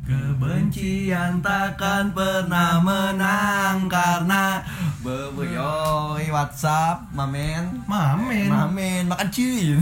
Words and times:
Kebencian 0.00 1.44
takkan 1.44 2.08
pernah 2.10 2.80
menang 2.80 3.84
karena 3.84 4.64
Bebeyoi 4.98 6.24
WhatsApp 6.26 7.04
Mamen 7.12 7.84
Mamen. 7.84 8.48
Mamen 8.48 9.02
makan 9.06 9.28
cuy 9.28 9.76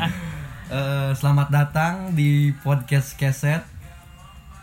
Eh, 0.74 1.12
Selamat 1.12 1.48
datang 1.48 2.12
di 2.12 2.52
podcast 2.58 3.12
keset 3.14 3.60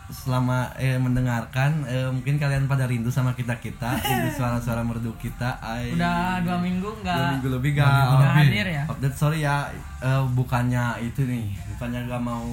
Selama 0.08 0.70
eh, 0.76 0.98
mendengarkan 0.98 1.82
eh, 1.84 2.06
Mungkin 2.08 2.36
kalian 2.36 2.66
pada 2.66 2.84
rindu 2.84 3.08
sama 3.08 3.32
kita-kita 3.32 3.96
Rindu 3.96 4.30
suara-suara 4.36 4.82
merdu 4.82 5.14
kita 5.16 5.58
Ay. 5.58 5.94
Udah 5.94 6.42
dua 6.42 6.58
minggu 6.58 6.90
Dua 6.92 7.02
nggak 7.02 7.30
minggu 7.32 7.48
lebih 7.52 7.70
Dua 7.72 7.80
gak 7.80 7.90
minggu 7.92 8.12
nggak 8.12 8.22
lebih. 8.28 8.46
hadir 8.50 8.66
ya. 8.68 8.82
update 8.86 9.16
sorry 9.16 9.38
ya 9.40 9.66
eh, 9.98 10.22
bukannya 10.28 10.84
itu 11.00 11.22
nih 11.22 11.46
bukannya 11.70 12.00
gak 12.04 12.20
mau 12.20 12.46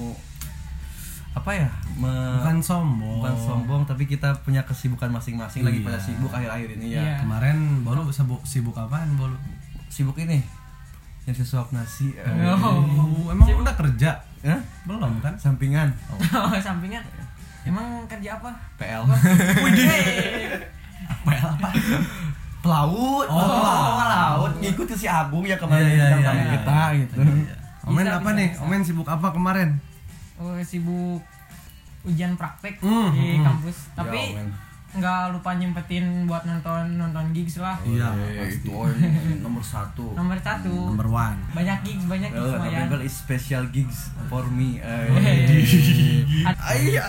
apa 1.31 1.51
ya 1.51 1.69
me- 1.93 2.09
Bukan 2.35 2.57
sombong. 2.59 3.21
bukan 3.21 3.35
sombong 3.37 3.81
tapi 3.83 4.03
kita 4.03 4.33
punya 4.39 4.61
kesibukan 4.61 5.07
masing-masing 5.07 5.61
lagi 5.61 5.79
Iya. 5.79 5.85
pada 5.85 5.99
sibuk 5.99 6.29
akhir-akhir 6.29 6.69
ini 6.75 6.85
ya 6.89 6.99
Iya. 6.99 7.15
Kemarin 7.21 7.57
Bolu 7.81 8.09
sibuk 8.09 8.41
sibuk 8.43 8.73
apaan 8.75 9.13
Bolu? 9.13 9.37
sibuk 9.87 10.17
ini 10.17 10.41
yang 11.23 11.35
sesuap 11.35 11.69
nasi 11.69 12.13
eh, 12.13 12.25
Oh. 12.49 12.81
Oh, 12.81 13.29
emang 13.29 13.45
udah 13.55 13.75
kerja? 13.75 14.17
Hah? 14.41 14.57
Belum 14.83 15.19
kan? 15.19 15.33
sampingan 15.35 15.93
Oh, 16.09 16.49
sampingan. 16.59 17.03
Emang 17.61 17.85
kerja 18.05 18.33
apa? 18.35 18.49
PL 18.75 19.03
Apa 21.09 21.29
ya 21.31 21.43
apa? 21.47 21.69
pelaut 22.59 23.27
Oh, 23.29 23.45
pelaut 23.95 24.51
ngikutin 24.57 24.97
si 24.97 25.07
Agung 25.07 25.43
ya 25.43 25.55
kemarin 25.55 25.85
Iya, 25.85 25.95
iya, 25.95 26.05
iya, 26.11 26.25
tamu 26.25 26.41
iya. 26.41 26.51
kita 26.53 26.79
gitu 26.95 27.13
Omen 27.85 28.03
Bisa, 28.03 28.15
apa 28.15 28.21
bisa, 28.25 28.37
nih? 28.37 28.49
bisa. 28.51 28.61
Omen 28.61 28.81
sibuk 28.83 29.07
apa 29.07 29.27
kemarin? 29.29 29.69
Oh, 30.39 30.55
sibuk 30.61 31.19
ujian 32.01 32.33
praktek 32.33 32.79
Hmm, 32.79 33.11
di 33.11 33.35
hmm. 33.35 33.43
kampus. 33.43 33.91
Ya, 33.91 33.99
Tapi 33.99 34.21
men. 34.33 34.47
nggak 34.89 35.35
lupa 35.35 35.53
nyempetin 35.53 36.25
buat 36.25 36.41
nonton 36.41 36.95
nonton 36.95 37.29
gigs 37.29 37.59
lah. 37.59 37.75
Iya, 37.83 38.09
Eh, 38.09 38.41
pasti. 38.41 38.65
itu 38.65 38.71
oh, 38.71 38.87
nomor 39.37 39.59
satu 39.61 40.15
Nomor 40.15 40.39
satu. 40.39 40.71
Number 40.89 41.05
one. 41.05 41.37
Banyak 41.51 41.83
gigs, 41.83 42.07
banyak 42.07 42.31
gigs 42.31 42.41
Oh, 42.41 42.55
lumayan. 42.55 42.87
Is 42.99 43.13
special 43.13 43.67
gigs 43.69 44.09
for 44.25 44.47
me. 44.47 44.79
Oh 44.79 45.19
iya. 46.73 47.03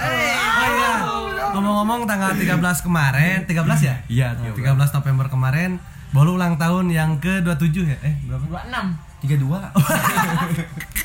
Ngomong-ngomong 1.51 2.05
tanggal 2.05 2.35
13 2.35 2.61
kemarin, 2.83 3.43
13 3.43 3.81
ya? 3.81 3.95
Iya, 4.07 4.29
Oh, 4.37 4.55
13 4.55 4.77
November 4.93 5.27
kemarin 5.27 5.79
Bolu 6.11 6.35
ulang 6.35 6.59
tahun 6.59 6.91
yang 6.91 7.23
ke-27 7.23 7.87
ya? 7.87 7.99
Eh, 8.03 8.15
berapa? 8.27 8.43
26. 8.67 8.99
Tiga 9.23 9.37
dua. 9.39 9.59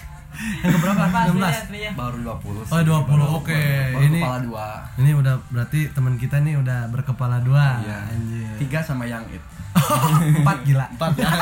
Yang 0.61 0.73
keberapa? 0.73 1.01
Apa 1.01 1.19
16. 1.23 1.31
aslinya, 1.31 1.51
aslinya? 1.55 1.91
Baru 1.93 2.17
20 2.19 2.63
Oh, 2.65 2.81
20, 2.81 3.25
oke. 3.33 3.61
Baru 3.91 4.03
Ini- 4.03 4.19
kepala 4.19 4.37
dua. 4.41 4.67
Ini 4.95 5.11
udah 5.13 5.35
berarti 5.47 5.79
teman 5.89 6.15
kita 6.15 6.37
nih 6.39 6.55
udah 6.55 6.79
berkepala 6.89 7.37
dua. 7.39 7.79
Iya. 7.79 7.97
Anjir. 8.07 8.55
Tiga 8.59 8.79
sama 8.79 9.03
yang 9.03 9.23
it. 9.27 9.41
Empat 10.39 10.57
gila. 10.63 10.85
Empat 10.89 11.11
ya. 11.15 11.27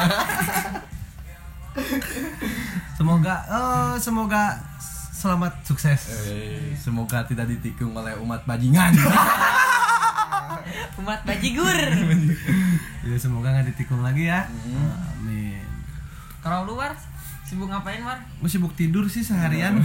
Semoga 2.94 3.36
oh 3.48 3.94
semoga 3.98 4.62
selamat 5.12 5.54
sukses. 5.64 6.02
Eh, 6.28 6.74
Semoga 6.76 7.26
tidak 7.26 7.50
ditikung 7.50 7.92
oleh 7.92 8.14
umat 8.18 8.44
bajingan. 8.44 8.94
Umat 10.94 11.26
bajigur. 11.26 11.74
Ya 13.04 13.16
semoga 13.18 13.50
nggak 13.50 13.74
ditikung 13.74 14.00
lagi 14.00 14.30
ya. 14.30 14.46
Hmm. 14.46 14.94
Amin. 15.18 15.66
Kalau 16.40 16.64
lu 16.64 16.76
war 16.76 16.94
sibuk 17.44 17.68
ngapain 17.70 18.02
war? 18.04 18.20
Gue 18.40 18.50
sibuk 18.50 18.74
tidur 18.74 19.06
sih 19.12 19.22
seharian. 19.22 19.80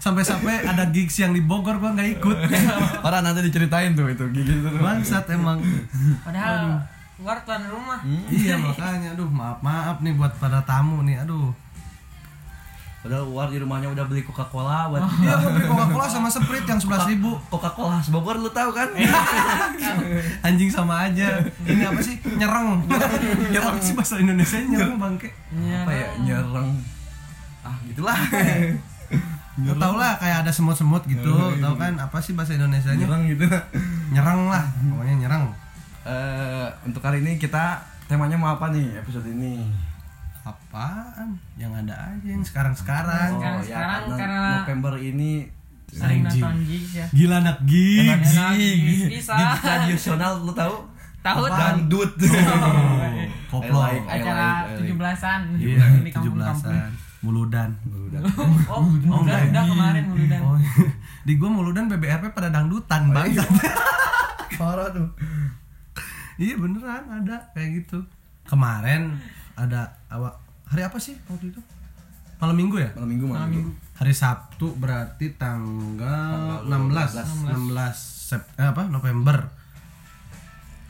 Sampai-sampai 0.00 0.64
ada 0.64 0.88
gigs 0.88 1.20
yang 1.20 1.36
di 1.36 1.44
Bogor 1.44 1.76
gua 1.76 1.92
nggak 1.92 2.10
ikut. 2.20 2.36
Orang 3.04 3.20
nanti 3.20 3.44
diceritain 3.44 3.92
tuh 3.92 4.08
itu 4.08 4.24
gigi 4.32 4.56
itu. 4.56 4.68
Bangsat 4.80 5.28
emang. 5.28 5.60
Padahal 6.24 6.80
war 7.20 7.36
tuan 7.44 7.68
rumah. 7.68 8.00
iya 8.32 8.56
makanya 8.56 9.12
aduh 9.12 9.28
maaf 9.28 9.60
maaf 9.60 10.00
nih 10.00 10.16
buat 10.16 10.32
para 10.40 10.64
tamu 10.64 11.04
nih 11.04 11.20
aduh. 11.20 11.52
Padahal 13.00 13.24
War 13.32 13.48
di 13.48 13.56
rumahnya 13.56 13.88
udah 13.88 14.04
beli 14.04 14.20
Coca-Cola 14.20 14.92
buat 14.92 15.00
Iya 15.24 15.40
gua 15.40 15.50
beli 15.56 15.64
Coca-Cola 15.64 16.04
sama 16.04 16.28
Sprite 16.28 16.68
yang 16.68 16.76
11.000 16.76 17.08
ribu 17.16 17.32
Coca-Cola 17.48 17.96
khas 17.96 18.12
Bogor 18.12 18.36
lu 18.36 18.52
tahu 18.52 18.76
kan? 18.76 18.92
Anjing 20.46 20.68
sama 20.68 21.08
aja. 21.08 21.40
Ini 21.64 21.82
apa 21.88 22.00
sih? 22.04 22.20
Nyereng. 22.36 22.84
Nyereng 23.48 23.76
sih 23.86 23.96
bahasa 23.96 24.20
Indonesia 24.20 24.60
nyereng 24.60 25.00
bangke. 25.00 25.32
Iya. 25.56 25.88
Apa 25.88 25.92
ya? 25.96 26.06
Nyereng. 26.20 26.68
Ah, 27.64 27.76
gitulah. 27.88 28.16
Lu 29.60 29.72
tau 29.76 29.94
lah 29.96 30.20
kayak 30.20 30.44
ada 30.44 30.52
semut-semut 30.52 31.04
gitu, 31.04 31.36
tau 31.60 31.74
kan 31.76 31.92
apa 32.00 32.16
sih 32.24 32.32
bahasa 32.32 32.56
Indonesia 32.56 32.92
nya? 32.96 33.04
Nyereng 33.04 33.22
gitu. 33.28 33.44
Nyereng 34.12 34.48
lah, 34.48 34.64
pokoknya 34.76 35.14
nyereng. 35.26 35.44
Eh, 36.00 36.68
untuk 36.88 37.04
kali 37.04 37.20
ini 37.20 37.36
kita 37.36 37.76
temanya 38.08 38.40
mau 38.40 38.56
apa 38.56 38.72
nih 38.72 39.04
episode 39.04 39.28
ini? 39.28 39.89
Apaan? 40.50 41.28
Yang 41.54 41.72
ada 41.78 41.94
aja 42.08 42.26
yang 42.26 42.42
sekarang-sekarang. 42.42 43.30
Sekarang- 43.32 43.62
sekarang 43.62 44.02
karena- 44.14 44.54
November 44.60 44.94
ini 44.96 45.46
Sering 45.88 46.22
nonton 46.22 46.54
gigs 46.64 46.90
ya. 46.94 47.06
Gila 47.10 47.36
anak 47.40 47.58
gigs. 47.64 48.30
Gigs, 48.30 48.30
gigs 48.38 49.02
bisa. 49.12 49.34
gigs 49.34 49.58
tradisional 49.60 50.32
lu 50.40 50.52
tahu? 50.52 50.76
Tahu. 51.20 51.42
Dangdut. 51.44 52.10
Koplo. 53.46 53.78
I 53.82 53.98
like, 53.98 54.04
I 54.06 54.16
Acara 54.16 54.46
like. 54.70 54.86
17-an 54.86 55.40
Iya, 55.58 55.84
di 55.98 56.10
kampung-kampung. 56.10 56.70
17-an. 56.70 56.90
Muludan. 57.20 57.70
Udah. 57.84 58.20
Oh, 58.70 58.86
udah, 58.86 59.36
udah 59.44 59.64
kemarin 59.66 60.04
muludan. 60.06 60.40
Oh, 60.40 60.56
di 61.20 61.32
gua 61.36 61.50
Muludan 61.50 61.84
BBRP 61.86 62.30
pada 62.30 62.48
dangdutan 62.48 63.10
Oh, 63.10 63.26
iya. 63.26 63.42
banget. 63.44 63.48
Parah 64.56 64.88
tuh. 64.88 65.08
iya 66.36 66.54
beneran 66.54 67.04
ada 67.10 67.36
kayak 67.52 67.84
gitu. 67.84 68.00
Kemarin 68.46 69.20
ada 69.60 69.92
awak 70.08 70.40
hari 70.64 70.82
apa 70.82 70.96
sih 70.96 71.12
waktu 71.28 71.52
itu? 71.52 71.60
Malam 72.40 72.56
Minggu 72.56 72.80
ya? 72.80 72.88
Malam 72.96 73.08
Minggu 73.12 73.24
malam 73.28 73.36
Malam 73.44 73.52
Minggu. 73.52 73.70
Hari 74.00 74.14
Sabtu 74.16 74.72
berarti 74.80 75.36
tanggal 75.36 76.64
Tanggal 76.64 77.12
16 77.12 77.52
16 77.52 78.32
Sep 78.32 78.42
eh, 78.56 78.64
apa 78.64 78.88
November. 78.88 79.44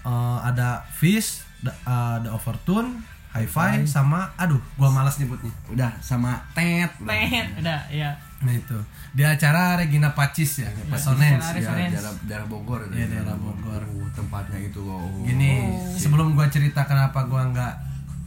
Eh, 0.01 0.39
ada 0.41 0.87
Fish, 0.89 1.43
da- 1.59 1.75
eh, 1.75 2.17
The 2.23 2.31
Overtune, 2.31 3.03
Hi-Fi 3.31 3.87
sama 3.87 4.31
aduh 4.35 4.63
gua 4.75 4.91
malas 4.91 5.19
nyebutnya. 5.19 5.51
Udah 5.69 5.91
sama 5.99 6.39
Tet. 6.55 6.91
Tet, 6.99 7.47
udah, 7.59 7.81
ya. 7.91 8.11
Nah 8.41 8.55
itu 8.55 8.79
di 9.11 9.27
acara 9.27 9.77
Regina 9.77 10.15
Pacis 10.15 10.63
ya, 10.63 10.71
Resonance. 10.87 11.51
Ya, 11.51 11.55
Resonance. 11.59 11.93
daerah, 11.99 12.15
daerah 12.25 12.47
Bogor. 12.47 12.81
Iya, 12.91 13.07
daerah 13.07 13.35
Bogor. 13.35 13.83
Uh, 13.91 14.07
tempatnya 14.15 14.59
itu 14.63 14.81
loh. 14.81 15.03
Gini, 15.23 15.67
sebelum 15.95 16.33
gua 16.33 16.47
cerita 16.47 16.87
kenapa 16.87 17.27
gua 17.27 17.43
nggak 17.51 17.75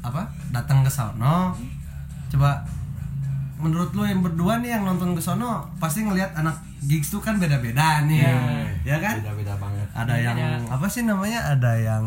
apa 0.04 0.28
datang 0.52 0.84
ke 0.84 0.92
sono, 0.92 1.56
coba 2.28 2.62
menurut 3.64 3.96
lu 3.96 4.04
yang 4.04 4.20
berdua 4.20 4.60
nih 4.60 4.76
yang 4.76 4.84
nonton 4.84 5.16
ke 5.16 5.22
sono 5.24 5.64
pasti 5.80 6.04
ngelihat 6.04 6.36
anak 6.36 6.60
gigs 6.84 7.08
tuh 7.16 7.24
kan 7.24 7.40
beda-beda 7.40 8.04
nih, 8.04 8.28
ya 8.84 9.00
kan? 9.00 9.24
Beda-beda 9.24 9.56
banget. 9.56 9.88
Ada 9.96 10.16
yang 10.20 10.38
apa 10.68 10.86
sih 10.92 11.08
namanya? 11.08 11.56
Ada 11.56 11.72
yang 11.80 12.06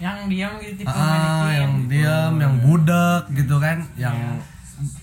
Yang 0.00 0.18
diam 0.32 0.52
gitu 0.64 0.80
tipe 0.80 0.88
ah, 0.88 1.52
yang 1.52 1.84
diam, 1.84 2.32
yang 2.40 2.54
budak 2.64 3.28
gitu 3.36 3.60
kan, 3.60 3.84
yang 4.00 4.16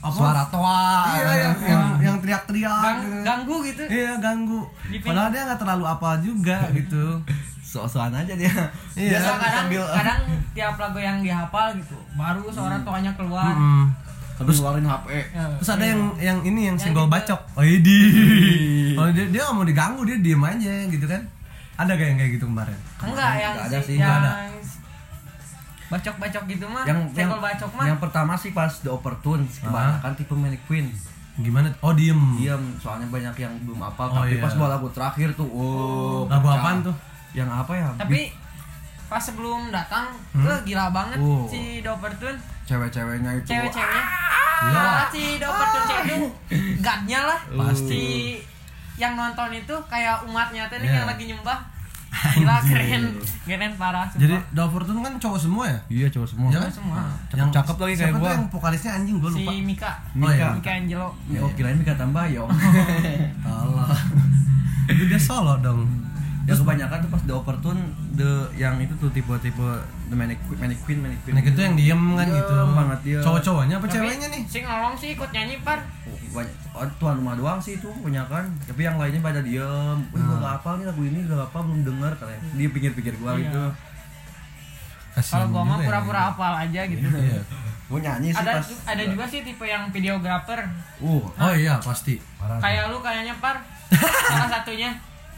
apa? 0.01 0.09
Suara 0.09 0.41
toa. 0.49 1.21
Iya, 1.21 1.33
yang 1.37 1.55
yang, 1.61 1.85
yang 2.01 2.15
teriak-teriak. 2.17 2.81
Gang- 2.81 3.01
gitu. 3.05 3.17
ganggu 3.21 3.55
gitu. 3.61 3.83
Iya 3.85 4.17
ganggu. 4.17 4.65
Padahal 5.05 5.29
dia 5.29 5.45
nggak 5.45 5.59
terlalu 5.61 5.85
apal 5.85 6.17
juga 6.17 6.65
gitu. 6.73 7.21
So-soan 7.67 8.15
aja 8.15 8.31
dia. 8.33 8.47
Iya. 8.95 9.11
Biasa 9.13 9.29
kadang 9.35 9.53
sambil- 9.67 9.91
kadang 9.91 10.19
tiap 10.51 10.75
lagu 10.77 10.97
yang 10.97 11.19
dihafal 11.19 11.75
gitu, 11.75 11.97
baru 12.15 12.47
suara 12.47 12.79
toanya 12.79 13.11
keluar. 13.13 13.51
Mm. 13.51 13.91
Sambil 14.33 14.53
ngeluarin 14.53 14.85
HP. 14.85 15.07
Ya, 15.29 15.43
Terus 15.57 15.71
ada 15.71 15.85
yang 15.85 16.01
yang 16.15 16.39
ini 16.41 16.61
yang 16.63 16.73
Yang 16.73 16.87
senggol 16.87 17.05
gitu. 17.05 17.13
bacok. 17.13 17.39
Oh 17.53 17.65
idi. 17.67 17.99
Oh 18.95 19.07
dia 19.09 19.25
dia 19.27 19.41
nggak 19.43 19.53
mau 19.53 19.65
diganggu 19.65 20.01
dia 20.03 20.17
diem 20.17 20.39
aja 20.39 20.73
gitu 20.87 21.05
kan. 21.05 21.21
Ada 21.75 21.91
gak 21.91 22.07
yang 22.07 22.17
kayak 22.17 22.31
gitu 22.33 22.45
kemarin? 22.47 22.77
enggak 22.99 23.31
yang 23.35 23.53
Nggak 23.53 23.67
ada 23.67 23.77
si- 23.77 23.85
sih, 23.85 23.95
yang 23.95 24.07
nggak 24.07 24.17
ada. 24.19 24.31
bacok-bacok 25.87 26.43
gitu 26.47 26.65
mah. 26.67 26.83
Yang 26.83 26.99
yang 27.07 27.29
senggol 27.29 27.39
bacok 27.39 27.71
mah. 27.73 27.85
yang 27.85 27.97
pertama 27.97 28.33
sih 28.35 28.51
pas 28.51 28.71
The 28.77 28.89
Opportune 28.89 29.43
kebanyakan 29.47 30.11
tipe 30.13 30.33
mannequin. 30.33 30.85
Gimana? 31.37 31.69
Oh 31.79 31.93
diem. 31.93 32.17
Diam, 32.35 32.61
soalnya 32.77 33.05
banyak 33.07 33.35
yang 33.37 33.53
belum 33.61 33.77
apal. 33.79 34.09
Oh, 34.09 34.19
tapi 34.19 34.35
iya. 34.35 34.41
pas 34.41 34.53
bawa 34.53 34.73
lagu 34.73 34.89
terakhir 34.89 35.29
tuh, 35.33 35.45
oh. 35.45 36.25
Lagu 36.25 36.41
pecah. 36.43 36.57
apaan 36.57 36.77
tuh? 36.81 36.95
Yang 37.37 37.49
apa 37.53 37.71
ya? 37.71 37.89
Tapi 37.95 38.19
pas 39.05 39.21
sebelum 39.21 39.69
datang 39.69 40.09
Hmm? 40.33 40.43
tuh 40.43 40.57
gila 40.65 40.89
banget 40.89 41.15
Oh. 41.17 41.45
si 41.45 41.79
Dopertun 41.79 42.35
Cewek-ceweknya 42.65 43.31
itu. 43.35 43.45
cewek-ceweknya 43.47 44.03
Iya. 44.59 44.73
Malah 44.73 45.07
si 45.07 45.23
Dopertun 45.37 45.83
cewek 45.85 46.05
itu 46.09 46.27
gadnya 46.81 47.19
lah 47.23 47.39
Pasti. 47.61 47.87
si 47.87 48.01
yang 48.97 49.13
nonton 49.13 49.53
itu 49.53 49.75
kayak 49.85 50.25
umatnya 50.25 50.65
tuh 50.65 50.75
Iya. 50.77 50.91
yang 50.97 51.07
lagi 51.07 51.23
nyembah 51.25 51.59
gila 52.33 52.57
keren 52.65 53.03
keren 53.45 53.73
parah 53.75 54.09
sumpah. 54.09 54.19
Jadi 54.19 54.35
The 54.49 54.61
Overtune 54.63 54.99
kan 54.99 55.13
cowok 55.15 55.37
semua 55.39 55.63
ya? 55.65 55.79
Iya, 55.87 56.07
cowok 56.09 56.27
semua. 56.27 56.49
Iya 56.49 56.59
Cowok 56.59 56.73
semua 56.73 56.99
Yang 57.31 57.49
Cakep 57.53 57.75
lagi 57.77 57.85
kayak 57.85 57.99
siapa 58.01 58.11
tuh 58.11 58.19
gua. 58.19 58.31
yang 58.33 58.45
vokalisnya 58.49 58.91
anjing 58.91 59.15
gue 59.17 59.29
si 59.29 59.39
lupa. 59.39 59.51
Mika 59.61 59.91
Oh, 60.17 60.27
iya. 60.27 60.47
Mika 60.51 60.71
Angelo 60.73 61.07
Ya, 61.27 61.39
oh, 61.39 61.51
kirain 61.53 61.77
Mika 61.77 61.93
tambah 61.93 62.25
yo. 62.27 62.43
Allah. 63.47 63.87
solo 65.17 65.53
dong 65.59 65.85
ya 66.47 66.55
kebanyakan 66.55 66.97
tuh 66.97 67.09
pas 67.11 67.21
the 67.21 67.33
overtune 67.33 67.81
the 68.13 68.29
yang 68.55 68.79
itu 68.79 68.95
tuh 68.95 69.11
tipe-tipe 69.11 69.67
the 70.07 70.15
mannequin 70.15 70.55
mannequin 70.55 70.97
mannequin 70.97 71.31
Nah 71.35 71.43
itu 71.43 71.59
yang 71.59 71.75
diem 71.75 72.03
kan 72.15 72.23
Diem 72.23 72.37
gitu 72.37 72.53
banget 72.71 72.99
dia. 73.03 73.19
Cowok-cowoknya 73.19 73.75
apa 73.75 73.83
Tapi 73.83 73.93
ceweknya 73.93 74.27
nih? 74.29 74.41
Si 74.47 74.57
nolong 74.61 74.95
sih 74.95 75.09
ikut 75.11 75.29
nyanyi 75.29 75.59
par. 75.59 75.79
banyak 76.27 76.53
oh, 76.71 76.87
tuan 76.97 77.15
rumah 77.15 77.33
doang 77.33 77.57
sih 77.57 77.75
itu 77.75 77.87
kebanyakan 77.89 78.45
tapi 78.61 78.81
yang 78.81 78.95
lainnya 78.95 79.19
pada 79.19 79.41
diem 79.41 79.97
Wih, 80.07 80.21
gua 80.21 80.37
nggak 80.37 80.53
apa 80.55 80.69
nih 80.75 80.85
lagu 80.85 81.01
ini 81.03 81.19
gak 81.25 81.41
apa 81.41 81.57
belum 81.59 81.81
denger 81.81 82.11
katanya 82.15 82.41
dia 82.53 82.69
pikir-pikir 82.69 83.13
gua 83.17 83.31
Iya. 83.33 83.41
gitu 83.43 83.63
Kalau 85.17 85.49
gua 85.49 85.63
mah 85.65 85.77
ya. 85.77 85.85
pura-pura 85.87 86.21
hafal 86.29 86.53
aja 86.55 86.81
gitu. 86.85 87.01
Iya. 87.09 87.41
gua 87.87 87.99
nyanyi 87.99 88.29
sih 88.29 88.37
Ada 88.37 88.51
pas 88.53 88.67
ada 88.85 89.03
juga 89.03 89.25
sih 89.25 89.39
tipe 89.41 89.65
yang 89.65 89.89
videografer. 89.89 90.59
uh 90.99 91.23
Oh 91.25 91.51
iya 91.51 91.79
pasti. 91.79 92.21
Kayak 92.37 92.87
lu 92.87 92.99
kayaknya 92.99 93.33
par. 93.35 93.57
Salah 94.29 94.49
satunya. 94.53 94.93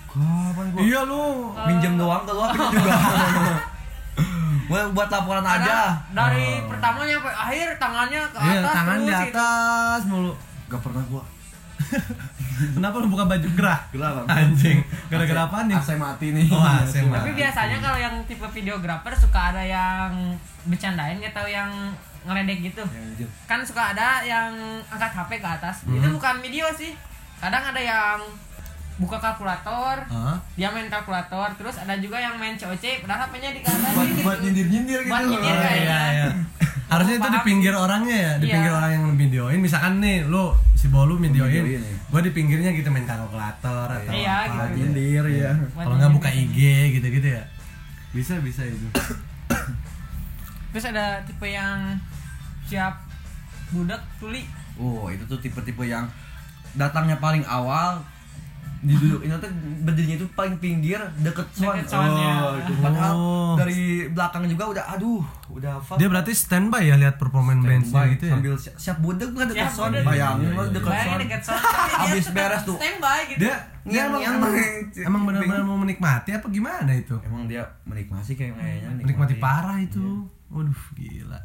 Kapan 0.09 0.65
gua 0.67 0.79
Iya 0.81 0.99
lu. 1.03 1.25
minjem 1.63 1.93
doang 1.95 2.23
ke 2.23 2.31
pinjem 2.31 2.67
juga 2.75 2.93
gua 4.69 4.81
buat 4.91 5.09
laporan 5.09 5.41
aja 5.41 5.55
Karena 5.55 5.77
dari 6.11 6.45
pertamanya 6.63 7.13
sampai 7.15 7.33
akhir 7.35 7.67
tangannya 7.77 8.21
ke 8.23 8.37
atas 8.37 8.49
Iya 8.49 8.61
tangan 8.67 8.97
di 8.97 9.05
terus 9.05 9.19
gitu. 9.19 9.37
atas 9.37 10.01
mulu. 10.05 10.33
gak 10.67 10.81
pernah 10.81 11.03
gua 11.05 11.23
Kenapa 12.75 12.99
lu 12.99 13.07
buka 13.07 13.23
baju 13.23 13.47
gerah? 13.55 13.79
Gerah, 13.89 14.19
Bang. 14.19 14.27
Anjing. 14.27 14.83
Gara-gara 15.07 15.47
apa 15.47 15.63
nih? 15.63 15.73
AC 15.73 15.95
mati 15.95 16.35
nih 16.35 16.51
Oh, 16.51 16.59
AC 16.59 16.91
mati. 17.01 17.15
Tapi 17.17 17.31
biasanya 17.33 17.77
kalau 17.79 17.95
yang 17.97 18.15
tipe 18.27 18.43
videografer 18.51 19.15
suka 19.15 19.55
ada 19.55 19.63
yang 19.63 20.11
bercandain 20.67 21.23
atau 21.23 21.47
yang 21.47 21.71
ngeledek 22.27 22.59
gitu. 22.67 22.83
Jujur. 22.83 23.31
Kan 23.47 23.63
suka 23.63 23.95
ada 23.95 24.19
yang 24.21 24.51
angkat 24.85 25.07
HP 25.09 25.39
ke 25.39 25.47
atas. 25.49 25.87
Itu 25.87 26.03
bukan 26.11 26.43
video 26.43 26.67
sih. 26.75 26.91
Kadang 27.39 27.63
ada 27.63 27.79
yang 27.79 28.19
buka 28.99 29.15
kalkulator, 29.17 29.95
Hah? 30.05 30.35
dia 30.53 30.67
main 30.69 30.85
kalkulator, 30.85 31.55
terus 31.55 31.79
ada 31.79 31.95
juga 31.95 32.19
yang 32.19 32.35
main 32.35 32.53
COC, 32.53 32.99
padahal 32.99 33.25
HP-nya 33.25 33.49
di 33.49 33.59
atas 33.61 33.79
buat 33.89 34.05
gitu. 34.05 34.21
buat 34.21 34.37
nyindir 34.39 34.67
nyindir 34.67 34.99
gitu 35.01 35.09
Buat 35.09 35.23
nyindir 35.25 35.49
Oh, 35.49 35.61
kayaknya. 35.61 35.87
iya, 35.87 35.99
iya. 36.11 36.27
Harusnya 36.85 37.15
itu 37.15 37.29
di 37.29 37.39
pinggir 37.43 37.73
orangnya 37.73 38.17
ya, 38.17 38.31
di 38.35 38.45
Iya. 38.45 38.53
pinggir 38.53 38.73
orang 38.73 38.91
yang 38.91 39.05
videoin. 39.15 39.59
Misalkan 39.59 39.93
nih, 39.99 40.25
lu 40.25 40.51
si 40.73 40.89
Bolu 40.89 41.15
videoin, 41.15 41.63
videoin, 41.63 41.79
ya. 41.79 41.95
gua 42.07 42.19
di 42.19 42.31
pinggirnya 42.31 42.69
gitu 42.71 42.89
main 42.89 43.05
kalkulator 43.05 43.87
atau 43.87 44.11
Iya, 44.11 44.33
apa. 44.35 44.43
gitu. 44.43 44.57
Buat 44.57 44.71
nyindir 44.75 45.25
ya 45.29 45.51
Kalau 45.77 45.95
nggak 45.95 46.11
buka 46.11 46.29
IG 46.29 46.57
gitu-gitu 46.93 47.27
ya. 47.29 47.43
Bisa 48.09 48.35
bisa 48.41 48.61
itu. 48.63 48.87
Terus 50.69 50.85
ada 50.85 51.21
tipe 51.23 51.45
yang 51.45 51.97
siap 52.63 52.99
budak 53.69 54.01
tuli. 54.19 54.45
Oh 54.75 55.07
itu 55.07 55.23
tuh 55.23 55.37
tipe-tipe 55.37 55.81
yang 55.83 56.05
datangnya 56.71 57.17
paling 57.17 57.41
awal 57.43 58.01
diduduk 58.79 59.19
ini 59.21 59.35
tuh 59.35 59.51
berdirinya 59.83 60.15
itu 60.15 60.27
paling 60.31 60.55
pinggir 60.55 61.03
deket 61.19 61.51
sound. 61.51 61.83
Ya. 61.83 62.31
oh, 62.39 62.55
itu 62.55 62.71
padahal 62.79 63.11
Oh. 63.11 63.53
dari 63.59 64.07
belakang 64.07 64.47
juga 64.47 64.71
udah 64.71 64.83
aduh 64.89 65.19
udah 65.51 65.83
hafal 65.83 65.99
Dia 65.99 66.07
berarti 66.07 66.31
standby 66.31 66.87
ya 66.87 66.95
lihat 66.95 67.19
performance 67.19 67.59
bandnya 67.59 67.83
Standby, 67.83 68.13
gitu 68.15 68.23
ya. 68.23 68.31
sambil 68.31 68.53
siap, 68.55 68.75
siap 68.79 68.97
budek 69.03 69.35
kan 69.35 69.51
deket 69.51 69.67
sound 69.67 69.99
bayangin 69.99 70.47
Iya, 70.47 70.55
iya, 70.55 70.71
deket 70.71 70.91
Bayangin 70.95 71.41
sound 71.43 71.63
Abis 71.99 72.25
beres 72.31 72.61
tuh. 72.63 72.77
Standby 72.79 73.19
gitu. 73.27 73.39
Dia 73.41 73.55
dia 73.83 74.01
emang 74.05 74.21
emang, 74.21 74.53
emang 74.95 75.21
benar-benar 75.25 75.63
mau 75.65 75.75
menikmati 75.75 76.29
apa 76.31 76.47
gimana 76.47 76.91
itu? 76.93 77.19
emang 77.19 77.51
dia 77.51 77.67
menikmati 77.83 78.31
kayak 78.31 78.53
kayaknya 78.55 78.89
Menikmati 78.95 79.35
parah 79.35 79.75
itu. 79.75 80.23
Waduh, 80.47 80.81
gila. 80.95 81.39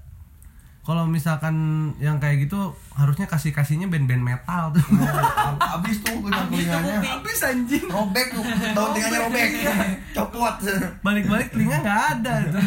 Kalau 0.84 1.08
misalkan 1.08 1.56
yang 1.96 2.20
kayak 2.20 2.44
gitu 2.44 2.76
harusnya 2.92 3.24
kasih 3.24 3.56
kasihnya 3.56 3.88
band-band 3.88 4.20
metal 4.20 4.68
tuh. 4.68 4.84
abis 5.80 6.04
tuh 6.04 6.12
kuliah 6.20 6.44
Abis 6.44 6.68
tuh 6.68 6.76
kulihnya 6.76 6.78
kuping. 7.00 7.12
Habis 7.16 7.40
anjing. 7.40 7.84
robek 7.88 8.26
tuh 8.36 8.44
daun 8.76 8.90
tinggalnya 8.92 9.20
robek 9.24 9.48
copot 10.12 10.54
Balik-balik 11.00 11.48
telinga 11.56 11.76
nggak 11.80 12.02
ada 12.20 12.34
tuh. 12.52 12.64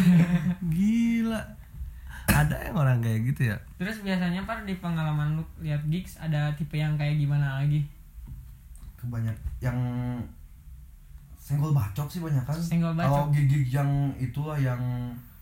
Gila. 0.66 1.40
Ada 2.28 2.56
yang 2.68 2.76
orang 2.76 2.98
kayak 3.00 3.20
gitu 3.30 3.54
ya? 3.54 3.56
Terus 3.78 4.02
biasanya 4.02 4.42
par 4.44 4.66
di 4.66 4.74
pengalaman 4.82 5.38
lu 5.38 5.44
lihat 5.62 5.86
gigs 5.86 6.18
ada 6.18 6.50
tipe 6.58 6.74
yang 6.74 6.98
kayak 6.98 7.16
gimana 7.22 7.62
lagi? 7.62 7.86
kebanyak 8.98 9.36
yang 9.62 9.78
senggol 11.38 11.70
bacok 11.70 12.10
sih 12.10 12.18
banyak 12.18 12.42
kan 12.42 12.58
Senggol 12.58 12.92
bacok. 12.98 13.08
kalau 13.08 13.26
gigi 13.30 13.70
yang 13.70 14.10
itulah 14.18 14.58
yang 14.58 14.82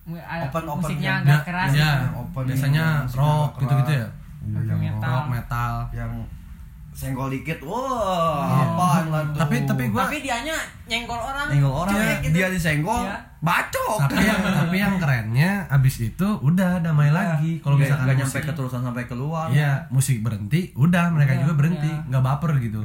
Open- 0.07 0.65
open 0.65 0.81
musiknya 0.81 1.11
yang- 1.11 1.21
agak 1.21 1.35
Ya, 1.35 1.43
keras. 1.43 1.71
ya. 1.73 1.93
open 2.15 2.43
biasanya 2.47 2.85
rock 3.11 3.51
gitu-gitu 3.59 3.91
keras. 3.91 3.99
ya? 3.99 4.09
Iya, 4.41 4.55
Rock 4.55 4.67
yang 4.69 4.81
metal. 4.81 5.11
Rock 5.13 5.27
metal. 5.29 5.73
yang 5.93 6.13
senggol 6.93 7.29
dikit 7.29 7.61
wah 7.61 8.41
Iya. 8.41 8.65
apaan 8.65 9.05
lah 9.07 9.23
tuh 9.27 9.37
Tapi 9.37 9.57
tapi 9.65 9.83
gua 9.87 10.09
Tapi 10.09 10.17
dianya 10.19 10.57
nyenggol 10.87 11.21
orang. 11.21 11.45
senggol 11.47 11.75
orang 11.77 11.93
Cuek 11.95 12.19
gitu. 12.23 12.33
dia 12.33 12.47
disenggol 12.49 13.03
Iya. 13.05 13.17
bacok 13.39 13.99
tapi 14.01 14.17
yang 14.19 14.41
tapi 14.41 14.77
yang 14.79 14.95
kerennya 14.97 15.51
abis 15.69 15.95
itu 16.07 16.25
udah 16.41 16.81
damai 16.81 17.11
lagi. 17.11 17.61
Kalau 17.61 17.77
misalkan 17.77 18.07
nggak 18.07 18.17
nyampe 18.17 18.39
keterusan 18.43 18.81
sampai 18.81 19.05
keluar 19.05 19.51
Iya, 19.51 19.85
musik 19.89 20.23
berhenti, 20.23 20.73
udah 20.75 21.11
mereka 21.11 21.37
juga 21.37 21.53
berhenti, 21.55 21.85
iya. 21.87 22.01
nggak 22.07 22.23
baper 22.23 22.57
gitu. 22.59 22.81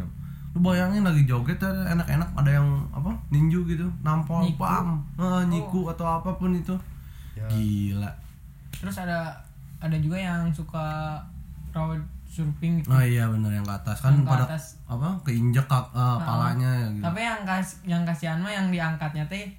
Lu 0.51 0.59
bayangin 0.59 1.01
lagi 1.01 1.23
joget 1.23 1.55
enak-enak 1.63 2.35
ada 2.35 2.51
yang 2.51 2.67
apa? 2.91 3.15
Ninju 3.29 3.63
gitu, 3.65 3.87
nampol, 4.01 4.43
Nyiku. 4.43 4.59
pam, 4.59 4.87
eh, 5.15 5.43
nyiku 5.47 5.87
atau 5.87 6.05
apa 6.11 6.35
pun 6.35 6.51
itu. 6.51 6.75
Ya. 7.37 7.47
Gila. 7.47 8.11
Terus 8.75 8.97
ada 9.01 9.31
ada 9.81 9.97
juga 9.97 10.17
yang 10.17 10.49
suka 10.53 11.17
road 11.71 12.01
surfing 12.31 12.79
gitu. 12.79 12.87
Oh 12.91 13.03
iya 13.03 13.27
bener 13.27 13.51
yang 13.51 13.65
ke 13.67 13.75
atas 13.75 13.97
kan 13.99 14.15
Yang 14.15 14.23
ke 14.23 14.31
pada 14.31 14.45
atas. 14.47 14.63
apa? 14.87 15.07
Keinjek 15.27 15.65
kak, 15.67 15.85
eh, 15.91 16.17
palanya 16.23 16.69
ya 16.79 16.87
gitu. 16.95 17.03
Tapi 17.03 17.19
yang 17.19 17.41
kas 17.43 17.67
yang 17.83 18.03
kasihan 18.07 18.39
mah 18.39 18.51
yang 18.51 18.67
diangkatnya 18.71 19.27
teh 19.27 19.51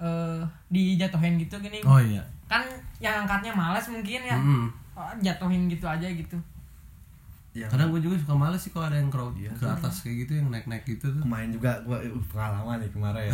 eh 0.00 0.40
dijatuhin 0.70 1.36
gitu 1.42 1.58
gini. 1.58 1.82
Oh 1.82 1.98
iya. 1.98 2.22
Kan 2.46 2.62
yang 3.02 3.26
angkatnya 3.26 3.50
males 3.50 3.86
mungkin 3.90 4.20
ya. 4.22 4.38
Mm-mm. 4.38 4.70
Oh, 4.94 5.10
jatuhin 5.18 5.66
gitu 5.66 5.86
aja 5.88 6.06
gitu. 6.06 6.36
Yang 7.50 7.66
Kadang 7.68 7.88
gue 7.90 8.00
juga 8.00 8.14
suka 8.16 8.34
males 8.36 8.60
sih 8.60 8.70
kalau 8.70 8.86
ada 8.86 8.94
yang 8.94 9.08
crowd 9.08 9.34
Iya. 9.34 9.50
ke 9.52 9.66
atas 9.66 9.94
kayak 10.00 10.16
gitu 10.22 10.32
yang 10.36 10.48
naik-naik 10.48 10.84
gitu 10.84 11.06
tuh. 11.08 11.18
kemarin 11.20 11.50
juga 11.50 11.82
gua 11.82 11.98
uh, 11.98 12.22
pengalaman 12.24 12.78
nih 12.78 12.90
kemarin 12.90 13.26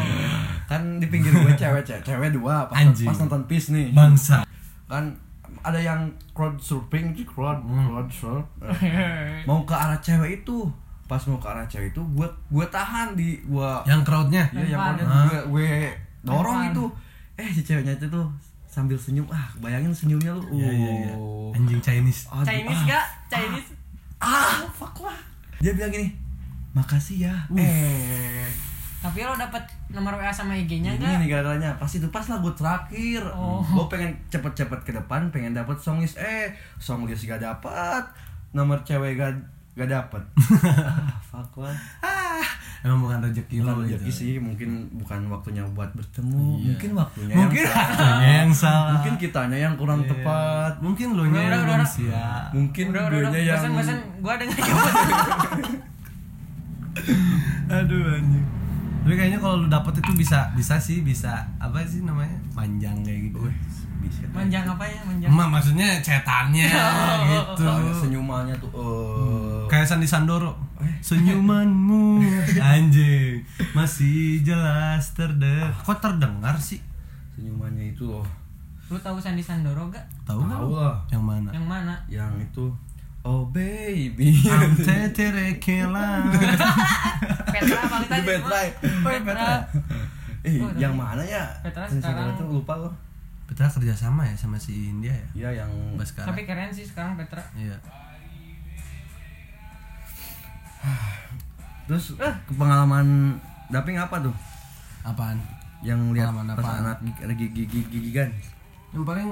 kan 0.70 0.82
di 0.96 1.06
pinggir 1.06 1.28
gue 1.30 1.52
cewek 1.54 1.82
cewek, 1.82 2.02
cewek 2.02 2.30
dua 2.32 2.64
pas, 2.66 2.78
Anjing. 2.78 3.04
pas 3.04 3.18
nonton 3.18 3.42
peace 3.44 3.68
nih 3.68 3.90
Bangsa. 3.90 4.48
kan 4.86 5.12
ada 5.60 5.76
yang 5.76 6.00
crowd 6.32 6.56
surfing 6.56 7.12
di 7.12 7.20
crowd 7.22 7.60
Hmm. 7.60 7.84
crowd 7.86 8.08
surf 8.08 8.46
eh, 8.62 9.44
mau 9.48 9.60
ke 9.62 9.72
arah 9.72 9.98
cewek 9.98 10.40
itu 10.40 10.64
pas 11.04 11.20
mau 11.26 11.36
ke 11.36 11.44
arah 11.44 11.66
cewek 11.66 11.90
itu 11.90 12.00
gue 12.06 12.24
gue 12.48 12.66
tahan 12.66 13.12
di 13.12 13.42
gue 13.42 13.70
Yang 13.84 14.02
crowdnya. 14.02 14.44
ya 14.48 14.64
yang 14.64 14.80
crowdnya 14.80 15.04
gue 15.04 15.40
gue 15.50 15.68
dorong 16.22 16.60
itu 16.66 16.84
eh 17.36 17.48
si 17.50 17.60
ceweknya 17.60 17.92
itu 17.92 18.06
tuh 18.06 18.24
sambil 18.64 18.94
senyum 18.94 19.26
ah 19.28 19.50
bayangin 19.58 19.90
senyumnya 19.90 20.30
lu 20.30 20.46
Iya 20.48 20.70
iya 20.70 20.90
iya. 21.02 21.14
Oh. 21.14 21.50
Anjing 21.50 21.82
Chinese. 21.82 22.30
Aduh, 22.30 22.46
Chinese 22.46 22.78
ah, 22.78 22.88
gak? 22.88 23.06
Chinese. 23.30 23.72
ah 24.20 24.66
fuck 24.74 25.06
lah. 25.06 25.16
Dia 25.62 25.72
bilang 25.72 25.94
gini 25.94 26.10
makasih 26.70 27.26
ya. 27.30 27.34
Eh. 27.56 28.46
Tapi 29.00 29.24
lo 29.24 29.32
dapet 29.32 29.64
nomor 29.88 30.12
WA 30.20 30.28
sama 30.28 30.52
IG-nya 30.52 30.92
ini 30.92 31.00
enggak? 31.00 31.18
nih 31.24 31.28
gara-garanya 31.32 31.70
pas 31.80 31.88
itu 31.88 32.04
pas 32.12 32.26
lagu 32.28 32.52
terakhir. 32.52 33.24
Oh. 33.32 33.64
gue 33.64 33.86
pengen 33.88 34.12
cepet-cepet 34.28 34.80
ke 34.84 34.92
depan 34.92 35.32
pengen 35.32 35.56
dapet 35.56 35.80
song 35.80 36.04
list. 36.04 36.20
Eh 36.20 36.52
song 36.76 37.08
list 37.08 37.24
gak 37.24 37.40
dapet. 37.40 38.04
Nomor 38.52 38.84
cewek 38.84 39.16
gak 39.16 39.32
gak 39.74 39.88
dapet. 39.88 40.22
Ah, 40.90 41.16
fuck 41.22 41.64
lah. 41.64 41.72
Ah, 42.04 42.44
emang 42.80 42.98
bukan 43.02 43.18
rezeki 43.22 43.56
lo 43.60 43.72
gitu. 43.78 43.92
rezeki 43.92 44.10
sih 44.10 44.32
mungkin 44.36 44.70
bukan 44.94 45.28
waktunya 45.28 45.60
buat 45.68 45.92
bertemu 45.92 46.40
Iya. 46.54 46.64
mungkin 46.66 46.90
waktunya 46.94 47.34
Mungkin 47.34 47.60
yang 47.60 47.76
salah. 47.76 48.20
yang 48.22 48.50
salah. 48.50 48.90
mungkin 48.94 49.14
kitanya 49.16 49.58
yang 49.58 49.74
kurang 49.74 50.00
Iya. 50.00 50.08
tepat 50.10 50.72
Mungkin 50.80 51.08
lo 51.10 51.24
nya 51.24 51.30
Udah, 51.30 51.44
yang 51.46 51.62
belum 51.62 51.82
siap. 51.86 52.48
mungkin 52.50 52.84
Udah, 52.88 53.02
udah, 53.06 53.18
udah. 53.22 53.36
yang 53.38 53.56
Bosan, 53.58 53.72
bosan. 53.74 53.98
Gua 54.18 54.34
denger 54.34 54.56
Aduh 57.70 58.02
anjing. 58.10 58.44
Tapi 59.00 59.14
kayaknya 59.16 59.38
kalau 59.38 59.56
lu 59.58 59.68
dapet 59.68 59.96
itu 59.96 60.12
bisa 60.14 60.52
bisa 60.52 60.76
sih 60.76 61.00
bisa 61.00 61.32
apa 61.56 61.80
sih 61.82 62.00
namanya 62.00 62.36
panjang 62.50 63.00
kayak 63.00 63.28
gitu. 63.28 63.40
bisa 63.98 64.24
Manjang 64.30 64.64
apa 64.66 64.84
ya? 64.84 65.00
Manjang. 65.02 65.28
Emak 65.28 65.48
maksudnya 65.50 65.88
cetannya 66.00 66.68
gitu. 67.30 67.62
Soalnya 67.62 67.92
senyumannya 67.94 68.54
tuh 68.56 68.70
eh 68.70 69.49
Kayak 69.70 69.86
Sandi 69.86 70.04
Sandoro. 70.04 70.58
Senyumanmu 71.00 72.18
anjing 72.58 73.38
masih 73.70 74.42
jelas 74.42 75.12
terdengar. 75.12 75.70
Kok 75.78 75.98
terdengar 75.98 76.56
sih? 76.56 76.82
senyumannya 77.30 77.94
itu 77.94 78.04
loh 78.04 78.26
Lu 78.86 78.98
tahu 78.98 79.16
Sandi 79.16 79.40
Sandoro 79.40 79.86
gak? 79.88 80.02
Tahu 80.24 80.42
lah. 80.44 80.98
Yang 81.08 81.22
mana? 81.22 81.48
Yang 81.50 81.66
mana? 81.66 81.94
yang 82.06 82.32
itu 82.36 82.66
oh 83.20 83.46
baby 83.46 84.34
Ante 84.44 85.08
terekela. 85.10 86.24
Petra 87.54 87.78
apa 87.80 87.96
kita 88.02 88.14
Itu 88.16 88.26
Petra. 88.26 88.58
Oh, 88.58 89.10
Petra. 89.22 89.52
eh 90.40 90.56
Oh, 90.58 90.70
yang 90.74 90.92
mana 90.92 91.20
ya 91.20 91.44
Petra 91.60 91.84
sekarang- 91.86 92.32
tuh 92.34 92.48
lupa 92.50 92.74
loh 92.74 92.92
Petra 93.44 93.66
kerja 93.66 93.92
sama 93.92 94.22
ya 94.22 94.34
sama 94.34 94.56
si 94.56 94.88
India 94.88 95.12
ya. 95.12 95.26
iya 95.32 95.62
yang 95.62 95.70
Baskara. 95.94 96.26
Tapi 96.26 96.42
keren 96.42 96.68
sih 96.70 96.82
sekarang 96.82 97.14
Petra. 97.14 97.40
Iya. 97.52 97.76
terus 101.86 102.14
ke 102.16 102.52
pengalaman 102.52 103.36
Daping 103.66 103.96
apa 103.96 104.18
tuh? 104.20 104.34
apaan 105.00 105.38
Yang 105.80 106.00
lihat 106.12 106.28
Pengalaman 106.28 106.46
pas 106.50 106.60
apaan? 106.60 106.80
anak 106.82 106.98
lagi 107.22 107.46
gigi 107.50 107.80
gigigan. 107.86 108.30
yang 108.90 109.02
paling 109.02 109.28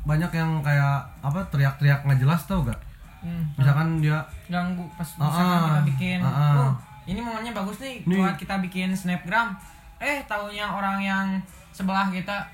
banyak 0.00 0.30
yang 0.30 0.50
kayak 0.60 1.02
apa 1.20 1.40
teriak-teriak 1.48 2.00
nggak 2.02 2.18
jelas 2.18 2.42
tau 2.44 2.62
gak 2.62 2.78
Hmm. 3.20 3.44
misalkan 3.52 4.00
dia 4.00 4.16
ganggu 4.48 4.80
pas 4.90 5.04
Ah, 5.12 5.28
misalkan 5.28 5.44
ah. 5.52 5.60
kita 5.60 5.80
bikin 5.86 6.18
Ah, 6.18 6.32
ah. 6.32 6.52
oh 6.58 6.72
ini 7.04 7.20
momennya 7.20 7.52
bagus 7.52 7.76
nih 7.76 8.00
Nih. 8.02 8.16
buat 8.16 8.32
kita 8.34 8.56
bikin 8.60 8.88
snapgram 8.90 9.60
eh 9.98 10.24
taunya 10.24 10.64
orang 10.64 10.96
yang 10.98 11.26
sebelah 11.68 12.08
kita 12.08 12.48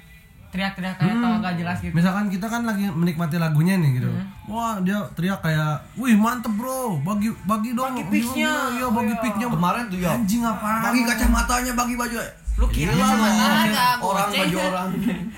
teriak-teriak 0.56 0.96
kayak 0.96 1.12
Hmm. 1.12 1.22
tau 1.22 1.34
gak 1.38 1.54
jelas 1.54 1.76
gitu 1.78 1.92
misalkan 1.92 2.25
kita 2.26 2.46
kan 2.46 2.62
lagi 2.62 2.88
menikmati 2.88 3.36
lagunya 3.36 3.76
nih 3.76 3.90
gitu 3.94 4.08
Hmm. 4.08 4.25
wah 4.46 4.80
dia 4.80 4.98
teriak 5.12 5.38
kayak 5.38 5.84
wih 5.94 6.16
mantep 6.16 6.50
bro 6.50 6.96
bagi 6.98 7.28
bagi 7.44 7.70
dong 7.70 7.92
Bagi 7.92 8.04
picsnya. 8.08 8.52
iya 8.72 8.86
bagi 8.88 9.06
Oh, 9.06 9.12
iya. 9.12 9.22
picsnya 9.22 9.46
Kemarin 9.48 9.84
tuh 9.86 9.98
ya. 9.98 10.10
anjing 10.10 10.42
apaan 10.42 10.80
Bagi 10.82 11.00
kacamatanya, 11.04 11.72
bagi 11.75 11.94
baju. 11.94 12.16
lu 12.56 12.66
kira 12.68 12.88
Gila 12.88 14.00
Orang 14.00 14.28
baju 14.32 14.56
orang. 14.58 14.88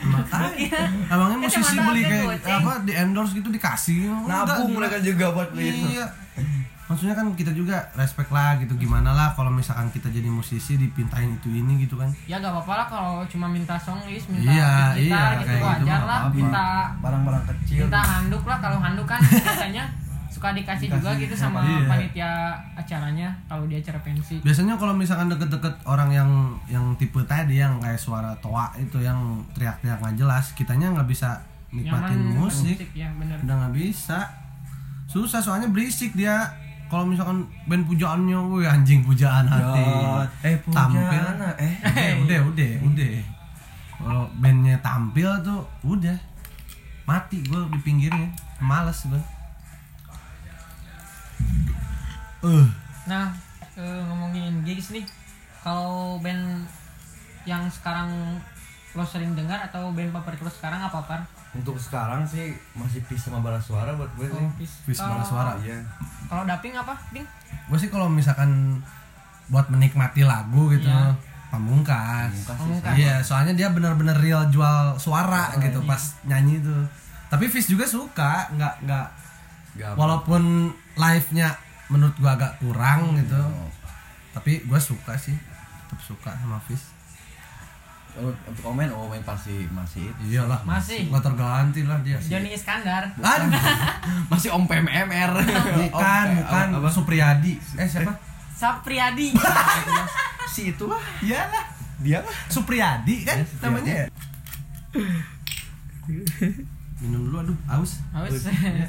makanya 0.07 0.79
emangnya 1.09 1.37
musisi 1.41 1.77
beli 1.77 2.03
kayak 2.05 2.47
apa 2.47 2.73
di 2.81 2.93
endorse 2.95 3.35
gitu 3.35 3.51
dikasih 3.51 4.07
Nabung 4.23 4.71
mereka 4.73 5.03
juga 5.03 5.27
buat 5.33 5.51
beli 5.51 5.67
itu. 5.69 5.87
iya 5.93 6.07
maksudnya 6.89 7.13
kan 7.13 7.29
kita 7.33 7.53
juga 7.53 7.77
respect 7.93 8.29
lah 8.29 8.57
gitu 8.57 8.73
gimana 8.75 9.13
lah 9.13 9.29
kalau 9.31 9.49
misalkan 9.51 9.87
kita 9.89 10.09
jadi 10.09 10.25
musisi 10.27 10.75
dipintain 10.75 11.31
itu 11.31 11.53
ini 11.53 11.77
gitu 11.79 11.95
kan 11.95 12.09
ya 12.25 12.37
gak 12.39 12.49
apa-apa 12.51 12.73
lah 12.75 12.87
kalau 12.87 13.15
cuma 13.27 13.45
minta 13.47 13.77
song 13.77 14.01
list 14.03 14.27
minta 14.27 14.49
Iya, 14.49 14.73
gitar 14.97 14.97
iya, 14.97 15.29
gitu 15.37 15.45
kayak 15.45 15.53
gitu 15.53 15.69
wajar 15.69 15.85
mah 15.95 16.01
lah 16.03 16.19
apa-apa. 16.19 16.35
minta 16.35 16.67
Barang-barang 16.99 17.45
kecil. 17.47 17.79
minta 17.85 18.01
handuk 18.01 18.43
lah 18.43 18.59
kalau 18.59 18.79
handuk 18.79 19.05
kan 19.05 19.21
biasanya 19.45 19.85
suka 20.29 20.53
dikasih, 20.53 20.89
juga 20.91 21.11
Dikasih 21.11 21.23
gitu 21.23 21.35
sama 21.37 21.59
Iya. 21.61 21.85
panitia 21.87 22.31
acaranya 22.75 23.29
kalau 23.45 23.65
di 23.65 23.75
acara 23.75 23.99
pensi 23.99 24.35
biasanya 24.39 24.75
kalau 24.75 24.93
misalkan 24.93 25.29
deket-deket 25.29 25.75
orang 25.85 26.09
yang 26.11 26.31
yang 26.67 26.85
tipe 26.95 27.21
tadi 27.23 27.59
yang 27.59 27.77
kayak 27.79 27.97
suara 27.97 28.33
toa 28.39 28.73
itu 28.77 28.97
yang 28.99 29.17
teriak-teriak 29.53 29.99
nggak 29.99 30.17
jelas 30.17 30.53
kitanya 30.53 30.89
nggak 30.91 31.05
bisa 31.07 31.37
nikmatin 31.69 32.17
Nyaman 32.29 32.39
musik 32.39 32.77
ya 32.93 33.09
bener 33.11 33.37
udah 33.39 33.55
nggak 33.59 33.75
bisa 33.75 34.25
susah 35.07 35.37
soalnya 35.39 35.69
berisik 35.69 36.13
dia 36.13 36.49
kalau 36.89 37.05
misalkan 37.05 37.45
band 37.69 37.85
pujaannya 37.85 38.39
wih 38.49 38.65
anjing 38.65 39.05
pujaan 39.05 39.45
hati. 39.45 39.85
eh 40.45 40.57
tampil. 40.73 41.05
pujaan, 41.05 41.37
eh. 41.61 41.75
eh 41.85 42.13
udah 42.25 42.41
udah 42.49 42.73
udah. 42.89 43.13
Kalau 43.99 44.25
bandnya 44.41 44.77
tampil 44.81 45.29
tuh 45.45 45.61
udah. 45.85 46.17
Mati 47.09 47.41
gue 47.45 47.61
di 47.73 47.81
pinggirnya. 47.81 48.29
Males 48.61 49.07
gue 49.09 49.23
uh 52.43 52.67
Nah, 53.09 53.33
eh, 53.81 54.01
ngomongin 54.05 54.61
gigs 54.69 54.93
nih, 54.93 55.01
kalau 55.65 56.21
band 56.21 56.69
yang 57.49 57.65
sekarang 57.73 58.37
lo 58.93 59.01
sering 59.01 59.33
dengar 59.33 59.65
atau 59.65 59.89
band 59.97 60.13
favorit 60.13 60.41
lo 60.45 60.53
sekarang 60.53 60.77
apa 60.85 61.01
par? 61.09 61.21
Untuk 61.59 61.77
sekarang 61.77 62.23
sih 62.23 62.47
masih 62.73 63.03
Peace 63.05 63.21
sama 63.21 63.39
Bara 63.39 63.59
Suara 63.59 63.93
buat 63.93 64.09
gue 64.15 64.27
sih. 64.27 64.47
Peace. 64.57 64.75
Peace 64.85 64.99
Kalau- 64.99 65.13
Bara 65.13 65.25
Suara. 65.25 65.53
Iya. 65.59 65.83
Kalau 66.25 66.43
Daping 66.45 66.75
apa, 66.75 66.95
Ding? 67.11 67.27
gue 67.69 67.77
sih 67.77 67.89
kalau 67.89 68.07
misalkan 68.07 68.81
buat 69.47 69.67
menikmati 69.67 70.23
lagu 70.23 70.69
gitu 70.69 70.85
Iya. 70.87 71.13
pamungkas 71.49 72.33
Pamungkas 72.45 72.93
iya 72.95 73.17
soalnya 73.19 73.53
dia 73.55 73.69
bener-bener 73.69 74.13
real 74.15 74.45
jual 74.47 74.93
suara 74.95 75.49
gitu 75.59 75.81
iya. 75.81 75.89
pas 75.89 76.03
nyanyi 76.23 76.61
tuh 76.61 76.85
tapi 77.27 77.45
Fis 77.47 77.65
juga 77.67 77.85
suka 77.85 78.49
nggak 78.51 78.85
nggak 78.85 79.07
Gak 79.75 79.93
walaupun 79.95 80.69
live 80.95 81.29
nya 81.31 81.57
menurut 81.89 82.13
gua 82.17 82.35
agak 82.35 82.57
kurang 82.59 83.17
gitu 83.17 83.37
Oh. 83.37 83.69
tapi 84.31 84.61
gua 84.65 84.77
suka 84.77 85.13
sih 85.15 85.33
tetap 85.33 86.01
suka 86.03 86.31
sama 86.35 86.61
Fis 86.63 86.93
untuk 88.17 88.63
komen 88.65 88.89
oh 88.91 89.07
main 89.07 89.23
pasti 89.23 89.69
masih 89.69 90.05
itu. 90.05 90.23
iyalah 90.35 90.59
Masih. 90.63 91.07
nggak 91.07 91.23
terganti 91.23 91.81
lah 91.83 91.99
dia 92.01 92.19
Johnny 92.19 92.51
Iskandar. 92.51 93.07
Aduh, 93.15 93.51
Masih 94.33 94.51
Om 94.51 94.65
PMR. 94.65 95.31
bukan 95.87 96.27
bukan 96.39 96.67
apa? 96.75 96.89
Supriyadi 96.89 97.55
eh 97.75 97.85
siapa 97.85 98.13
Sapriadi. 98.51 99.31
Si 100.49 100.73
itu 100.73 100.85
lah. 100.85 100.99
iyalah 101.21 101.65
Dia 101.99 102.19
lah. 102.19 102.35
Supriyadi 102.49 103.23
kan 103.23 103.37
Ya, 103.37 103.45
Supriyadi. 103.45 103.63
namanya 103.63 103.93
ya 103.95 104.07
minum 106.99 107.21
dulu 107.23 107.37
aduh 107.39 107.57
aus 107.71 108.01
Haus. 108.11 108.33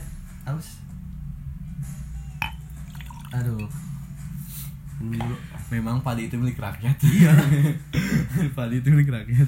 aus 0.49 0.67
aduh 3.29 3.61
minum 3.61 3.67
dulu 3.67 3.88
Memang 5.69 5.99
padi 5.99 6.25
itu 6.25 6.35
milik 6.35 6.55
rakyat. 6.55 6.95
Iya. 7.09 7.31
padi 8.51 8.75
itu 8.77 8.89
milik 8.89 9.09
rakyat. 9.09 9.47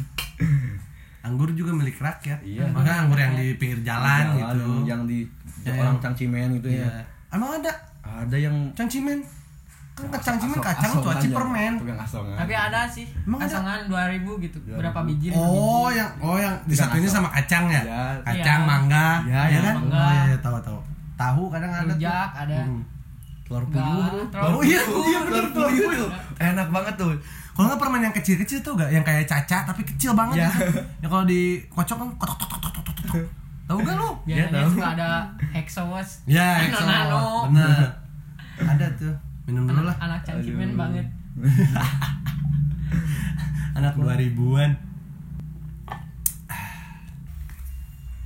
anggur 1.22 1.54
juga 1.54 1.70
milik 1.72 1.96
rakyat 1.96 2.42
Iya. 2.42 2.66
maka 2.68 2.92
anggur 2.98 3.14
yang 3.16 3.38
di 3.38 3.54
pinggir 3.54 3.78
jalan, 3.84 4.34
gitu 4.34 4.66
Yang 4.84 5.02
di 5.06 5.20
Ya, 5.62 5.78
orang 5.78 5.94
yang- 5.94 6.02
cangcimen 6.02 6.48
gitu 6.58 6.68
iya 6.68 6.82
ya. 6.82 7.04
emang 7.32 7.62
ada 7.62 7.70
Ada 8.02 8.34
yang 8.36 8.56
cangcimen 8.74 9.22
kan 9.92 10.08
cangcimen 10.18 10.58
Asong- 10.58 10.66
kacang 10.66 10.92
tuh 10.92 10.98
asongan 11.04 11.14
aci 11.14 11.28
ya. 11.28 11.36
permen 11.38 11.74
asongan. 12.00 12.36
Tapi 12.36 12.54
ada 12.56 12.80
sih, 12.90 13.06
Emang 13.22 13.38
ada? 13.38 13.46
pasangan 13.46 13.80
2000 13.86 14.34
gitu. 14.42 14.58
2000. 14.66 14.82
Berapa 14.82 15.00
biji? 15.04 15.28
oh 15.30 15.46
biji. 15.86 15.94
yang 15.94 16.10
oh 16.20 16.38
yang 16.38 16.56
Tukang 16.58 16.70
disatuinnya 16.74 17.06
asong. 17.06 17.22
sama 17.22 17.30
kacang 17.30 17.66
ya 17.68 17.82
Iya. 17.84 18.02
kacang 18.24 18.60
Iya. 18.60 18.66
mangga 18.66 19.08
Iya, 19.22 19.38
ya 19.38 19.46
iya, 19.46 19.60
kan 19.62 19.76
mangga. 19.78 20.02
oh 20.02 20.12
iya 20.26 20.38
tahu 20.40 20.58
tahu 20.60 20.80
tahu 21.14 21.42
kadang 21.50 21.70
ada 21.70 21.84
tuh 21.84 21.94
Rujak 21.94 22.30
ada. 22.34 22.58
Hmm. 22.66 22.82
Telur 23.52 23.68
puyuh 23.68 24.08
telur 24.32 24.48
Oh 24.50 24.64
iya, 24.64 24.80
puyuh. 24.82 25.04
iya 25.06 25.20
bener 25.22 25.46
telur 25.52 25.68
puyuh. 25.68 26.08
Enak 26.40 26.68
banget 26.70 26.96
tuh. 26.96 27.12
Kalau 27.52 27.68
nggak 27.68 27.80
permen 27.80 28.00
yang 28.02 28.16
kecil-kecil 28.16 28.64
tuh 28.64 28.74
gak 28.74 28.88
yang 28.88 29.04
kayak 29.04 29.28
caca 29.28 29.68
tapi 29.68 29.84
kecil 29.84 30.16
banget 30.16 30.40
Ya. 30.40 30.48
gitu. 30.48 30.72
Ya 30.98 31.08
kalau 31.08 31.26
dikocok 31.26 31.98
kan 32.00 32.10
kotok 32.18 32.38
tok 32.40 32.48
tok 32.50 32.60
tok 32.62 32.72
tok 32.72 32.84
tok. 32.88 32.96
tok. 33.04 33.28
Tahu 33.68 33.78
gak 33.82 33.96
lu? 33.98 34.10
Biasanya 34.24 34.52
tahu. 34.58 34.70
suka 34.72 34.88
ada 34.90 35.10
hexawas. 35.52 36.10
Ya, 36.26 36.64
nano. 36.88 37.52
Bener. 37.52 37.92
Ada 38.58 38.88
tuh. 38.96 39.12
Minum 39.44 39.68
dulu 39.68 39.84
lah. 39.84 39.96
Anak 40.00 40.24
cangcimen 40.24 40.72
Aduh. 40.72 40.80
banget. 40.80 41.06
Anak 43.74 43.94
2000-an. 43.96 44.72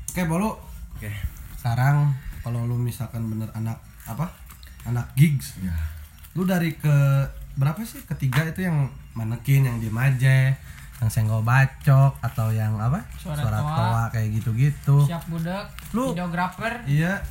Oke, 0.08 0.22
Bolu. 0.24 0.54
Oke. 0.96 1.10
Sekarang 1.56 2.14
kalau 2.40 2.64
lu 2.64 2.78
misalkan 2.78 3.26
bener 3.26 3.50
anak 3.52 3.76
apa? 4.06 4.30
Anak 4.86 5.08
gigs. 5.18 5.58
Ya. 5.62 5.74
Lu 6.38 6.46
dari 6.46 6.78
ke 6.78 6.96
berapa 7.58 7.82
sih? 7.82 8.04
Ketiga 8.06 8.46
itu 8.46 8.66
yang 8.66 8.90
manekin, 9.18 9.66
yang 9.66 9.78
diem 9.82 9.98
aja, 9.98 10.54
yang 11.02 11.10
senggol 11.10 11.42
bacok 11.42 12.16
atau 12.22 12.54
yang 12.54 12.78
apa? 12.78 13.02
Suara 13.18 13.42
Suara 13.42 13.60
toa. 13.60 13.76
toa 13.76 14.04
kayak 14.14 14.30
gitu-gitu. 14.42 14.98
Siap 15.10 15.24
budak, 15.28 15.66
Lu- 15.92 16.14
videografer. 16.14 16.86
Iya. 16.86 17.24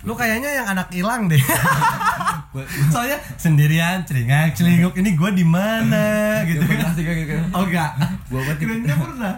Lu 0.00 0.16
kayaknya 0.16 0.48
yang 0.48 0.66
anak 0.72 0.88
hilang 0.88 1.28
deh. 1.28 1.40
Soalnya 2.92 3.20
sendirian 3.36 4.00
celingak 4.08 4.56
celinguk 4.56 4.96
ini 4.96 5.12
gua 5.12 5.28
di 5.28 5.44
mana 5.44 6.40
gitu. 6.48 6.64
Gitu. 6.64 7.36
Oh 7.52 7.68
enggak. 7.68 8.00
Tipe 8.32 8.52
Kirainnya 8.64 8.96
pernah. 8.96 9.34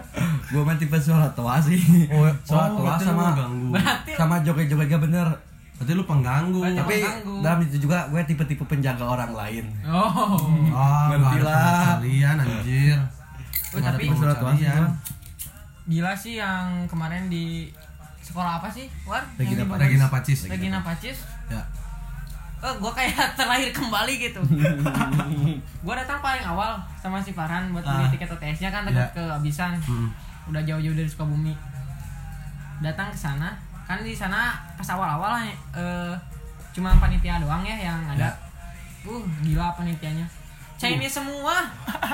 Gua 0.55 0.63
mah 0.63 0.75
tipe 0.79 0.95
suara 0.95 1.27
tua 1.35 1.59
sih. 1.59 2.07
Oh, 2.15 2.31
Suara 2.47 2.71
oh, 2.71 2.79
tua 2.79 2.95
sama 2.95 3.35
ganggu. 3.35 3.75
Berarti 3.75 4.11
sama 4.15 4.39
joget-joget 4.39 4.87
gak 4.87 5.03
bener. 5.03 5.27
Berarti 5.73 5.91
lu 5.91 6.03
pengganggu. 6.03 6.59
Banyak. 6.59 6.79
Tapi 6.79 6.95
mengganggu. 6.97 7.35
dalam 7.41 7.59
itu 7.61 7.77
juga 7.79 7.97
gue 8.07 8.21
tipe-tipe 8.23 8.63
penjaga 8.63 9.03
orang 9.03 9.31
lain. 9.31 9.65
Oh. 9.83 10.37
Oh, 10.69 11.03
Ngerti 11.09 11.39
lah. 11.41 11.97
kalian 11.97 12.35
anjir. 12.37 12.97
Oh, 13.69 13.79
tapi- 13.79 14.07
kalian. 14.09 14.83
Gila 15.83 16.13
sih 16.13 16.37
yang 16.37 16.87
kemarin 16.87 17.27
di 17.27 17.67
sekolah 18.21 18.57
apa 18.57 18.69
sih? 18.69 18.87
War? 19.03 19.19
Regina- 19.35 19.67
Yang? 19.67 19.81
Regina 19.81 20.07
Pacis. 20.07 20.39
Regina 20.47 20.79
Pacis. 20.79 21.17
Ya. 21.49 21.59
Oh, 22.61 22.71
gue 22.79 22.91
kayak 22.93 23.11
terlahir 23.37 23.67
kembali 23.69 24.13
gitu. 24.21 24.39
gue 25.83 25.93
datang 25.93 26.19
paling 26.23 26.45
awal 26.45 26.79
sama 26.95 27.19
si 27.19 27.35
Farhan 27.35 27.75
buat 27.75 27.83
beli 27.83 27.99
Ah. 27.99 28.09
tiket 28.09 28.31
UTS-nya 28.31 28.69
kan 28.71 28.87
takut 28.87 28.95
Ya. 28.97 29.11
kehabisan. 29.11 29.75
Hmm. 29.81 30.07
Udah 30.47 30.61
jauh-jauh 30.61 30.95
dari 30.95 31.03
Sukabumi. 31.05 31.51
Datang 32.79 33.11
ke 33.11 33.17
sana, 33.17 33.51
kan 33.83 33.99
di 33.99 34.11
sana 34.11 34.55
pas 34.75 34.87
awal-awal 34.89 35.43
eh, 35.75 36.13
cuma 36.71 36.95
panitia 36.97 37.37
doang 37.37 37.61
ya 37.61 37.75
yang 37.77 37.99
ada. 38.07 38.31
Uh, 39.03 39.23
gila 39.43 39.75
panitianya. 39.75 40.23
Chinese 40.73 41.15
semua. 41.15 41.63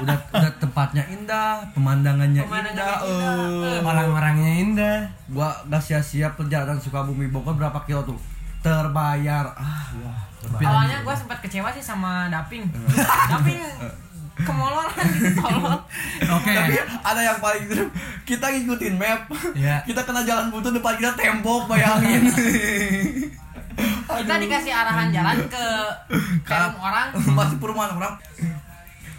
Udah 0.02 0.14
udah 0.30 0.52
tempatnya 0.62 1.02
indah, 1.10 1.58
pemandangannya, 1.74 2.44
Pemandangannya 2.46 3.10
indah. 3.10 3.38
indah. 3.42 3.78
eh. 3.78 3.82
Orang-orangnya 3.82 4.52
indah. 4.62 4.98
Gua 5.30 5.50
gak 5.66 5.82
sia-sia 5.82 6.30
perjalanan 6.34 6.78
Sukabumi 6.78 7.30
Bogor 7.30 7.58
berapa 7.58 7.82
kilo 7.86 8.06
tuh? 8.06 8.20
Terbayar. 8.62 9.50
Ah, 9.58 9.90
wah. 10.02 10.20
Tapi 10.40 10.64
Awalnya 10.64 11.02
gue 11.02 11.16
sempat 11.16 11.40
kecewa 11.40 11.68
sih 11.72 11.82
sama 11.82 12.28
Daping. 12.30 12.64
Daping 13.30 13.60
kemolol 14.44 14.88
tolol. 15.40 15.78
Oke. 16.40 16.52
Tapi 16.56 16.76
ada 16.80 17.22
yang 17.22 17.40
paling 17.44 17.64
seru. 17.68 17.86
Kita 18.24 18.46
ngikutin 18.52 18.96
map. 18.96 19.28
Iya. 19.56 19.84
Kita 19.84 20.02
kena 20.08 20.22
jalan 20.24 20.52
buntu 20.54 20.72
depan 20.72 20.96
kita 20.96 21.14
tembok 21.18 21.68
bayangin. 21.68 22.24
Kita 24.10 24.36
dikasih 24.36 24.74
arahan 24.76 25.08
jalan 25.16 25.38
ke 25.48 25.66
rumah 26.44 26.76
orang. 26.84 27.08
Masih 27.40 27.58
perumahan 27.62 27.92
orang. 27.96 28.14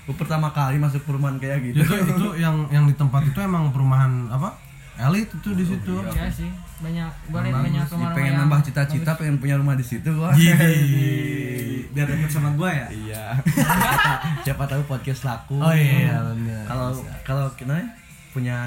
Gue 0.04 0.16
pertama 0.18 0.50
kali 0.50 0.76
masuk 0.76 1.06
perumahan 1.06 1.38
kayak 1.38 1.62
gitu. 1.70 1.86
itu 1.86 1.94
itu 1.94 2.28
yang 2.42 2.66
yang 2.74 2.82
di 2.84 2.94
tempat 2.98 3.22
itu 3.30 3.38
emang 3.38 3.70
perumahan 3.70 4.26
apa 4.26 4.58
elit 4.98 5.30
itu 5.30 5.54
di 5.54 5.62
situ 5.62 6.02
Iya 6.02 6.26
sih, 6.34 6.50
banyak 6.80 7.04
liat 7.04 7.28
Bagus. 7.28 7.52
banyak 7.60 7.60
Ih, 7.76 7.90
rumah-rumah 7.90 8.10
pengen 8.12 8.26
yang 8.26 8.38
nambah 8.40 8.60
cita-cita, 8.62 9.10
pengen 9.14 9.36
punya 9.36 9.54
rumah 9.54 9.74
di 9.74 9.84
situ 9.84 10.08
gua. 10.10 10.32
Gini. 10.32 10.72
biar 11.90 12.06
deket 12.06 12.30
sama 12.30 12.54
gua 12.54 12.70
ya 12.70 12.86
Iya. 12.88 13.24
siapa, 14.44 14.62
tahu 14.64 14.82
podcast 14.86 15.22
laku. 15.22 15.58
oh 15.58 15.74
iya 15.74 16.22
bener. 16.24 16.64
Kalau 16.64 16.88
kalau 17.20 17.46
kita 17.52 17.76
punya 18.30 18.58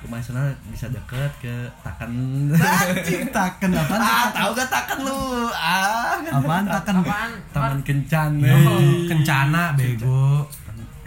rumah 0.00 0.16
di 0.16 0.24
sana 0.24 0.42
bisa 0.66 0.88
deket 0.88 1.30
ke 1.38 1.54
Takan. 1.84 2.10
Anjing, 2.48 3.28
taken 3.28 3.70
apaan 3.70 4.00
ah, 4.08 4.26
tahu 4.32 4.50
gak 4.56 4.68
Takan 4.68 4.98
lu? 5.04 5.20
Ah, 5.52 6.16
apaan 6.32 6.64
taken 6.66 6.96
Apaan? 6.98 7.30
Taman 7.52 7.80
Kencan. 7.84 8.30
Oh, 8.40 8.80
kencana 9.06 9.76
bego 9.76 10.48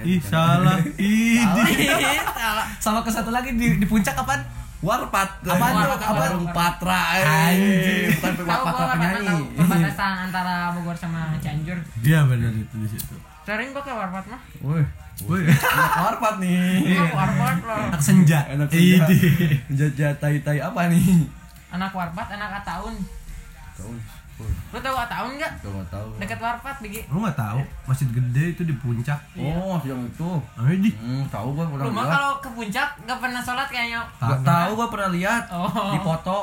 ih 0.06 0.22
salah 0.22 0.78
ih 1.00 1.40
di- 1.42 1.90
sama 2.84 3.02
ke 3.02 3.10
satu 3.10 3.32
lagi 3.32 3.56
di, 3.56 3.80
di 3.80 3.86
puncak 3.88 4.14
apaan 4.14 4.44
Warpat. 4.77 5.29
Tuh? 5.41 5.51
Warpat, 5.51 6.00
Apa? 6.00 6.13
Warung. 6.20 6.46
Patra. 6.50 7.01
eh. 7.15 8.12
Tahu 8.12 8.44
Patra 8.62 8.67
gua 8.67 8.86
penyanyi. 8.91 9.38
perbatasan 9.55 10.12
antara 10.25 10.53
Bogor 10.72 10.94
sama 10.94 11.32
Cianjur. 11.38 11.79
dia 12.00 12.24
bener 12.24 12.51
itu 12.51 12.75
di 12.77 12.88
situ 12.89 13.15
Sering 13.41 13.72
gua 13.72 13.82
ke 13.82 13.91
Warpat 13.91 14.25
mah. 14.25 14.41
Wih, 14.60 14.86
Woi, 15.24 15.41
anak 15.48 15.94
Warpat 15.98 16.34
nih. 16.38 16.91
Anak 16.91 17.13
Warpat 17.13 17.58
loh. 17.63 17.82
anak 17.88 18.01
senja 18.01 18.39
Enak 18.48 18.67
Idi. 18.70 19.20
Jajah 19.70 20.12
tai-tai 20.15 20.60
apa 20.60 20.82
nih? 20.88 21.24
Anak 21.70 21.91
Warpat, 21.91 22.27
anak 22.32 22.62
Ataun. 22.62 22.94
Tahu. 23.75 23.91
Lu 24.36 24.77
tahu 24.77 24.98
Ataun 24.98 25.32
enggak? 25.32 25.48
Tahu 25.60 25.80
tahu. 25.86 26.08
Dekat 26.20 26.36
Warpat, 26.38 26.75
Bigi. 26.80 27.01
lu 27.08 27.18
nggak 27.18 27.36
tahu 27.36 27.60
masjid 27.86 28.04
gede 28.10 28.46
itu 28.51 28.62
di 28.62 28.75
puncak 28.75 29.15
Oh, 29.34 29.80
yang 29.82 30.01
itu. 30.01 30.30
Idi. 30.60 30.92
Hmm, 30.94 31.24
tahu 31.25 31.54
gua 31.54 31.63
pernah 31.65 31.84
Lu 31.84 31.92
mah 31.92 32.06
kalau 32.06 32.32
ke 32.38 32.50
puncak 32.50 32.89
gak 33.01 33.15
pernah 33.18 33.39
sholat 33.39 33.68
kayaknya. 33.68 34.04
Gak 34.18 34.44
tahu 34.44 34.70
gua 34.75 34.88
pernah 34.88 35.10
lihat 35.10 35.44
Oh. 35.50 35.72
di 35.89 36.00
foto 36.01 36.38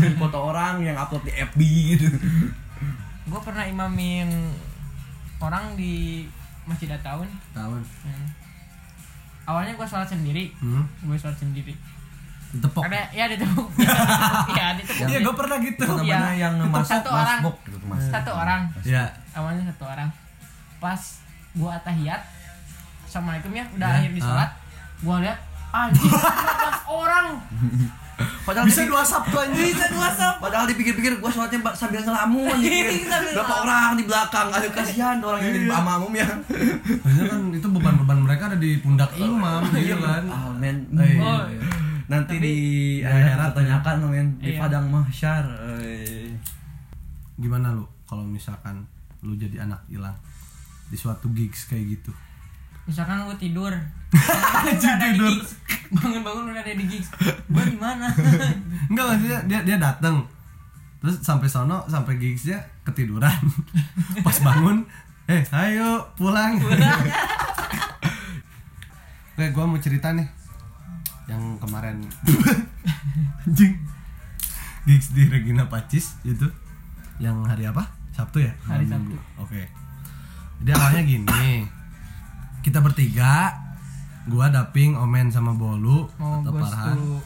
di 0.00 0.16
foto 0.22 0.38
orang 0.46 0.80
yang 0.80 0.96
upload 0.96 1.20
di 1.22 1.32
FB 1.34 1.60
gitu. 1.90 2.08
Gua 3.26 3.40
pernah 3.40 3.62
imamin 3.62 4.26
orang 5.38 5.76
di 5.76 6.24
Masjid 6.64 6.88
Ataun. 6.88 7.28
tahun 7.52 7.80
Hmm. 8.00 8.26
Awalnya 9.46 9.74
gua 9.74 9.84
sholat 9.84 10.06
sendiri. 10.06 10.54
hmm. 10.56 10.84
Gue 11.02 11.16
sholat 11.16 11.34
sendiri. 11.34 11.74
Tepok 12.52 12.82
Ada 12.82 13.00
ya 13.10 13.24
ditepuk. 13.26 13.68
Iya, 14.50 14.66
ditepuk. 14.74 15.06
iya 15.06 15.18
gue 15.20 15.34
pernah 15.36 15.56
gitu 15.58 15.84
Itu 15.84 15.94
Iya. 16.00 16.16
namanya 16.16 16.34
yang 16.36 16.54
Untuk 16.58 16.74
masuk 16.74 16.90
satu 16.92 17.08
orang. 17.08 17.38
masbuk 17.38 17.56
gitu 17.64 17.76
mas. 17.84 18.02
Satu 18.04 18.30
orang. 18.32 18.60
ya 18.82 19.04
awalnya 19.30 19.62
satu 19.68 19.84
orang 19.86 20.08
pas 20.76 21.00
gua 21.52 21.76
atahiyat 21.76 22.22
assalamualaikum 23.04 23.52
ya 23.52 23.64
udah 23.70 23.88
Ya, 23.88 23.96
akhir 24.00 24.10
di 24.10 24.20
sholat 24.20 24.50
gua 25.00 25.16
lihat 25.18 25.38
anjing 25.70 26.02
15 26.02 26.18
orang 27.02 27.26
Padahal 28.20 28.66
bisa 28.66 28.84
dua 28.84 29.00
sabtu 29.00 29.32
anjing 29.34 29.72
bisa 29.72 29.86
dua 29.88 30.08
sab 30.10 30.36
Padahal 30.38 30.66
dipikir-pikir 30.66 31.16
gua 31.16 31.28
sholatnya 31.28 31.60
ba- 31.60 31.72
sambil 31.72 32.00
ngelamun 32.00 32.52
gitu. 32.60 33.00
Berapa 33.32 33.54
orang 33.60 33.94
di 33.94 34.04
belakang, 34.04 34.46
aduh 34.50 34.68
kasihan 34.70 35.16
orang 35.18 35.40
yang 35.40 35.54
di 35.54 35.62
amamum 35.66 36.12
ya. 36.12 36.28
Maksudnya 37.00 37.26
kan 37.28 37.40
itu 37.48 37.66
beban-beban 37.66 38.18
mereka 38.20 38.42
ada 38.46 38.58
di 38.58 38.76
pundak 38.76 39.08
imam 39.14 39.62
gitu 39.70 39.96
kan. 39.98 40.24
Eh, 40.60 41.16
Oh. 41.16 41.44
Nanti 42.10 42.34
di 42.36 42.56
di 43.00 43.06
akhirat 43.06 43.54
tanyakan 43.54 44.10
men 44.10 44.28
di 44.36 44.50
Iya. 44.52 44.60
padang 44.60 44.90
mahsyar. 44.90 45.44
Eh. 45.78 46.34
gimana 47.38 47.72
lu 47.72 47.86
kalau 48.04 48.20
misalkan 48.20 48.84
lu 49.22 49.32
jadi 49.32 49.64
anak 49.64 49.80
hilang 49.88 50.12
di 50.90 50.96
suatu 50.98 51.30
gigs 51.32 51.64
kayak 51.64 51.96
gitu? 51.96 52.12
Misalkan 52.84 53.24
gua 53.24 53.38
tidur. 53.38 53.70
Tidur. 54.76 55.34
bangun-bangun 55.90 56.50
udah 56.50 56.60
ada 56.60 56.74
di 56.74 56.84
gigs. 56.84 57.08
Gua 57.46 57.62
di 57.62 57.78
mana? 57.78 58.10
Enggak 58.90 59.04
maksudnya 59.06 59.40
dia 59.46 59.60
dia 59.62 59.78
datang 59.78 60.26
terus 61.00 61.16
sampai 61.24 61.48
sono 61.48 61.86
sampai 61.86 62.18
gigsnya 62.18 62.60
ketiduran. 62.84 63.40
Pas 64.20 64.36
bangun 64.42 64.84
eh 65.24 65.40
ayo 65.46 66.04
pulang. 66.12 66.58
Oke 69.32 69.46
gua 69.50 69.64
mau 69.64 69.78
cerita 69.78 70.12
nih 70.12 70.28
yang 71.30 71.42
kemarin 71.62 72.02
anjing 73.46 73.78
gigs 74.84 75.14
di 75.14 75.30
Regina 75.30 75.70
Pacis 75.70 76.18
itu 76.26 76.50
yang 77.22 77.46
hari 77.46 77.68
apa 77.70 77.86
Sabtu 78.10 78.42
ya 78.42 78.52
Hari 78.66 78.90
Sabtu. 78.90 79.14
Oke 79.38 79.70
jadi 80.60 80.76
awalnya 80.76 81.02
gini 81.06 81.64
kita 82.60 82.82
bertiga 82.82 83.54
gua 84.28 84.52
daping 84.52 84.98
omen 84.98 85.32
sama 85.32 85.56
bolu 85.56 86.10
mau 86.18 86.42
atau 86.42 86.52
tuh 86.58 87.22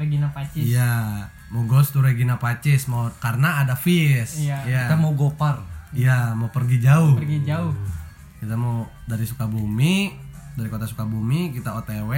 Regina 0.00 0.32
Pacis 0.32 0.64
Iya, 0.64 1.28
mau 1.52 1.68
ghost 1.68 1.92
to 1.92 2.00
Regina 2.00 2.40
Pacis 2.40 2.88
mau 2.88 3.12
karena 3.20 3.60
ada 3.60 3.76
Fis. 3.76 4.40
Iya. 4.40 4.64
Iya. 4.64 4.80
Kita 4.88 4.96
mau 4.96 5.12
gopar. 5.12 5.60
Iya, 5.92 6.32
mau 6.32 6.48
pergi 6.48 6.80
jauh. 6.80 7.20
pergi 7.20 7.44
jauh 7.44 7.76
Kita 8.40 8.56
mau 8.56 8.88
dari 9.04 9.28
Sukabumi, 9.28 10.16
dari 10.56 10.68
kota 10.72 10.88
Sukabumi 10.88 11.52
kita 11.52 11.76
OTW. 11.76 12.12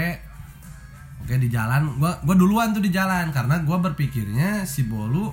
Oke 1.24 1.40
di 1.40 1.48
jalan, 1.48 1.96
gua 1.96 2.20
gua 2.20 2.36
duluan 2.36 2.70
tuh 2.70 2.80
di 2.80 2.88
jalan 2.88 3.32
karena 3.32 3.56
gua 3.60 3.80
berpikirnya 3.80 4.62
si 4.62 4.84
Bolu 4.84 5.32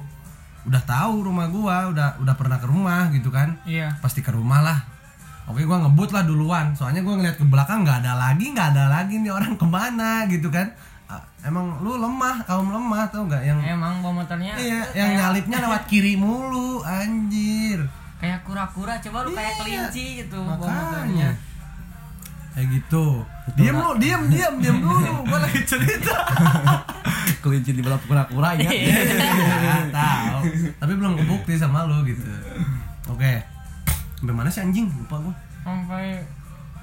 udah 0.64 0.82
tahu 0.82 1.28
rumah 1.28 1.52
gua, 1.52 1.92
udah 1.92 2.16
udah 2.18 2.36
pernah 2.36 2.56
ke 2.56 2.66
rumah 2.66 3.12
gitu 3.12 3.28
kan. 3.28 3.60
iya 3.66 3.92
Pasti 4.00 4.24
ke 4.24 4.32
rumah 4.32 4.64
lah. 4.64 4.80
Oke 5.46 5.68
gua 5.68 5.84
ngebut 5.84 6.10
lah 6.10 6.24
duluan, 6.24 6.72
soalnya 6.72 7.02
gua 7.02 7.20
ngeliat 7.20 7.36
ke 7.36 7.44
belakang 7.44 7.84
nggak 7.84 8.08
ada 8.08 8.16
lagi, 8.16 8.46
nggak 8.50 8.68
ada 8.72 8.88
lagi 8.88 9.20
nih 9.20 9.30
orang 9.30 9.54
ke 9.54 9.68
mana 9.68 10.24
gitu 10.26 10.48
kan. 10.48 10.72
Emang 11.44 11.84
lu 11.84 12.00
lemah, 12.00 12.40
kaum 12.46 12.72
lemah 12.72 13.04
tau 13.12 13.28
nggak 13.28 13.44
yang 13.44 13.60
emang 13.60 14.00
bawa 14.00 14.24
motornya 14.24 14.56
Iya, 14.56 14.80
yang 14.96 15.12
kayak- 15.12 15.20
nyalipnya 15.20 15.58
lewat 15.60 15.84
kiri 15.86 16.16
mulu, 16.16 16.80
anjir. 16.82 17.84
kayak 18.16 18.46
kura-kura 18.46 18.96
coba 18.96 19.26
lu 19.26 19.34
kayak 19.34 19.50
Iya. 19.50 19.60
kelinci 19.60 20.06
gitu 20.24 20.38
bawa 20.40 20.56
Makanya. 20.56 20.78
motornya 20.78 21.30
Kayak 22.52 22.68
gitu. 22.76 23.24
Diam 23.56 23.76
lu, 23.80 23.92
diam, 23.96 24.22
diam, 24.28 24.54
diam 24.60 24.78
dulu. 24.84 25.24
Gua 25.24 25.40
lagi 25.40 25.64
cerita. 25.64 26.16
Kelinci 27.42 27.72
di 27.72 27.82
belakang 27.82 28.12
kura-kura 28.12 28.54
ya. 28.60 28.70
Iya, 28.70 29.88
tahu. 29.90 30.40
Tapi 30.78 30.94
belum 31.00 31.16
kebukti 31.16 31.56
sama 31.56 31.88
lu 31.88 32.04
gitu. 32.04 32.28
Oke. 33.08 33.40
Sampai 34.20 34.36
mana 34.36 34.52
sih 34.52 34.62
anjing? 34.62 34.92
Lupa 34.92 35.18
gua. 35.18 35.36
sampai 35.62 36.18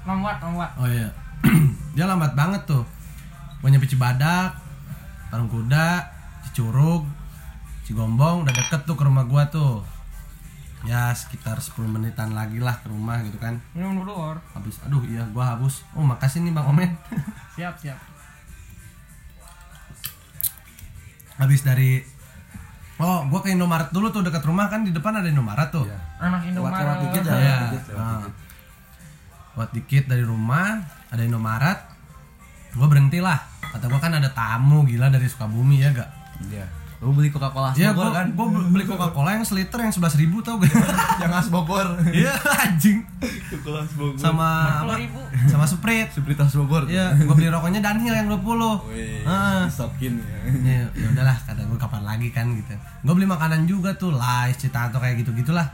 lambat 0.07 0.39
lambat 0.39 0.71
Oh 0.79 0.87
iya. 0.87 1.11
Dia 1.95 2.09
lambat 2.09 2.33
banget 2.33 2.65
tuh. 2.65 2.83
Gua 3.61 3.69
nyampe 3.69 3.85
Cibadak, 3.85 4.57
Parung 5.29 5.51
Kuda, 5.51 6.09
Cicurug, 6.49 7.05
Cigombong 7.85 8.47
udah 8.47 8.53
deket 8.55 8.81
tuh 8.89 8.97
ke 8.97 9.03
rumah 9.05 9.23
gua 9.29 9.45
tuh. 9.53 9.85
Ya 10.81 11.11
sekitar 11.11 11.57
10 11.57 11.75
menitan 11.85 12.31
lagi 12.31 12.57
lah 12.57 12.79
ke 12.79 12.87
rumah 12.87 13.19
gitu 13.19 13.35
kan. 13.35 13.59
minum 13.71 13.99
dulu 13.99 14.13
or 14.13 14.35
habis 14.49 14.79
aduh 14.79 15.03
iya 15.03 15.27
gua 15.27 15.53
habis 15.53 15.83
oh 15.91 16.01
makasih 16.01 16.39
nih 16.39 16.49
bang 16.49 16.65
omen 16.65 16.89
siap 17.55 17.75
siap 17.75 17.99
habis 21.35 21.61
dari 21.61 21.99
oh 22.97 23.23
gua 23.25 23.39
ke 23.39 23.49
Indomaret 23.49 23.89
dulu 23.89 24.07
tuh 24.09 24.21
dekat 24.21 24.39
rumah 24.41 24.67
kan 24.67 24.83
di 24.83 24.91
depan 24.91 25.15
ada 25.15 25.27
Indomaret 25.27 25.67
tuh 25.69 25.83
anak 26.17 26.47
Lewat 26.47 26.71
lewat 26.71 26.71
Indomaret 26.73 26.97
dikit 27.01 27.23
Iya. 27.23 27.31
ya. 27.31 27.35
lewat 27.35 27.59
dikit, 27.65 27.83
lewat 27.85 27.99
Nah. 27.99 28.17
dikit. 28.17 28.33
buat 29.49 29.69
dikit 29.71 30.03
dari 30.05 30.23
rumah 30.23 30.67
ada 31.09 31.21
Indomaret 31.21 31.79
gua 32.71 32.87
berhenti 32.87 33.19
lah 33.19 33.39
kata 33.61 33.85
gua 33.85 33.99
kan 33.99 34.13
ada 34.13 34.29
tamu 34.29 34.83
gila 34.83 35.07
dari 35.07 35.25
Sukabumi 35.25 35.79
ya 35.79 35.91
gak 35.91 36.09
Iya. 36.41 36.63
Lu 36.99 37.15
beli 37.15 37.27
Coca-Cola 37.27 37.71
Iya 37.73 37.91
gua, 37.91 38.11
kan? 38.11 38.27
gua 38.35 38.43
beli 38.51 38.83
Coca-Cola 38.91 39.31
yang 39.31 39.41
seliter 39.41 39.79
yang 39.79 39.87
11 39.89 40.19
ribu 40.19 40.39
tau 40.39 40.59
gak 40.59 40.67
yang 41.21 41.31
khas 41.31 41.47
Bogor. 41.47 41.87
iya 42.11 42.35
anjing 42.35 42.99
Coca-Cola 43.47 43.87
Bogor. 43.89 44.19
sama 44.19 44.47
apa 44.83 44.99
40.000. 44.99 45.47
sama 45.47 45.65
Sprite 45.65 46.11
Sprite 46.11 46.35
khas 46.37 46.53
Bogor. 46.53 46.83
iya 46.85 47.15
gua 47.21 47.33
beli 47.33 47.47
rokoknya 47.47 47.79
Dunhill 47.79 48.11
yang 48.13 48.27
20 48.29 48.43
Wih, 48.89 49.23
Heeh. 49.23 49.61
disokin 49.65 50.13
ya. 50.19 50.39
ya, 50.61 50.83
ya 50.91 51.07
udahlah 51.09 51.37
kata 51.39 51.61
gue 51.61 51.77
kapan 51.77 52.03
lagi 52.03 52.29
kan 52.29 52.51
gitu 52.51 52.75
gue 52.75 53.13
beli 53.13 53.25
makanan 53.25 53.63
juga 53.63 53.95
tuh 53.95 54.11
live 54.11 54.55
cita 54.55 54.87
atau 54.87 54.99
kayak 54.99 55.23
gitu 55.23 55.31
gitulah 55.33 55.71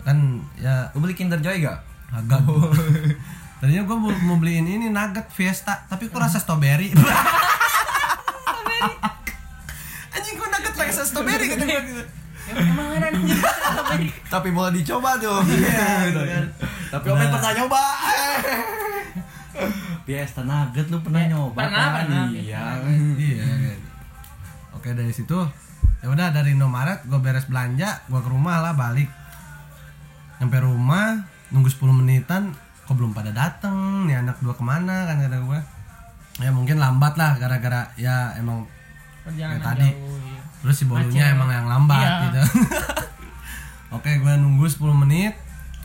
kan 0.00 0.16
ya 0.54 0.88
Lu 0.90 1.00
beli 1.00 1.12
Kinder 1.12 1.36
Joy 1.38 1.60
gak? 1.60 1.76
agak 2.08 2.40
tadinya 3.60 3.84
gue 3.84 3.96
mau, 3.98 4.08
mau 4.24 4.36
beliin 4.36 4.64
ini 4.64 4.88
nugget 4.88 5.28
fiesta 5.28 5.84
tapi 5.84 6.08
kok 6.08 6.16
rasa 6.16 6.38
strawberry 6.38 6.88
anjing 6.88 7.04
rasa 10.88 11.02
strawberry 11.04 11.46
kata 11.46 11.62
gue 11.62 11.80
gitu 11.84 12.04
emang 12.48 12.88
ada 12.94 13.08
nih 13.10 13.28
Tapi 14.26 14.48
boleh 14.50 14.72
dicoba 14.74 15.16
tuh. 15.16 15.36
Iya, 15.44 16.48
Tapi 16.88 17.06
Omen 17.06 17.20
Nah. 17.22 17.32
pernah 17.34 17.52
nyoba. 17.54 17.82
Fiesta 20.02 20.40
Nugget 20.42 20.86
lu 20.88 20.98
pernah 20.98 21.22
nyoba? 21.26 21.56
pernah, 21.58 21.84
kan? 21.84 21.92
pernah. 22.02 22.24
Iya. 22.30 22.62
iya 23.18 23.44
kayak 23.44 23.76
gitu. 23.76 23.88
oke 24.72 24.88
dari 24.90 25.12
situ 25.12 25.38
ya 25.98 26.06
udah 26.06 26.30
dari 26.30 26.54
Indomaret 26.54 27.04
gue 27.04 27.18
beres 27.18 27.44
belanja 27.44 28.00
gue 28.06 28.16
ke 28.16 28.30
rumah 28.30 28.62
lah 28.62 28.72
balik 28.72 29.10
nyampe 30.38 30.56
rumah 30.58 31.18
nunggu 31.50 31.66
10 31.66 31.90
menitan 31.92 32.54
kok 32.80 32.94
belum 32.94 33.10
pada 33.10 33.28
dateng 33.28 34.06
nih 34.06 34.16
anak 34.16 34.38
dua 34.38 34.54
ke 34.54 34.62
mana 34.62 35.04
kan 35.04 35.18
kata 35.18 35.42
gue 35.42 35.60
ya 36.38 36.50
mungkin 36.50 36.78
lambat 36.78 37.18
lah 37.18 37.34
gara-gara 37.36 37.90
ya 37.92 38.32
emang 38.38 38.64
perjalanan 39.20 39.58
Kayak 39.58 39.66
tadi. 39.74 39.88
jauh 39.90 40.16
iya. 40.22 40.40
Terus 40.58 40.74
si 40.74 40.84
bolunya 40.84 41.24
Macet. 41.24 41.34
emang 41.34 41.50
yang 41.50 41.66
lambat 41.66 41.98
Iya. 42.00 42.18
gitu. 42.24 42.40
Oke 43.96 44.10
gue 44.14 44.34
nunggu 44.34 44.64
10 44.64 44.84
menit. 44.96 45.32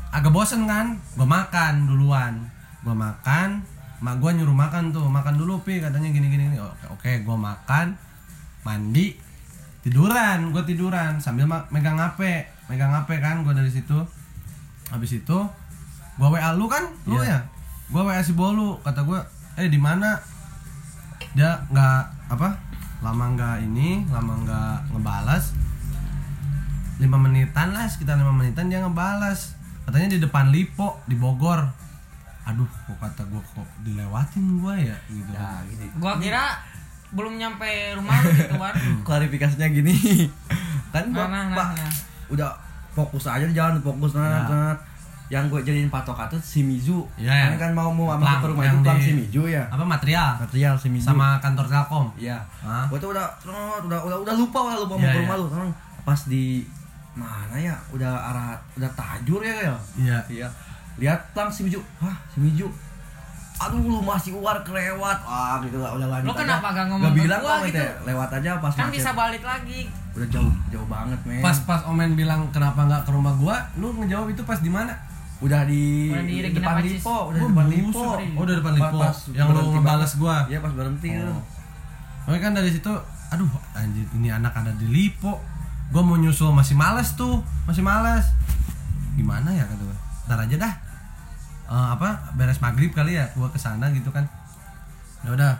Agak 0.09 0.29
bosen 0.29 0.65
kan? 0.65 0.99
Gue 1.13 1.25
makan 1.25 1.85
duluan. 1.85 2.33
Gue 2.81 2.91
makan 2.91 3.63
mak 3.97 4.19
gue 4.19 4.31
nyuruh 4.33 4.51
makan 4.53 4.91
tuh. 4.91 5.05
Makan 5.05 5.35
dulu 5.35 5.61
pi 5.61 5.79
katanya 5.79 6.09
gini 6.09 6.27
gini, 6.27 6.43
gini. 6.47 6.57
oke 6.57 6.85
oke 6.91 7.11
gue 7.19 7.37
makan 7.39 7.95
mandi 8.61 9.15
tiduran 9.79 10.49
gue 10.49 10.63
tiduran 10.63 11.19
sambil 11.19 11.43
megang 11.67 11.99
hp 11.99 12.19
megang 12.65 12.91
hp 12.93 13.09
kan 13.17 13.41
gue 13.41 13.53
dari 13.53 13.69
situ. 13.69 13.95
Habis 14.89 15.17
itu 15.17 15.37
gue 16.13 16.27
wa 16.27 16.39
lu 16.53 16.67
kan? 16.67 16.83
Lu 17.05 17.17
Iya. 17.17 17.29
ya? 17.29 17.39
Gue 17.87 18.01
wa 18.01 18.19
si 18.19 18.33
bolu. 18.33 18.77
Kata 18.79 19.01
gue 19.01 19.19
eh 19.55 19.67
di 19.67 19.77
mana? 19.77 20.19
Dia 21.31 21.55
nggak 21.65 21.99
apa 22.29 22.49
lama 23.03 23.35
nggak 23.35 23.55
ini 23.67 24.07
lama 24.07 24.33
nggak 24.41 24.75
ngebalas 24.95 25.51
lima 26.97 27.17
menitan 27.19 27.75
lah 27.75 27.83
sekitar 27.85 28.15
lima 28.15 28.31
menitan 28.31 28.71
dia 28.71 28.79
ngebalas 28.79 29.59
katanya 29.83 30.15
di 30.15 30.19
depan 30.23 30.47
Lipo 30.49 31.03
di 31.03 31.19
Bogor. 31.19 31.59
Aduh 32.43 32.67
kok 32.67 32.95
kata 32.99 33.23
gue 33.27 33.39
kok 33.39 33.67
dilewatin 33.83 34.59
gue 34.59 34.75
ya 34.87 34.97
gitu. 35.07 35.31
Ya 35.31 35.59
gini. 35.67 35.85
Gua 35.99 36.15
kira 36.15 36.59
belum 37.11 37.35
nyampe 37.35 37.67
rumah 37.95 38.19
gitu 38.23 38.55
kan 38.55 38.73
klarifikasinya 39.07 39.67
gini. 39.67 39.95
Kan 40.95 41.11
gua 41.11 41.27
Nah, 41.27 41.51
nah, 41.51 41.55
Pak, 41.55 41.67
nah, 41.75 41.83
nah. 41.83 41.93
udah 42.31 42.49
fokus 42.93 43.27
aja 43.27 43.43
di 43.43 43.51
jalan 43.51 43.79
fokus 43.79 44.15
nah, 44.15 44.23
Ya. 44.23 44.39
nah. 44.47 44.75
Yang 45.33 45.49
gue 45.49 45.57
jadiin 45.59 45.89
patokan 45.89 46.29
tuh 46.29 46.37
si 46.37 46.61
Mizu 46.61 47.01
Ya, 47.17 47.33
ya. 47.33 47.45
kan, 47.49 47.57
kan 47.59 47.71
mau 47.73 47.89
mau 47.89 48.13
masuk 48.13 48.37
ke 48.37 48.47
rumah 48.47 48.63
itu 48.63 48.77
di- 48.77 49.01
si 49.01 49.11
Mizu 49.15 49.41
ya 49.47 49.65
apa 49.65 49.81
material 49.83 50.37
material 50.37 50.73
si 50.75 50.87
Mizu 50.87 51.07
sama 51.07 51.39
kantor 51.39 51.65
Telkom 51.65 52.05
Iya. 52.15 52.37
Hah? 52.61 52.85
Gue 52.85 52.97
tuh 52.97 53.09
udah 53.09 53.25
udah 53.81 53.99
udah 54.05 54.17
udah 54.21 54.33
lupa 54.35 54.59
udah 54.63 54.77
lupa 54.79 54.93
mau 54.93 55.01
Iya, 55.01 55.09
ke 55.09 55.19
rumah 55.19 55.35
iya. 55.35 55.45
lu. 55.65 55.73
Pas 56.03 56.21
di 56.23 56.61
mana 57.13 57.55
ya? 57.55 57.73
Udah 57.89 58.13
arah 58.13 58.53
udah 58.73 58.91
tajur 58.91 59.41
ya 59.41 59.55
ya. 59.63 59.75
iya 59.97 60.17
Iya. 60.29 60.47
Lihat 60.95 61.33
lang 61.33 61.49
si 61.49 61.65
Miju. 61.65 61.81
Hah, 61.97 62.13
si 62.27 62.37
Miju. 62.37 62.69
Aduh 63.55 63.79
lu 63.79 63.99
masih 63.99 64.33
uar 64.35 64.61
kelewat. 64.61 65.17
Ah 65.23 65.57
gitu 65.59 65.77
lah 65.77 65.93
udah 65.93 66.07
lanjut. 66.07 66.25
Lu 66.25 66.33
aja. 66.35 66.41
kenapa 66.43 66.67
gak 66.71 66.85
ngomong 66.87 67.05
Gak 67.07 67.17
bilang 67.17 67.39
gua 67.39 67.53
kok 67.55 67.61
gitu? 67.63 67.77
gitu. 67.79 67.85
Lewat 68.03 68.29
aja 68.31 68.49
pas 68.59 68.71
kan 68.71 68.81
macet. 68.83 68.93
bisa 68.93 69.09
balik 69.13 69.43
lagi 69.43 69.81
Udah 70.13 70.27
jauh 70.29 70.53
jauh 70.69 70.85
banget, 70.85 71.17
men. 71.23 71.39
pas 71.39 71.57
pas 71.63 71.81
Omen 71.85 72.13
bilang 72.13 72.45
kenapa 72.47 72.83
nggak 72.83 73.01
ke 73.01 73.11
rumah 73.11 73.33
gua 73.33 73.57
lu 73.75 73.89
ngejawab 73.95 74.29
itu 74.29 74.41
pas 74.43 74.57
di 74.57 74.69
mana 74.69 74.93
udah 75.43 75.61
di, 75.67 76.07
Udah 76.09 76.23
di 76.23 76.55
depan 76.55 76.75
Pacis. 76.79 77.03
Lipo, 77.03 77.15
udah 77.29 77.39
di 77.39 77.43
Oh, 77.43 77.49
depan. 77.51 77.65
Lipo. 77.67 78.03
Oh, 78.15 78.41
udah 78.47 78.55
depan 78.55 78.73
Lipo. 78.79 78.97
Pas 78.97 79.17
Yang 79.35 79.47
lu 79.51 79.61
ngebales 79.75 80.11
gua. 80.15 80.37
Iya, 80.47 80.57
pas 80.63 80.71
berhenti. 80.71 81.09
Oh. 81.19 81.41
Oke 82.23 82.39
kan 82.39 82.55
dari 82.55 82.71
situ, 82.71 82.93
aduh 83.27 83.51
anjir 83.75 84.07
ini 84.15 84.31
anak 84.31 84.55
ada 84.55 84.71
di 84.73 84.87
Lipo. 84.87 85.43
Gua 85.91 86.01
mau 86.01 86.15
nyusul 86.15 86.55
masih 86.55 86.73
males 86.73 87.13
tuh, 87.13 87.43
masih 87.67 87.83
males. 87.83 88.31
Gimana 89.13 89.51
ya 89.51 89.67
kata 89.67 89.83
gua? 89.83 89.97
Ntar 90.31 90.39
aja 90.47 90.55
dah. 90.55 90.73
Eh, 91.63 91.87
apa 91.99 92.31
beres 92.33 92.63
maghrib 92.63 92.95
kali 92.95 93.19
ya, 93.19 93.27
gua 93.35 93.51
ke 93.51 93.59
sana 93.59 93.91
gitu 93.91 94.09
kan. 94.09 94.23
Ya 95.27 95.35
udah, 95.35 95.53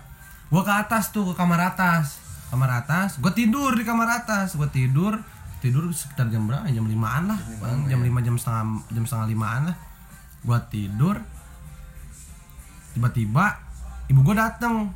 gua 0.47 0.63
ke 0.63 0.73
atas 0.73 1.11
tuh 1.11 1.27
ke 1.27 1.33
kamar 1.35 1.59
atas, 1.59 2.23
kamar 2.47 2.71
atas. 2.81 3.19
Gua 3.19 3.35
tidur 3.35 3.75
di 3.75 3.83
kamar 3.83 4.23
atas, 4.23 4.55
gua 4.55 4.71
tidur 4.71 5.19
tidur 5.63 5.87
sekitar 5.95 6.27
jam 6.27 6.43
berapa? 6.43 6.67
Jam 6.67 6.83
limaan 6.83 7.31
lah, 7.31 7.39
jam 7.87 8.03
lima 8.03 8.19
jam 8.19 8.35
setengah 8.35 8.83
jam 8.91 9.03
setengah 9.07 9.27
limaan 9.31 9.71
lah. 9.71 9.77
Gua 10.43 10.59
tidur, 10.67 11.15
tiba-tiba 12.91 13.63
ibu 14.11 14.19
gue 14.19 14.35
dateng. 14.35 14.91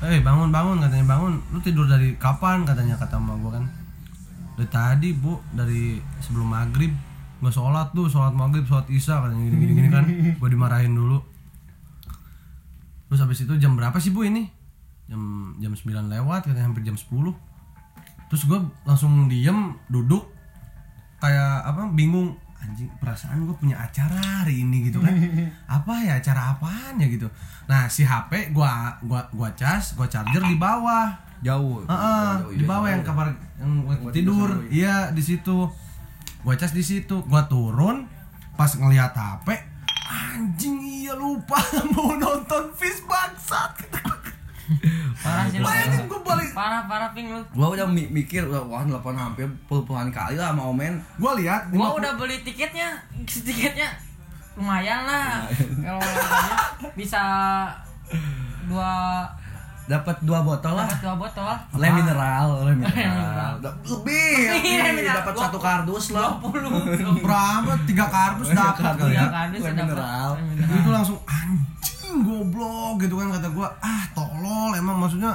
Eh 0.00 0.24
bangun 0.24 0.48
bangun 0.48 0.80
katanya 0.80 1.04
bangun. 1.04 1.44
Lu 1.52 1.60
tidur 1.60 1.84
dari 1.84 2.16
kapan? 2.16 2.64
Katanya 2.64 2.96
kata 2.96 3.20
emak 3.20 3.36
gue 3.42 3.50
kan. 3.52 3.64
Dari 4.56 4.68
tadi 4.72 5.08
bu 5.12 5.36
dari 5.52 6.00
sebelum 6.24 6.48
maghrib. 6.48 6.96
Nggak 7.44 7.54
sholat 7.54 7.92
tuh 7.92 8.08
sholat 8.08 8.32
maghrib 8.32 8.64
sholat 8.64 8.88
isya 8.88 9.20
katanya 9.22 9.44
gini 9.44 9.56
gini, 9.60 9.72
gini 9.76 9.88
kan. 9.92 10.04
Gue 10.40 10.48
dimarahin 10.48 10.96
dulu. 10.96 11.20
Terus 13.12 13.20
habis 13.20 13.44
itu 13.44 13.52
jam 13.60 13.76
berapa 13.76 14.00
sih 14.00 14.08
bu 14.08 14.24
ini? 14.24 14.48
Jam 15.08 15.52
jam 15.60 15.72
9 15.72 15.84
lewat 16.08 16.48
katanya 16.48 16.68
hampir 16.68 16.84
jam 16.84 16.96
10 16.96 17.08
terus 18.28 18.44
gue 18.46 18.60
langsung 18.84 19.26
diem 19.26 19.74
duduk 19.88 20.28
kayak 21.18 21.66
apa 21.66 21.88
bingung. 21.92 22.36
Anjing 22.58 22.90
perasaan 22.98 23.46
gue 23.46 23.54
punya 23.54 23.78
acara 23.78 24.42
hari 24.42 24.66
ini 24.66 24.90
gitu 24.90 24.98
kan. 24.98 25.14
Apa 25.78 26.02
ya 26.02 26.18
acara 26.18 26.58
apaan 26.58 26.98
ya 26.98 27.06
gitu. 27.06 27.30
Nah 27.70 27.86
si 27.86 28.02
HP 28.02 28.50
gua 28.50 28.98
gua 28.98 29.30
gua 29.30 29.46
cas 29.54 29.94
gua 29.94 30.10
charger 30.10 30.42
di 30.42 30.58
bawah. 30.58 31.14
Jauh. 31.38 31.86
Heeh, 31.86 32.30
Jauh, 32.42 32.50
di 32.58 32.66
bawah 32.66 32.90
yang 32.90 33.06
kamar 33.06 33.30
yang 33.62 33.86
gua 33.86 34.10
tidur 34.10 34.66
iya 34.74 35.14
di 35.14 35.22
situ. 35.22 35.70
Gua 36.42 36.58
cas 36.58 36.74
di 36.74 36.82
situ. 36.82 37.22
Gua 37.30 37.46
turun 37.46 38.10
pas 38.58 38.74
ngelihat 38.74 39.14
HP 39.14 39.54
anjing 40.08 40.82
iya 40.82 41.14
lupa 41.14 41.60
mau 41.94 42.16
nonton 42.16 42.74
Fish 42.74 43.04
bangsat 43.04 43.86
parah 45.18 45.44
sih 45.46 45.58
lu 45.58 45.64
bayangin 45.64 46.04
gua 46.04 46.20
balik. 46.22 46.50
Parah 46.52 46.82
parah 46.84 47.10
ping 47.10 47.28
lu. 47.28 47.40
Gua 47.50 47.66
udah 47.72 47.86
mi- 47.86 48.08
mikir 48.08 48.44
udah 48.44 48.62
wah 48.62 48.82
telepon 48.82 49.14
hampir 49.14 49.46
puluhan 49.64 50.08
kali 50.08 50.34
lah 50.34 50.50
sama 50.50 50.66
Omen. 50.66 51.00
Gua 51.16 51.32
lihat 51.34 51.68
gua 51.70 51.94
udah 51.94 52.12
beli 52.14 52.40
tiketnya 52.40 53.00
tiketnya 53.24 53.88
lumayan 54.54 55.04
lah. 55.04 55.46
Kalau 55.78 56.02
bisa 56.92 57.22
dua 58.64 59.24
dapat 59.84 60.20
dua 60.20 60.44
botol 60.44 60.76
lah. 60.76 60.84
Dapat 60.84 61.00
dua 61.00 61.14
botol 61.16 61.48
le 61.74 61.88
mineral 61.88 62.46
le 62.60 62.72
mineral. 62.74 63.52
lebih 63.62 64.52
Lebih, 64.52 65.00
dapat 65.06 65.32
satu 65.32 65.56
kardus 65.56 66.12
lah. 66.12 66.36
Berapa? 67.18 67.72
Tiga 67.86 68.04
kardus 68.06 68.50
dapat 68.50 68.84
kali 68.98 69.00
Tiga 69.08 69.16
ya 69.16 69.28
kardus 69.30 69.60
Le 69.60 69.70
dapat. 69.70 69.84
mineral. 69.86 70.30
itu 70.68 70.90
langsung 70.90 71.18
anjing 71.24 71.67
goblok 72.18 72.94
gitu 72.98 73.14
kan 73.14 73.28
kata 73.30 73.48
gua. 73.50 73.68
Ah 73.78 74.04
tolol 74.12 74.72
emang 74.72 74.96
maksudnya 74.96 75.32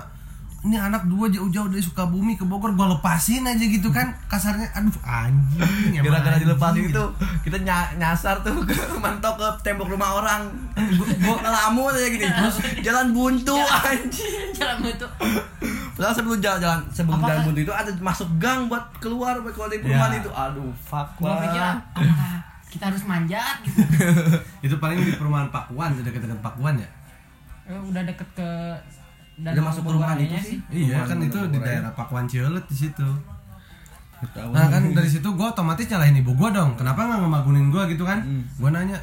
ini 0.64 0.80
anak 0.80 1.04
dua 1.06 1.28
jauh-jauh 1.28 1.68
dari 1.68 1.80
Sukabumi 1.80 2.34
ke 2.34 2.44
Bogor 2.44 2.72
gua 2.72 2.88
lepasin 2.90 3.44
aja 3.44 3.60
gitu 3.60 3.90
kan 3.90 4.16
kasarnya. 4.26 4.72
Aduh 4.74 4.96
anjing 5.02 5.60
emang 5.94 6.08
gara-gara 6.10 6.34
anjing, 6.34 6.48
dilepasin 6.48 6.82
gitu. 6.86 6.90
itu 6.90 7.04
kita 7.44 7.58
ny- 7.60 7.94
nyasar 7.98 8.40
tuh 8.40 8.56
ke 8.64 8.72
mantok 8.98 9.36
ke 9.36 9.48
tembok 9.62 9.88
rumah 9.88 10.16
orang. 10.16 10.48
Gua, 10.96 11.06
gua 11.20 11.36
ngelamun 11.38 11.92
aja 11.92 12.08
gini 12.08 12.26
terus 12.26 12.56
jalan 12.80 13.12
buntu 13.12 13.60
anjing. 13.60 14.56
Jalan 14.56 14.88
itu 14.88 15.08
Padahal 15.94 16.16
sebelum 16.16 16.42
jalan, 16.42 16.58
jalan 16.60 16.80
sebelum 16.90 17.20
Apakah- 17.20 17.30
jalan 17.30 17.44
buntu 17.46 17.60
itu 17.62 17.74
ada 17.76 17.92
masuk 18.00 18.30
gang 18.40 18.66
buat 18.66 18.82
keluar 18.98 19.38
buat 19.40 19.52
keluar 19.52 19.68
dari 19.68 19.84
perumahan 19.84 20.12
Ya. 20.12 20.20
itu. 20.20 20.30
Aduh 20.32 20.72
fuck 20.80 21.08
gua 21.18 21.38
pikir 21.40 21.60
lah 21.60 21.78
kita 22.74 22.90
harus 22.90 23.04
manjat 23.04 23.62
gitu 23.62 23.80
itu 24.66 24.76
paling 24.76 24.98
di 24.98 25.14
perumahan 25.14 25.48
Pakuan 25.48 25.94
dekat-dekat 25.98 26.40
Pakuan 26.40 26.76
ya 26.76 26.90
Eh, 27.64 27.80
udah 27.80 28.04
deket 28.04 28.28
ke 28.34 28.50
udah 29.40 29.64
masuk 29.64 29.82
perumahan 29.84 30.18
itu 30.20 30.36
sih 30.38 30.58
iya 30.70 31.00
Perumahan 31.00 31.08
kan 31.08 31.18
itu 31.24 31.40
di 31.48 31.58
daerah 31.60 31.92
Pakuan 31.92 32.26
Ciulet 32.26 32.66
di 32.66 32.76
situ. 32.78 33.08
Nah 34.50 34.68
kan 34.70 34.84
dari 34.90 35.10
situ 35.10 35.24
gue 35.26 35.44
otomatis 35.46 35.84
nyalahin 35.86 36.16
ibu 36.18 36.32
gue 36.34 36.50
dong. 36.50 36.76
Kenapa 36.76 37.04
nggak 37.04 37.20
ngebangunin 37.22 37.68
gue 37.70 37.84
gitu 37.90 38.04
kan? 38.04 38.20
Hmm. 38.20 38.44
Gue 38.54 38.70
nanya, 38.70 38.96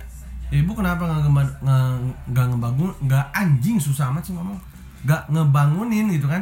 ibu 0.50 0.72
kenapa 0.72 1.02
nggak 1.02 1.20
ngeba- 1.24 1.56
nge- 1.60 2.00
nggak 2.30 2.46
ngebangun? 2.48 2.90
Nggak 3.02 3.24
anjing 3.30 3.76
susah 3.76 4.08
amat 4.08 4.22
sih 4.22 4.32
ngomong. 4.32 4.56
Nggak 5.02 5.22
ngebangunin 5.28 6.06
gitu 6.10 6.24
kan? 6.24 6.40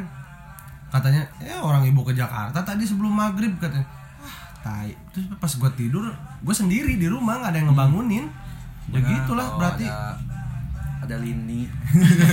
Katanya, 0.88 1.22
ya 1.38 1.58
orang 1.58 1.82
ibu 1.84 2.00
ke 2.00 2.12
Jakarta 2.12 2.58
tadi 2.60 2.82
sebelum 2.82 3.10
maghrib 3.10 3.50
katanya. 3.56 3.82
Tai. 4.68 4.88
Terus 5.10 5.26
pas 5.34 5.48
gue 5.50 5.70
tidur, 5.74 6.04
gue 6.38 6.54
sendiri 6.54 6.92
di 6.94 7.08
rumah 7.08 7.40
nggak 7.40 7.50
ada 7.50 7.58
yang 7.58 7.68
ngebangunin. 7.72 8.24
Ya 8.86 9.00
Nah, 9.00 9.00
gitulah 9.02 9.46
oh, 9.46 9.56
berarti. 9.56 9.84
ada, 9.84 10.16
ada 11.02 11.16
lini 11.16 11.68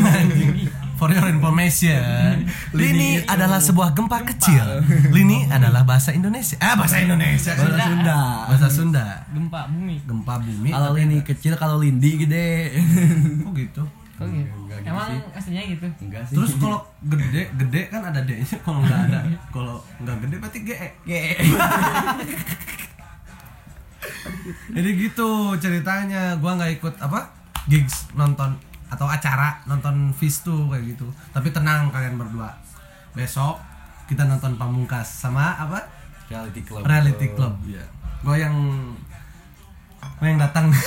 For 0.96 1.12
your 1.12 1.28
information, 1.28 2.48
Lini 2.72 3.20
adalah 3.22 3.60
sebuah 3.60 3.92
gempa 3.92 4.24
kecil. 4.26 4.64
Lini 5.12 5.44
adalah 5.46 5.84
bahasa 5.84 6.12
Indonesia. 6.12 6.56
Ah, 6.58 6.76
bahasa 6.76 7.04
Indonesia. 7.04 7.52
bahasa 7.52 7.84
Sunda 7.84 8.20
Bahasa 8.48 8.68
Sunda. 8.70 9.06
gempa 9.28 9.68
bumi 9.68 9.96
Gempa 10.02 10.34
bumi. 10.40 10.70
kalau 10.72 10.92
lini 10.92 11.20
kecil 11.22 11.54
kalau 11.56 11.76
lindi 11.78 12.16
gede 12.18 12.80
Oh 13.44 13.52
gitu. 13.52 13.84
Gitu 14.18 14.48
enggak 14.58 14.80
gitu 14.80 14.90
emang 14.90 15.10
sih. 15.10 15.20
aslinya 15.36 15.64
gitu 15.68 15.86
enggak 16.02 16.24
sih 16.24 16.36
Terus 16.36 16.52
kalau 16.56 16.80
gede, 17.04 17.42
gede 17.54 17.82
kan 17.90 18.02
ada 18.02 18.22
D-nya. 18.22 18.48
Kalau 18.62 18.80
nggak 18.80 19.00
ada, 19.06 19.20
kalau 19.50 19.76
nggak 20.00 20.18
gede 20.24 20.36
berarti 20.38 20.60
GE. 20.62 20.88
Ge- 21.04 21.36
Jadi 24.72 24.90
gitu 24.96 25.30
ceritanya. 25.58 26.38
Gua 26.38 26.56
nggak 26.56 26.72
ikut 26.76 26.96
apa 27.00 27.28
gigs 27.66 28.08
nonton 28.14 28.56
atau 28.86 29.04
acara 29.04 29.60
nonton 29.66 30.12
Fish 30.12 30.40
tuh 30.42 30.70
kayak 30.70 30.96
gitu. 30.96 31.06
Tapi 31.32 31.50
tenang 31.50 31.90
kalian 31.90 32.16
berdua. 32.16 32.54
Besok 33.12 33.60
kita 34.06 34.24
nonton 34.24 34.56
Pamungkas 34.56 35.08
sama 35.08 35.56
apa? 35.56 35.82
reality 36.26 36.62
club 36.62 36.82
Reality 36.82 37.28
Club. 37.32 37.54
Iya. 37.66 37.84
Gua 38.22 38.36
yang 38.36 38.56
Gue 40.16 40.28
yang 40.28 40.40
datang. 40.40 40.70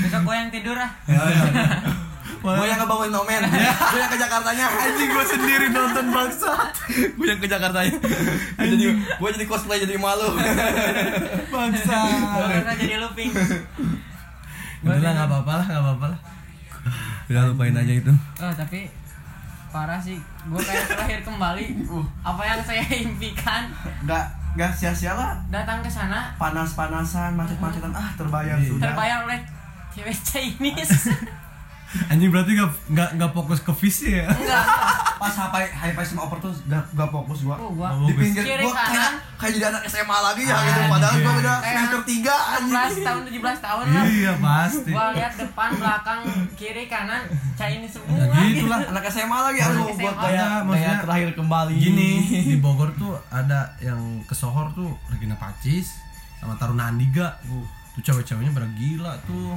besok 0.00 0.20
gue 0.22 0.34
yang 0.34 0.50
tidur 0.50 0.76
ah. 0.76 0.90
Gue 2.44 2.68
yang 2.68 2.76
ngebangun 2.76 3.08
nomen. 3.08 3.40
Gue 3.40 3.98
yang 3.98 4.12
ke 4.12 4.20
Jakartanya. 4.20 4.68
Anjing 4.68 5.08
gue 5.08 5.24
sendiri 5.24 5.66
nonton 5.72 6.12
bangsa. 6.12 6.52
gue 7.16 7.24
yang 7.24 7.40
ke 7.40 7.48
Jakartanya. 7.48 7.96
Jadi 8.60 8.84
gue 9.16 9.28
jadi 9.32 9.46
cosplay 9.48 9.80
jadi 9.80 9.96
malu. 9.96 10.28
Bangsa. 11.54 11.98
gue 12.04 12.74
jadi 12.76 13.00
looping 13.00 13.32
Udah 14.84 15.00
lah 15.00 15.12
nggak 15.16 15.28
apa-apa 15.32 15.52
lah, 15.56 15.66
nggak 15.66 15.82
apa-apa 15.88 16.06
lah. 16.12 16.20
udah 17.24 17.42
lupain 17.48 17.72
aja 17.72 17.92
itu. 17.96 18.12
Oh 18.36 18.52
tapi 18.52 18.92
parah 19.72 19.96
sih. 19.96 20.20
Gue 20.44 20.60
kayak 20.60 20.84
terlahir 20.84 21.20
kembali. 21.24 21.66
Apa 22.20 22.42
yang 22.44 22.60
saya 22.60 22.84
impikan? 22.84 23.72
Nggak 24.04 24.24
nggak 24.52 24.70
sia-sia 24.76 25.16
lah. 25.16 25.40
Datang 25.48 25.80
ke 25.80 25.88
sana. 25.88 26.36
Panas-panasan 26.36 27.32
macet-macetan. 27.32 27.88
Ah 27.90 28.12
terbayar 28.12 28.60
Iya. 28.60 28.68
sudah. 28.68 28.92
Terbayar 28.92 29.18
oleh 29.24 29.40
cewek 29.94 30.18
Chinese 30.20 31.08
Anjing 32.10 32.26
berarti 32.26 32.58
nggak 32.58 32.70
nggak 32.90 33.08
nggak 33.14 33.30
fokus 33.30 33.62
ke 33.62 33.70
visi 33.70 34.18
ya? 34.18 34.26
enggak 34.26 34.66
pas 35.14 35.30
high 35.30 35.70
high 35.70 35.94
five 35.94 36.02
sama 36.02 36.26
over 36.26 36.42
tuh 36.42 36.50
gak, 36.66 36.82
gak 36.90 37.06
fokus 37.06 37.46
gua. 37.46 37.54
Oh 37.54 37.70
gua 37.70 37.94
di 38.02 38.12
pinggir 38.12 38.42
Kiri 38.42 38.66
gua 38.66 38.74
kayak 38.74 38.90
kanan. 38.90 39.12
kayak 39.38 39.52
jadi 39.54 39.66
anak 39.70 39.82
SMA 39.86 40.18
lagi 40.18 40.42
ya 40.42 40.56
gitu. 40.58 40.80
Padahal 40.90 41.14
gua 41.16 41.34
udah 41.38 41.56
semester 41.62 42.00
3 42.02 42.10
anjing. 42.58 42.74
16 42.98 43.06
tahun 43.06 43.20
17 43.30 43.62
tahun 43.62 43.84
lah. 43.86 44.04
Iya 44.10 44.32
pasti. 44.42 44.90
gua 44.90 45.06
lihat 45.14 45.32
depan 45.38 45.70
belakang 45.78 46.20
kiri 46.58 46.84
kanan 46.90 47.22
Chinese 47.54 47.92
semua 47.94 48.26
Ya 48.26 48.42
gitu 48.42 48.66
lah. 48.66 48.80
anak 48.90 49.04
SMA 49.06 49.38
lagi 49.38 49.58
aduh 49.62 49.86
Anak 49.86 49.94
gua 49.94 50.12
kayak 50.18 50.42
Ada, 50.42 50.66
maksudnya 50.66 50.96
terakhir 50.98 51.28
kembali. 51.38 51.74
Gini. 51.78 52.10
Di 52.42 52.56
Bogor 52.58 52.90
tuh 52.98 53.14
ada 53.30 53.70
yang 53.78 54.00
ke 54.26 54.34
Sohor 54.34 54.74
tuh 54.74 54.90
Regina 55.06 55.38
Pacis 55.38 55.94
sama 56.42 56.58
Taruna 56.58 56.90
Andiga. 56.90 57.38
Tuh 57.94 58.02
cewek-ceweknya 58.02 58.50
pada 58.50 58.68
gila 58.72 59.12
tuh. 59.24 59.54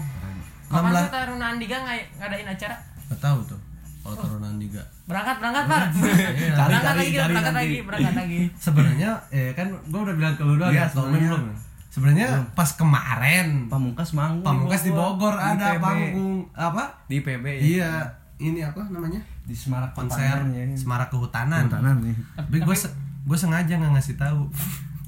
Kapan 0.67 0.91
16 0.91 1.00
tuh 1.00 1.12
Taruna 1.12 1.45
Andiga 1.50 1.78
ngay- 1.80 2.08
ngadain 2.13 2.45
acara? 2.45 2.76
Gak 3.08 3.19
tahu 3.19 3.39
tuh 3.45 3.60
kalau 4.00 4.15
Taruna 4.15 4.47
Andiga. 4.47 4.84
Berangkat, 5.04 5.36
berangkat, 5.38 5.65
Pak. 5.65 5.82
Iya. 5.89 6.52
Cari, 6.54 6.67
berangkat 6.67 6.84
cari, 6.84 7.00
lagi, 7.00 7.08
cari 7.10 7.15
berangkat 7.28 7.43
nanti. 7.47 7.58
lagi, 7.65 7.78
berangkat 7.82 8.13
lagi. 8.15 8.39
Sebenarnya 8.58 9.10
eh 9.30 9.50
kan 9.52 9.67
gua 9.86 10.00
udah 10.04 10.15
bilang 10.15 10.34
ke 10.34 10.43
lu 10.43 10.54
doang 10.56 10.69
Iya, 10.69 10.80
ya, 10.80 10.86
sebenarnya. 10.88 11.32
belum. 11.32 11.43
Sebenarnya 11.88 12.28
pas 12.54 12.69
kemarin 12.71 13.47
pamungkas 13.65 14.13
manggung 14.13 14.45
Pamungkas 14.45 14.82
di 14.84 14.91
Bogor 14.91 15.34
Di 15.34 15.43
ada 15.50 15.82
panggung 15.82 16.45
apa? 16.54 16.84
di 17.06 17.17
PB 17.17 17.41
ya 17.47 17.58
Iya, 17.58 17.91
ini 18.39 18.60
apa 18.62 18.86
namanya? 18.86 19.17
di 19.41 19.56
Semarak 19.56 19.95
Konser 19.95 20.45
ya. 20.45 20.62
Semarak 20.73 21.10
Kehutanan. 21.10 21.65
Kehutanan 21.65 21.95
nih 22.02 22.13
Tapi 22.36 22.58
gue 22.60 22.76
gue 23.23 23.38
sengaja 23.38 23.73
nggak 23.73 23.91
ngasih 23.91 24.13
tahu. 24.15 24.45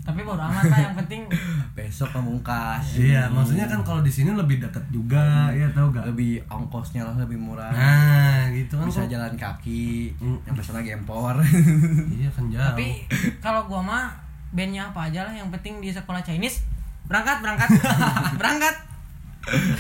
Tapi 0.10 0.20
bodo 0.20 0.42
amat 0.42 0.64
lah, 0.66 0.80
yang 0.82 0.96
penting 0.96 1.22
besok 1.78 2.10
pamungkas 2.10 2.82
Iya, 2.96 3.30
maksudnya 3.30 3.66
kan 3.66 3.80
kalau 3.80 4.02
di 4.02 4.10
sini 4.10 4.34
lebih 4.34 4.58
dekat 4.58 4.82
juga, 4.90 5.48
ya 5.52 5.70
tahu 5.70 5.90
gak? 5.92 6.02
lebih 6.04 6.42
ongkosnya 6.46 7.02
lah 7.02 7.14
lebih 7.16 7.38
murah. 7.38 7.70
Nah, 7.70 8.50
gitu 8.50 8.74
kan. 8.74 8.86
bisa 8.86 9.02
kok. 9.02 9.12
jalan 9.12 9.34
kaki 9.36 10.10
Hmm. 10.18 10.42
yang 10.44 10.58
sana 10.58 10.82
gempor 10.82 11.38
Iya 12.18 12.28
kan 12.28 12.44
jauh. 12.48 12.58
tapi 12.66 13.06
kalau 13.38 13.64
gua 13.64 13.82
mah 13.82 14.06
bandnya 14.50 14.82
apa 14.84 15.08
aja 15.08 15.24
lah 15.24 15.34
yang 15.36 15.48
penting 15.50 15.78
di 15.78 15.90
sekolah 15.90 16.20
Chinese. 16.20 16.66
Berangkat 17.06 17.38
berangkat. 17.40 17.70
Berangkat. 18.40 18.76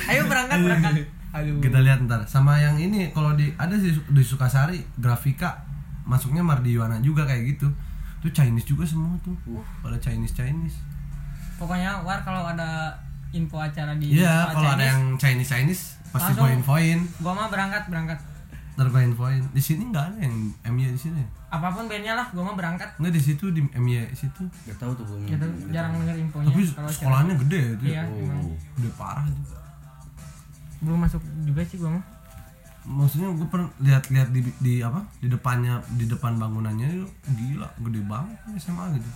Ayo 0.06 0.26
berangkat 0.26 0.60
berangkat. 0.60 0.94
Aduh. 1.32 1.58
Kita 1.58 1.80
lihat 1.80 2.02
ntar. 2.02 2.22
Sama 2.24 2.58
yang 2.58 2.74
ini 2.74 3.10
kalau 3.10 3.34
di 3.34 3.50
ada 3.56 3.74
sih 3.76 3.94
di 3.94 4.22
Sukasari 4.22 4.78
grafika. 4.96 5.65
Masuknya 6.02 6.42
Mardiwana 6.42 6.98
juga 7.00 7.22
kayak 7.24 7.44
gitu 7.48 7.70
tuh 8.20 8.30
Chinese 8.30 8.66
juga 8.66 8.84
semua 8.84 9.16
tuh. 9.20 9.36
Pada 9.80 9.96
Chinese 9.98 10.34
Chinese 10.34 10.78
pokoknya 11.56 12.00
war 12.02 12.20
kalau 12.20 12.48
ada 12.48 12.96
info 13.30 13.60
acara 13.60 13.92
di 13.94 14.16
iya 14.16 14.48
kalau 14.50 14.74
ada 14.74 14.86
yang 14.86 15.14
Chinese 15.16 15.50
Chinese 15.50 15.82
pasti 16.10 16.32
poin 16.34 16.60
poin 16.60 16.98
gua 17.20 17.34
mah 17.34 17.48
berangkat 17.48 17.86
berangkat. 17.88 18.20
Poin 18.80 19.12
poin 19.12 19.44
di 19.52 19.60
sini 19.60 19.92
nggak 19.92 20.06
ada 20.08 20.18
yang 20.24 20.36
MY 20.66 20.96
di 20.96 21.00
sini. 21.00 21.20
Apa 21.52 21.68
pun 21.70 21.92
bandnya 21.92 22.16
lah 22.16 22.32
gua 22.32 22.48
mah 22.48 22.56
berangkat. 22.56 22.88
Nggak 22.96 23.12
di 23.12 23.22
situ 23.22 23.52
di 23.52 23.60
MY 23.60 24.08
situ. 24.16 24.48
Gak 24.64 24.80
tahu 24.80 24.96
tuh 24.96 25.04
belum 25.04 25.28
gitu 25.28 25.48
jarang 25.70 26.00
denger 26.00 26.16
infonya 26.16 26.48
tapi 26.48 26.64
kalau 26.64 26.88
acara. 26.88 26.96
sekolahnya 26.96 27.34
gede 27.44 27.62
itu 27.76 27.84
Iya, 27.92 28.02
emang. 28.08 28.40
gede 28.80 28.90
parah 28.96 29.26
itu 29.28 29.42
belum 30.80 31.00
masuk 31.04 31.20
juga 31.44 31.62
sih 31.68 31.76
gua 31.76 32.00
mah 32.00 32.04
maksudnya 32.89 33.30
gue 33.38 33.47
pernah 33.47 33.69
lihat-lihat 33.78 34.30
di, 34.34 34.41
di 34.58 34.73
apa? 34.82 35.06
Di 35.21 35.30
depannya 35.30 35.78
di 35.93 36.10
depan 36.10 36.41
bangunannya 36.41 36.88
itu 36.89 37.08
gila 37.38 37.69
gede 37.86 38.02
banget 38.10 38.38
SMA 38.58 38.97
gitu. 38.97 39.10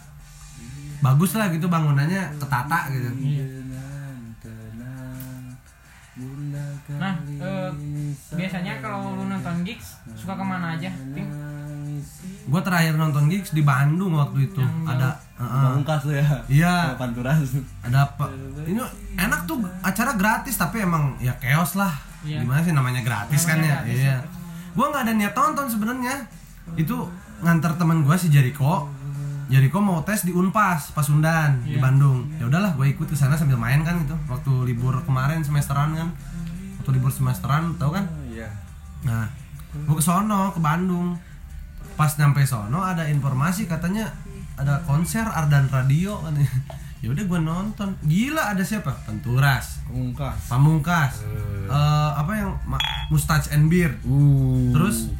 Bagus 1.01 1.33
lah 1.33 1.49
gitu 1.49 1.65
bangunannya 1.65 2.38
ketata 2.38 2.79
gitu. 2.93 3.09
Nah 7.01 7.13
eh, 7.25 7.69
biasanya 8.38 8.77
kalau 8.77 9.17
lu 9.17 9.25
nonton 9.25 9.65
gigs 9.65 9.97
suka 10.13 10.38
ke 10.38 10.45
mana 10.45 10.77
aja 10.77 10.93
gue 12.43 12.62
terakhir 12.62 12.99
nonton 12.99 13.31
gigs 13.31 13.55
di 13.55 13.63
Bandung 13.63 14.13
waktu 14.19 14.51
itu. 14.51 14.62
Ada 14.83 15.15
pamungkas 15.45 15.99
tuh 16.01 16.13
ya. 16.13 16.25
Iya. 16.47 16.75
Panturas. 16.95 17.38
Ada 17.84 17.97
apa? 18.06 18.25
Ini 18.63 18.79
enak 19.17 19.45
tuh 19.45 19.60
acara 19.82 20.15
gratis 20.15 20.56
tapi 20.56 20.82
emang 20.82 21.17
ya 21.19 21.36
chaos 21.38 21.75
lah. 21.75 21.91
Iya. 22.23 22.39
gimana 22.39 22.63
sih 22.63 22.71
namanya 22.71 23.03
gratis 23.03 23.43
kan 23.43 23.60
ya? 23.60 23.84
Namanya 23.84 23.84
gratis, 23.84 23.99
iya. 23.99 24.17
gue 24.71 24.86
nggak 24.88 25.03
ada 25.03 25.13
niat 25.13 25.34
nonton 25.36 25.65
sebenarnya. 25.67 26.15
Itu 26.79 27.12
nganter 27.43 27.75
teman 27.75 28.08
gue 28.08 28.15
si 28.15 28.32
Jericho. 28.32 28.88
Jericho 29.51 29.84
mau 29.84 29.99
tes 30.08 30.23
di 30.23 30.32
Unpas 30.32 30.95
Pasundan 30.95 31.60
di 31.67 31.75
Iya. 31.75 31.84
Bandung. 31.84 32.32
Ya 32.39 32.47
udahlah 32.47 32.71
gue 32.79 32.88
ikut 32.89 33.12
ke 33.12 33.15
sana 33.15 33.36
sambil 33.36 33.60
main 33.60 33.84
kan 33.84 33.99
itu 33.99 34.15
waktu 34.32 34.51
libur 34.71 35.03
kemarin 35.03 35.43
semesteran 35.43 35.91
kan. 35.91 36.10
Waktu 36.79 36.91
libur 36.95 37.12
semesteran 37.12 37.75
tau 37.75 37.91
kan? 37.91 38.08
Iya. 38.32 38.47
Nah, 39.03 39.27
gue 39.75 39.95
ke 39.99 40.01
sono 40.01 40.56
ke 40.56 40.63
Bandung. 40.63 41.19
Pas 41.99 42.10
nyampe 42.15 42.41
sono 42.47 42.82
ada 42.82 43.03
informasi 43.06 43.67
katanya 43.67 44.08
ada 44.56 44.78
konser 44.84 45.24
Ardan 45.24 45.66
Radio 45.68 46.18
kan. 46.20 46.34
ya 47.00 47.10
udah 47.10 47.20
gue 47.22 47.39
nonton. 47.42 47.89
Gila 48.02 48.54
ada 48.54 48.62
siapa? 48.62 48.96
Penturas, 49.04 49.84
pamungkas 49.84 50.39
Pamungkas. 50.46 51.13
eh 51.66 52.12
apa 52.13 52.32
yang 52.34 52.52
Ma- 52.63 52.80
Mustache 53.08 53.52
and 53.52 53.68
Beard. 53.68 54.00
uh 54.02 54.72
Terus 54.72 55.12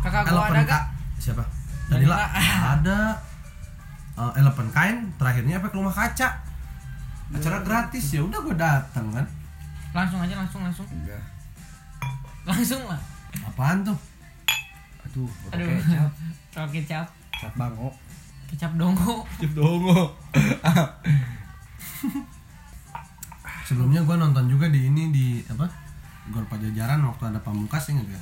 kakak 0.00 0.28
gua 0.28 0.46
ada 0.46 0.62
gak 0.62 0.84
siapa? 1.16 1.42
Danila 1.86 2.16
ada 2.74 3.18
eh, 4.14 4.32
Elephant 4.36 4.70
Kain 4.70 5.10
terakhirnya 5.14 5.58
apa 5.58 5.68
ke 5.68 5.76
rumah 5.76 5.90
kaca. 5.90 6.28
Acara 7.26 7.58
gratis 7.60 8.04
ya 8.10 8.20
udah 8.20 8.38
gue 8.40 8.54
datang 8.54 9.10
kan. 9.10 9.26
langsung 9.90 10.18
aja 10.20 10.34
langsung 10.36 10.60
langsung 10.60 10.86
enggak 10.88 11.22
langsung 12.44 12.82
lah 12.84 12.98
Apaan 13.42 13.82
tuh? 13.82 13.94
aduh 15.04 15.30
aduh 15.48 15.66
oke 15.66 15.78
kecap 15.80 16.10
kecap 16.74 17.06
kecap 17.32 17.52
bango 17.54 17.94
kecap 18.46 18.72
dongo. 18.74 19.26
Kecap 19.36 19.52
dongo. 19.54 20.14
Sebelumnya 23.64 24.04
gue 24.04 24.16
nonton 24.16 24.44
juga 24.46 24.68
di 24.68 24.86
ini 24.86 25.08
di 25.08 25.26
apa? 25.48 25.64
Gor 26.28 26.44
Pajajaran 26.48 27.00
waktu 27.04 27.22
ada 27.32 27.40
pamungkas 27.40 27.92
inget 27.92 28.08
ya 28.08 28.20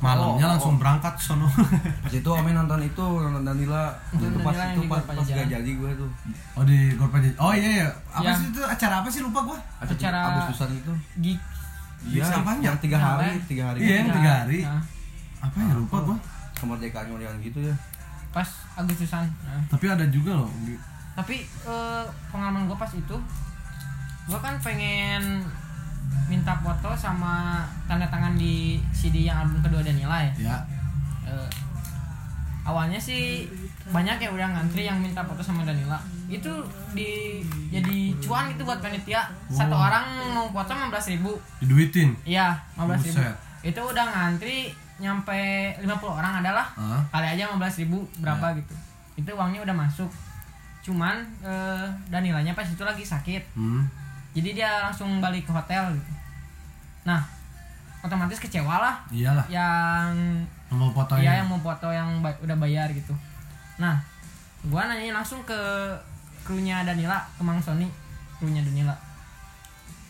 malamnya 0.00 0.46
Oh, 0.46 0.50
langsung 0.56 0.74
berangkat 0.78 1.18
sono. 1.18 1.48
Pas 2.04 2.12
itu 2.12 2.28
Ome 2.30 2.54
nonton 2.54 2.78
itu 2.80 3.02
nonton 3.02 3.42
Danila. 3.42 3.90
Nonton 4.14 4.30
itu 4.30 4.38
pas 4.40 4.54
itu 4.72 4.80
pas, 4.86 5.02
pas 5.02 5.26
gak 5.26 5.48
jadi 5.50 5.70
gue 5.74 5.90
tuh. 5.98 6.10
Oh 6.54 6.62
di 6.62 6.94
Gor 6.94 7.10
Pajajaran 7.10 7.40
oh 7.42 7.52
iya 7.52 7.68
iya. 7.82 7.88
Apa 8.12 8.30
Yang- 8.30 8.38
sih 8.38 8.46
itu? 8.54 8.60
Acara 8.62 8.94
apa 9.02 9.08
sih? 9.10 9.20
Lupa 9.24 9.40
gue 9.42 9.58
Acara- 9.82 10.24
Agustusan 10.32 10.70
itu. 10.76 10.92
gig. 11.20 11.38
Iya 12.06 12.22
apanya? 12.30 12.70
yang 12.70 12.76
tiga 12.78 12.98
hari 13.00 13.26
Apa? 13.34 13.46
tiga 13.50 13.62
hari. 13.72 13.78
Iya, 13.82 13.94
yang 13.98 14.08
tiga 14.14 14.30
hari. 14.44 14.58
Nah, 14.62 14.82
apa 15.42 15.56
ya? 15.58 15.72
Lupa 15.74 15.96
gue 16.06 16.16
kemerdekaan 16.56 17.06
yang 17.18 17.36
gitu 17.42 17.58
ya 17.60 17.74
pas 18.36 18.48
Agustusan. 18.76 19.24
Nah. 19.24 19.64
tapi 19.72 19.88
ada 19.88 20.04
juga 20.12 20.36
loh 20.36 20.52
tapi 21.16 21.40
eh, 21.48 22.04
pengalaman 22.28 22.68
gue 22.68 22.76
pas 22.76 22.92
itu 22.92 23.16
gue 24.28 24.38
kan 24.44 24.60
pengen 24.60 25.40
minta 26.28 26.52
foto 26.60 26.92
sama 26.92 27.64
tanda 27.88 28.04
tangan 28.12 28.36
di 28.36 28.76
CD 28.92 29.24
yang 29.24 29.48
album 29.48 29.64
kedua 29.64 29.80
Danila 29.80 30.20
ya. 30.20 30.32
Ya. 30.36 30.56
Eh, 31.24 31.48
awalnya 32.66 32.98
sih 33.00 33.46
banyak 33.88 34.18
ya 34.18 34.28
udah 34.34 34.50
ngantri 34.50 34.84
yang 34.84 34.98
minta 34.98 35.22
foto 35.22 35.40
sama 35.40 35.62
Danila 35.62 35.96
itu 36.26 36.50
di 36.92 37.40
jadi 37.70 38.12
cuan 38.18 38.50
gitu 38.52 38.66
buat 38.66 38.82
panitia. 38.82 39.30
Satu 39.48 39.72
Wow. 39.78 39.86
orang 39.88 40.06
mau 40.34 40.46
foto 40.50 40.74
15.000 40.74 41.14
ribu. 41.16 41.32
Diduitin? 41.62 42.10
Iya 42.26 42.58
15.000 42.76 43.08
ribu. 43.08 43.18
Buset. 43.24 43.36
itu 43.66 43.80
udah 43.82 44.06
ngantri 44.06 44.58
nyampe 44.96 45.36
50 45.76 45.86
orang 46.02 46.40
adalah 46.40 46.66
ah 46.74 47.02
kali 47.10 47.26
aja 47.28 47.48
15.000 47.48 47.82
ribu 47.82 47.98
berapa 48.18 48.46
Ya. 48.50 48.56
gitu. 48.58 48.74
Itu 49.16 49.30
uangnya 49.32 49.60
udah 49.62 49.76
masuk. 49.76 50.08
Cuman 50.80 51.16
eh, 51.40 51.84
Danilanya 52.06 52.52
pas 52.52 52.64
itu 52.64 52.80
lagi 52.80 53.02
sakit. 53.02 53.42
Hmm. 53.52 53.84
jadi 54.32 54.52
dia 54.52 54.70
langsung 54.82 55.18
balik 55.18 55.44
ke 55.44 55.52
hotel 55.52 55.92
gitu. 55.92 56.12
Nah 57.04 57.24
otomatis 58.00 58.36
kecewa 58.38 58.76
lah. 58.76 58.94
Iyalah. 59.08 59.44
Yang 59.48 60.44
mau 60.68 60.90
fotonya 60.90 61.22
Iya 61.22 61.32
yang 61.40 61.48
mau 61.48 61.58
foto 61.58 61.88
yang 61.88 62.20
ba- 62.20 62.36
udah 62.38 62.56
bayar 62.56 62.90
gitu. 62.90 63.14
Nah, 63.76 63.96
gua 64.66 64.86
nanya 64.86 65.12
langsung 65.12 65.40
ke 65.42 65.56
krunya 66.42 66.82
Danila 66.82 67.18
ke 67.32 67.42
Mang 67.42 67.58
Sony 67.58 67.86
krunya 68.36 68.60
Danila. 68.60 68.94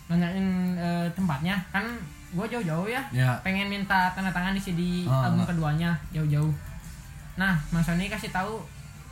Nanyain 0.06 0.46
eh, 0.74 1.06
tempatnya. 1.12 1.58
Kan 1.70 1.82
gue 2.28 2.46
jauh-jauh 2.48 2.86
ya 2.86 3.02
Ya. 3.10 3.38
pengen 3.40 3.66
minta 3.66 4.10
tanda 4.10 4.28
tangan 4.28 4.50
di 4.50 4.60
CD 4.60 4.80
Oh. 5.04 5.14
album 5.22 5.44
keduanya 5.44 5.94
jauh-jauh 6.10 6.50
nah 7.34 7.54
Mang 7.68 7.80
Sony 7.80 8.06
kasih 8.06 8.28
tahu 8.28 8.58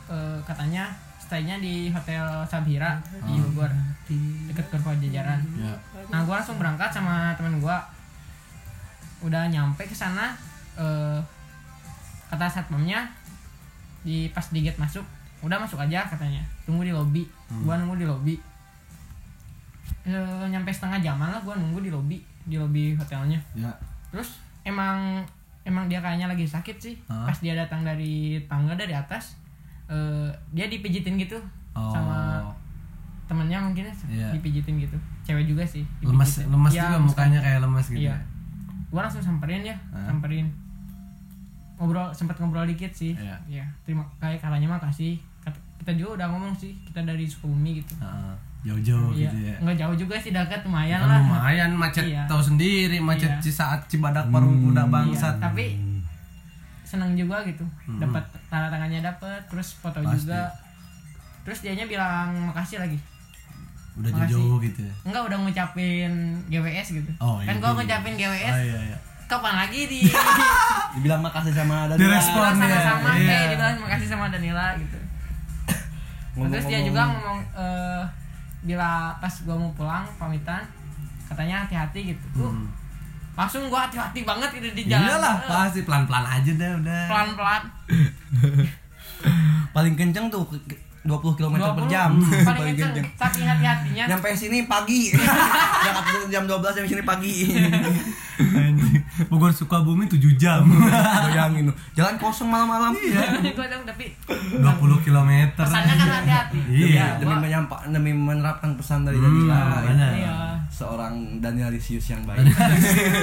eh, 0.07 0.37
katanya 0.41 0.89
stay-nya 1.17 1.57
di 1.57 1.89
hotel 1.89 2.21
Sabhira 2.43 2.99
di 3.21 3.33
Oh. 3.33 3.49
Bogor 3.49 3.71
deket 4.45 4.65
ke 4.65 4.77
Pajajaran 4.77 5.41
Ya. 5.55 5.73
nah 6.07 6.21
gue 6.21 6.33
langsung 6.33 6.55
berangkat 6.55 6.89
sama 6.89 7.33
temen 7.33 7.57
gue 7.57 7.77
udah 9.21 9.47
nyampe 9.47 9.81
ke 9.81 9.93
sana 9.93 10.35
eh, 10.75 11.19
kata 12.27 12.45
satpamnya 12.45 13.05
di 14.01 14.29
pas 14.29 14.45
di 14.47 14.61
gate 14.61 14.77
masuk 14.77 15.01
udah 15.39 15.57
masuk 15.57 15.77
aja 15.79 16.03
katanya 16.03 16.41
tunggu 16.63 16.83
di 16.83 16.91
lobby 16.91 17.23
Hmm. 17.45 17.61
gua 17.61 17.77
nunggu 17.77 17.95
di 17.95 18.05
lobby 18.05 18.35
Eh, 20.03 20.13
nyampe 20.45 20.69
setengah 20.69 20.97
jaman 20.99 21.29
lah 21.29 21.41
gua 21.41 21.53
nunggu 21.55 21.79
di 21.79 21.89
lobby 21.89 22.17
di 22.45 22.55
lobby 22.55 22.93
hotelnya 22.93 23.37
Ya. 23.51 23.69
terus 24.09 24.37
emang 24.61 25.21
emang 25.61 25.85
dia 25.85 25.97
kayaknya 25.97 26.25
lagi 26.25 26.45
sakit 26.45 26.77
sih 26.77 26.95
Hah? 27.05 27.25
pas 27.25 27.37
dia 27.37 27.53
datang 27.53 27.81
dari 27.81 28.37
tangga 28.45 28.73
dari 28.73 28.93
atas 28.93 29.37
eh, 29.85 30.29
dia 30.51 30.65
dipijitin 30.65 31.17
gitu 31.17 31.37
Oh. 31.73 31.91
sama 31.91 32.39
temennya 33.25 33.59
mungkin 33.59 33.83
ya, 33.83 33.95
Iya. 34.07 34.27
dipijitin 34.31 34.79
gitu 34.79 34.95
cewek 35.21 35.43
juga 35.45 35.61
sih 35.61 35.83
lemas 35.99 36.29
dipijitin. 36.39 36.47
lemas 36.49 36.71
Iya, 36.71 36.81
juga 36.81 36.95
lemas 36.95 37.09
mukanya 37.09 37.39
kayak 37.41 37.59
lemas 37.59 37.85
gitu. 37.87 37.99
Iya. 37.99 38.13
ya. 38.13 38.17
Gua 38.87 39.01
langsung 39.01 39.19
samperin 39.19 39.59
ya, 39.61 39.75
Hah? 39.91 40.07
samperin. 40.07 40.47
Ngobrol 41.75 42.07
sempat 42.09 42.39
ngobrol 42.39 42.63
dikit 42.63 42.87
sih. 42.89 43.11
Iya. 43.11 43.35
Iya. 43.45 43.65
Terima 43.83 44.07
kayak 44.15 44.39
katanya 44.39 44.71
makasih. 44.71 45.19
Kita 45.75 45.91
juga 45.93 46.15
udah 46.15 46.27
ngomong 46.31 46.55
sih, 46.55 46.71
kita 46.81 47.03
dari 47.03 47.27
Sukabumi 47.27 47.77
gitu. 47.77 47.91
Heeh. 47.99 48.35
Jauh-jauh 48.65 49.13
iya. 49.13 49.29
gitu 49.29 49.37
ya. 49.45 49.55
Nggak 49.61 49.77
jauh 49.77 49.95
juga 49.95 50.15
sih 50.17 50.33
dekat 50.33 50.65
lumayan 50.65 50.97
Kan 50.97 51.07
lah. 51.07 51.19
lumayan 51.21 51.71
macet 51.71 52.01
Iya. 52.03 52.25
tahu 52.25 52.41
sendiri 52.43 52.97
macet 52.97 53.29
Iya. 53.29 53.39
Cisaat 53.39 53.85
Cibadak 53.85 54.25
Parung 54.27 54.57
Kuda 54.59 54.81
Iya, 54.81 54.89
bangsat. 54.89 55.35
tapi 55.37 55.77
seneng 56.81 57.13
juga 57.13 57.45
gitu. 57.45 57.61
Hmm. 57.85 58.01
Dapat 58.01 58.23
tanda 58.47 58.67
tangannya 58.67 58.99
dapat, 58.99 59.41
terus 59.45 59.77
foto 59.77 60.01
Pasti. 60.01 60.25
juga. 60.25 60.49
Terus 61.41 61.61
dianya 61.61 61.85
bilang 61.85 62.33
makasih 62.43 62.79
lagi. 62.79 62.97
Udah 63.95 64.09
Makasih. 64.11 64.33
jauh 64.33 64.57
gitu 64.59 64.79
ya. 64.81 64.93
Enggak 65.03 65.23
udah 65.23 65.37
ngucapin 65.39 66.11
GWS 66.45 66.87
gitu. 66.95 67.11
Oh, 67.17 67.37
kan 67.39 67.53
iya. 67.53 67.61
gua 67.61 67.71
ngucapin 67.71 68.13
GWS. 68.15 68.49
Oh 68.51 68.61
iya 68.61 68.79
iya. 68.91 68.97
Kapan 69.25 69.53
lagi 69.57 69.81
di 69.85 69.99
Dibilang 70.93 71.21
makasih 71.21 71.49
sama 71.51 71.85
Danila. 71.85 71.97
Direspon. 71.97 72.45
Ya, 72.45 72.53
sama-sama 72.55 73.09
iya. 73.15 73.29
eh 73.31 73.45
dibilang 73.51 73.77
makasih 73.77 74.07
sama 74.07 74.25
Danila 74.27 74.67
gitu 74.75 74.97
terus 76.51 76.65
dia 76.67 76.83
juga 76.83 77.01
ngomong 77.07 77.39
eh, 77.55 78.01
bila 78.65 78.89
pas 79.15 79.33
gua 79.41 79.55
mau 79.55 79.71
pulang 79.71 80.03
pamitan 80.15 80.65
katanya 81.25 81.63
hati-hati 81.63 82.11
gitu 82.11 82.27
uh, 82.35 82.49
Hmm. 82.49 82.65
langsung 83.35 83.67
gua 83.67 83.85
hati-hati 83.85 84.21
banget 84.21 84.49
gitu 84.53 84.67
di 84.73 84.83
jalan 84.85 85.05
Iyalah, 85.07 85.35
Eh, 85.37 85.47
pasti 85.47 85.81
pelan-pelan 85.81 86.25
aja 86.25 86.51
deh 86.51 86.71
udah. 86.75 87.01
pelan-pelan 87.05 87.61
paling 89.71 89.93
kenceng 89.93 90.27
tuh 90.27 90.43
ke- 90.45 90.65
ke- 90.65 90.81
20 91.03 91.21
km 91.35 91.53
per 91.53 91.85
20, 91.85 91.85
jam. 91.87 92.17
paling 92.17 92.73
kenceng 92.73 93.05
saking 93.13 93.45
hati-hatinya 93.45 94.03
Nyampe 94.07 94.33
sini 94.33 94.65
pagi. 94.65 95.13
Jakarta 95.13 96.25
jam 96.25 96.43
12 96.43 96.65
sampai 96.73 96.89
sini 96.89 97.03
pagi. 97.03 97.35
Bogor 99.25 99.49
Sukabumi 99.49 100.05
7 100.05 100.19
jam. 100.35 100.61
Bayangin 101.25 101.65
tuh. 101.65 101.75
Jalan 101.93 102.15
kosong 102.15 102.47
malam-malam. 102.47 102.91
tahu 103.65 103.83
tapi 103.83 104.11
20 104.27 104.61
km. 105.01 105.31
pesannya 105.53 105.93
kan 105.93 106.09
hati-hati 106.19 106.59
Iya. 106.67 107.15
Demi 107.17 107.29
gua- 107.29 107.41
menyampa 107.41 107.75
demi 107.85 108.11
menerapkan 108.11 108.73
pesan 108.73 109.03
dari 109.03 109.15
Hmm, 109.15 109.47
Danila. 109.47 109.61
benar. 109.81 110.11
iya 110.13 110.33
Seorang 110.67 111.13
Daniel 111.39 111.69
Lisius 111.69 112.07
yang 112.07 112.21
baik. 112.23 112.43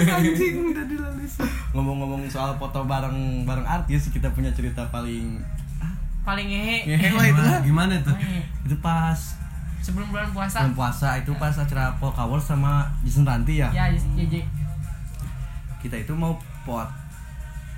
Anjing 0.08 0.56
dilalis. 0.72 1.32
Ngomong-ngomong 1.70 2.24
soal 2.26 2.56
foto 2.56 2.82
bareng 2.82 3.44
bareng 3.44 3.64
artis, 3.64 4.08
kita 4.08 4.28
punya 4.30 4.48
cerita 4.50 4.88
paling 4.88 5.36
paling 6.22 6.46
ngehe 6.46 6.76
ngehe 6.86 7.08
lah 7.10 7.26
itu 7.26 7.42
lah. 7.42 7.60
Gimana 7.60 7.92
tuh? 8.00 8.14
Ngehe. 8.14 8.40
Itu 8.62 8.76
pas 8.78 9.18
sebelum 9.78 10.08
bulan 10.08 10.30
puasa 10.30 10.62
bulan 10.62 10.72
puasa 10.72 11.08
itu 11.18 11.34
pas 11.34 11.50
acara 11.50 11.90
Polka 11.96 12.22
Wars 12.22 12.46
sama 12.46 12.86
Jason 13.02 13.26
Ranti 13.26 13.58
ya. 13.58 13.68
ya 13.68 13.90
JJ 13.90 14.38
Kita 15.82 15.96
itu 15.96 16.12
mau 16.12 16.32
pot. 16.62 16.86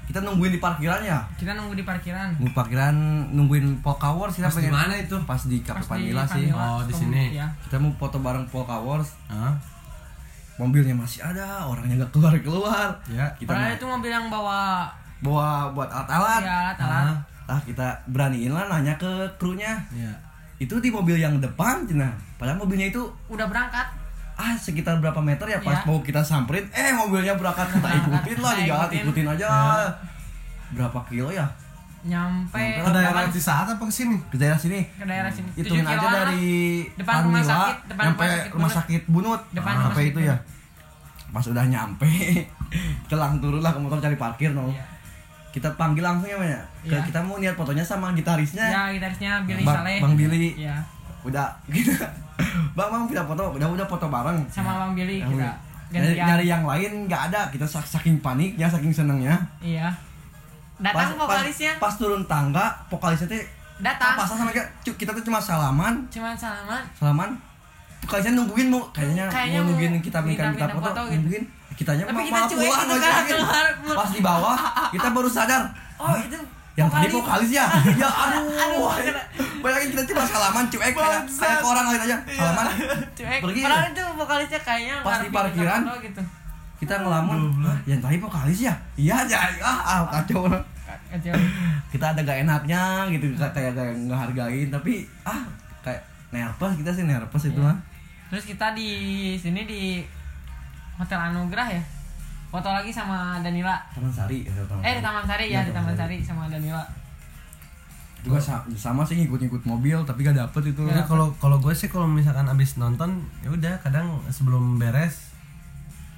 Kita 0.05 0.21
nungguin 0.21 0.53
di 0.53 0.61
parkiran 0.61 1.01
ya. 1.01 1.25
kita 1.35 1.57
nunggu 1.57 1.73
di 1.73 1.81
parkiran 1.81 2.37
Nunggu 2.37 2.53
parkiran 2.53 2.93
nungguin 3.33 3.81
Polka 3.81 4.13
Wars 4.13 4.37
kita 4.37 4.47
Pas 4.47 4.61
di 4.61 4.69
mana 4.69 4.93
itu? 4.95 5.17
Pas 5.25 5.41
di 5.43 5.57
di 5.57 5.65
Panila 5.65 6.29
sih. 6.29 6.45
Panila, 6.47 6.61
Oh, 6.71 6.81
di 6.85 6.93
sini. 6.93 7.33
ya. 7.33 7.49
Kita 7.65 7.81
mau 7.81 7.89
foto 7.95 8.21
bareng 8.21 8.45
Polka 8.47 8.77
Wars. 8.77 9.17
Hah? 9.27 9.57
Mobilnya 10.55 10.93
masih 10.93 11.19
ada, 11.19 11.65
orangnya 11.65 11.99
nggak 11.99 12.13
keluar 12.13 12.37
keluar. 12.39 12.89
Ya. 13.09 13.27
Kita 13.35 13.51
Padahal 13.51 13.65
mau 13.67 13.75
itu 13.75 13.87
mobil 13.89 14.11
yang 14.13 14.27
bawa 14.29 14.61
bawa 15.19 15.73
buat 15.73 15.89
alat-alat. 15.89 16.43
ya 16.45 16.57
alat-alat 16.69 17.05
Ah, 17.09 17.17
Lah 17.47 17.61
kita 17.61 17.87
beraniin 18.07 18.53
lah 18.53 18.69
nanya 18.69 18.95
ke 18.95 19.09
krunya. 19.35 19.81
Iya. 19.91 20.13
Itu 20.57 20.79
di 20.79 20.89
mobil 20.89 21.17
yang 21.17 21.41
depan, 21.41 21.89
cina. 21.89 22.13
Padahal 22.37 22.57
mobilnya 22.57 22.87
itu 22.87 23.01
udah 23.27 23.49
berangkat 23.49 23.89
ah 24.37 24.53
sekitar 24.53 24.99
berapa 24.99 25.17
meter 25.17 25.47
ya 25.47 25.59
pas 25.59 25.75
Iya. 25.77 25.87
mau 25.87 25.99
kita 25.99 26.19
samperin 26.21 26.67
eh 26.71 26.91
mobilnya 26.93 27.35
berangkat 27.35 27.71
kita 27.71 27.89
ikutin 27.97 28.39
lah 28.39 28.53
di 28.53 28.63
jalan 28.65 28.89
ikutin. 28.93 29.25
aja 29.29 29.47
Iya. 29.47 29.87
berapa 30.73 30.99
kilo 31.05 31.31
ya? 31.31 31.47
Nyampe 32.05 32.61
Ke 32.77 32.91
daerah 32.91 33.25
Cisaat 33.27 33.65
apa 33.67 33.81
ke 33.81 33.89
sini? 33.91 34.17
ke 34.27 34.37
daerah 34.37 34.55
sini. 34.55 34.85
Ke 34.93 35.05
daerah 35.05 35.31
sini. 35.31 35.49
Hitungin 35.55 35.81
7 35.81 35.89
aja 35.89 36.09
dari 36.21 36.85
Depan 36.93 37.15
rumah 37.23 37.41
Vanilla 37.41 37.57
sakit, 37.57 37.77
depan 37.89 38.05
nyampe 38.05 38.21
rumah 38.21 38.29
sakit 38.29 38.53
rumah 38.53 38.61
Bunut. 38.61 38.75
sakit 38.77 39.03
bunut. 39.09 39.41
Depan 39.51 39.65
Ah, 39.65 39.73
rumah 39.73 39.85
sampai 39.87 40.03
sakit 40.03 40.13
itu 40.13 40.21
ya. 40.23 40.37
Pas 41.33 41.45
udah 41.47 41.65
nyampe 41.65 42.11
kita 43.05 43.17
langsung 43.17 43.41
turun 43.41 43.61
lah 43.61 43.71
ke 43.71 43.81
motor 43.81 43.99
cari 43.99 44.17
parkir 44.17 44.51
no. 44.51 44.69
Iya. 44.69 44.85
kita 45.51 45.71
panggil 45.73 46.03
langsung 46.03 46.27
ya 46.27 46.59
ke 46.83 46.91
Iya. 46.91 46.99
kita 47.05 47.23
mau 47.23 47.39
niat 47.39 47.55
fotonya 47.55 47.81
sama 47.81 48.11
gitarisnya. 48.13 48.67
Ya 48.67 48.83
gitarisnya 48.91 49.39
Billy 49.41 49.63
Bang, 49.63 49.77
Saleh. 49.81 49.99
Bang 50.03 50.15
Billy. 50.15 50.51
Ya 50.59 50.77
udah 51.25 51.47
kita 51.67 52.05
bang 52.73 52.89
bang 52.91 53.05
kita 53.07 53.23
foto 53.25 53.43
udah 53.51 53.69
udah 53.71 53.87
foto 53.87 54.07
bareng. 54.07 54.39
Sama 54.47 54.73
Bang 54.79 54.93
Billy 54.93 55.19
Yang 55.19 55.33
kita 55.33 55.51
nyari, 55.95 56.17
nyari 56.19 56.45
yang 56.47 56.63
lain 56.63 56.93
nggak 57.07 57.23
ada. 57.29 57.41
Kita 57.49 57.65
sak- 57.65 57.87
saking 57.87 58.19
paniknya 58.19 58.67
saking 58.67 58.91
senengnya. 58.91 59.37
Iya. 59.59 59.89
Datang 60.77 61.15
vokalisnya? 61.17 61.79
pas, 61.79 61.89
pas 61.89 61.95
turun 61.97 62.23
tangga 62.25 62.67
vokalisnya 62.89 63.31
teh 63.31 63.43
datang. 63.77 64.15
pas 64.15 64.27
sama 64.27 64.51
kita 64.51 64.67
kita 64.93 65.11
tuh 65.13 65.25
cuma 65.25 65.39
salaman. 65.39 66.03
Cuman 66.09 66.35
salaman? 66.35 66.83
Salaman. 66.93 67.31
Vokalisnya 68.03 68.35
nungguin 68.35 68.69
mau 68.69 68.83
kayaknya, 68.91 69.25
Kayaknya 69.29 69.59
mau 69.59 69.69
nungguin 69.71 69.93
kita 69.99 70.19
minta 70.21 70.45
minta 70.47 70.67
foto, 70.69 70.83
foto 70.85 71.01
gitu. 71.07 71.17
nungguin. 71.21 71.45
Kitanya 71.75 72.03
Tapi 72.05 72.23
kita 72.23 72.37
malah 72.37 72.47
cuek 72.47 72.59
pulang 72.61 72.87
gitu 72.87 72.99
kan, 73.01 73.23
keluar. 73.25 73.67
pas 73.97 74.11
di 74.11 74.21
bawah 74.21 74.57
kita 74.95 75.09
baru 75.11 75.29
sadar. 75.29 75.63
Oh 75.97 76.15
itu 76.17 76.39
yang 76.75 76.89
tadi 76.89 77.07
vokalis. 77.09 77.51
ya? 77.51 77.67
Ya 78.03 78.09
aduh 78.11 78.91
bayangin 79.63 79.89
kita 79.93 80.03
cuma 80.11 80.23
salaman 80.25 80.65
cuek 80.67 80.91
kayak 80.91 81.23
kayak 81.25 81.57
ke 81.57 81.67
orang 81.67 81.87
lain 81.89 82.01
aja. 82.03 82.17
Salaman? 82.29 82.65
Cuek. 83.19 83.41
Pergi. 83.41 83.61
padahal 83.63 83.87
itu 83.89 84.05
vokalisnya 84.15 84.61
kayaknya 84.61 84.97
Pas 85.01 85.19
di 85.19 85.29
parkiran. 85.31 85.81
gitu. 86.03 86.23
kita 86.75 86.95
ngelamun. 87.01 87.39
"Hah, 87.63 87.79
yang 87.87 87.97
tadi 87.99 88.17
vokalis 88.19 88.61
ya? 88.61 88.75
Iya 88.95 89.25
aja 89.25 89.37
ah, 89.63 89.79
ah 89.81 89.99
kacau. 90.11 90.45
Kacau. 91.09 91.33
Kita 91.89 92.11
ada 92.11 92.21
gak 92.21 92.43
enaknya 92.43 92.83
gitu 93.09 93.33
kayak 93.35 93.55
kayak 93.55 93.73
kayak 93.73 93.95
ngehargain 94.05 94.69
tapi 94.69 95.07
ah 95.23 95.47
kayak 95.81 96.03
nervous 96.29 96.75
kita 96.75 96.91
sih 96.91 97.05
nervous 97.05 97.47
itu 97.47 97.57
Iya. 97.57 97.71
mah 97.71 97.77
terus 98.27 98.45
kita 98.45 98.75
di 98.75 98.91
sini 99.39 99.63
di 99.63 99.83
hotel 100.95 101.21
Anugerah 101.23 101.71
ya 101.71 101.83
foto 102.55 102.71
lagi 102.71 102.87
sama 102.89 103.43
Danila. 103.43 103.75
Taman 103.91 104.07
Sari 104.09 104.47
ya, 104.47 104.55
eh 104.79 104.95
di 104.95 105.03
Taman 105.03 105.25
Sari 105.27 105.45
ya 105.45 105.59
Iya, 105.59 105.61
di 105.67 105.73
Taman 105.75 105.91
Sari. 105.93 106.17
Sama 106.23 106.47
Danila. 106.47 106.87
Juga 108.23 108.39
sa- 108.39 108.63
sama 108.73 109.03
sih 109.03 109.19
ngikut-ngikut 109.19 109.67
mobil 109.67 109.99
tapi 110.07 110.23
gak 110.23 110.39
dapet 110.39 110.71
itu. 110.71 110.87
Ya 110.87 111.03
kalau 111.03 111.35
kalau 111.37 111.59
gue 111.59 111.75
sih 111.75 111.91
kalau 111.91 112.07
misalkan 112.07 112.47
abis 112.47 112.79
nonton 112.79 113.11
ya 113.43 113.51
udah 113.51 113.75
kadang 113.83 114.07
sebelum 114.31 114.79
beres 114.79 115.35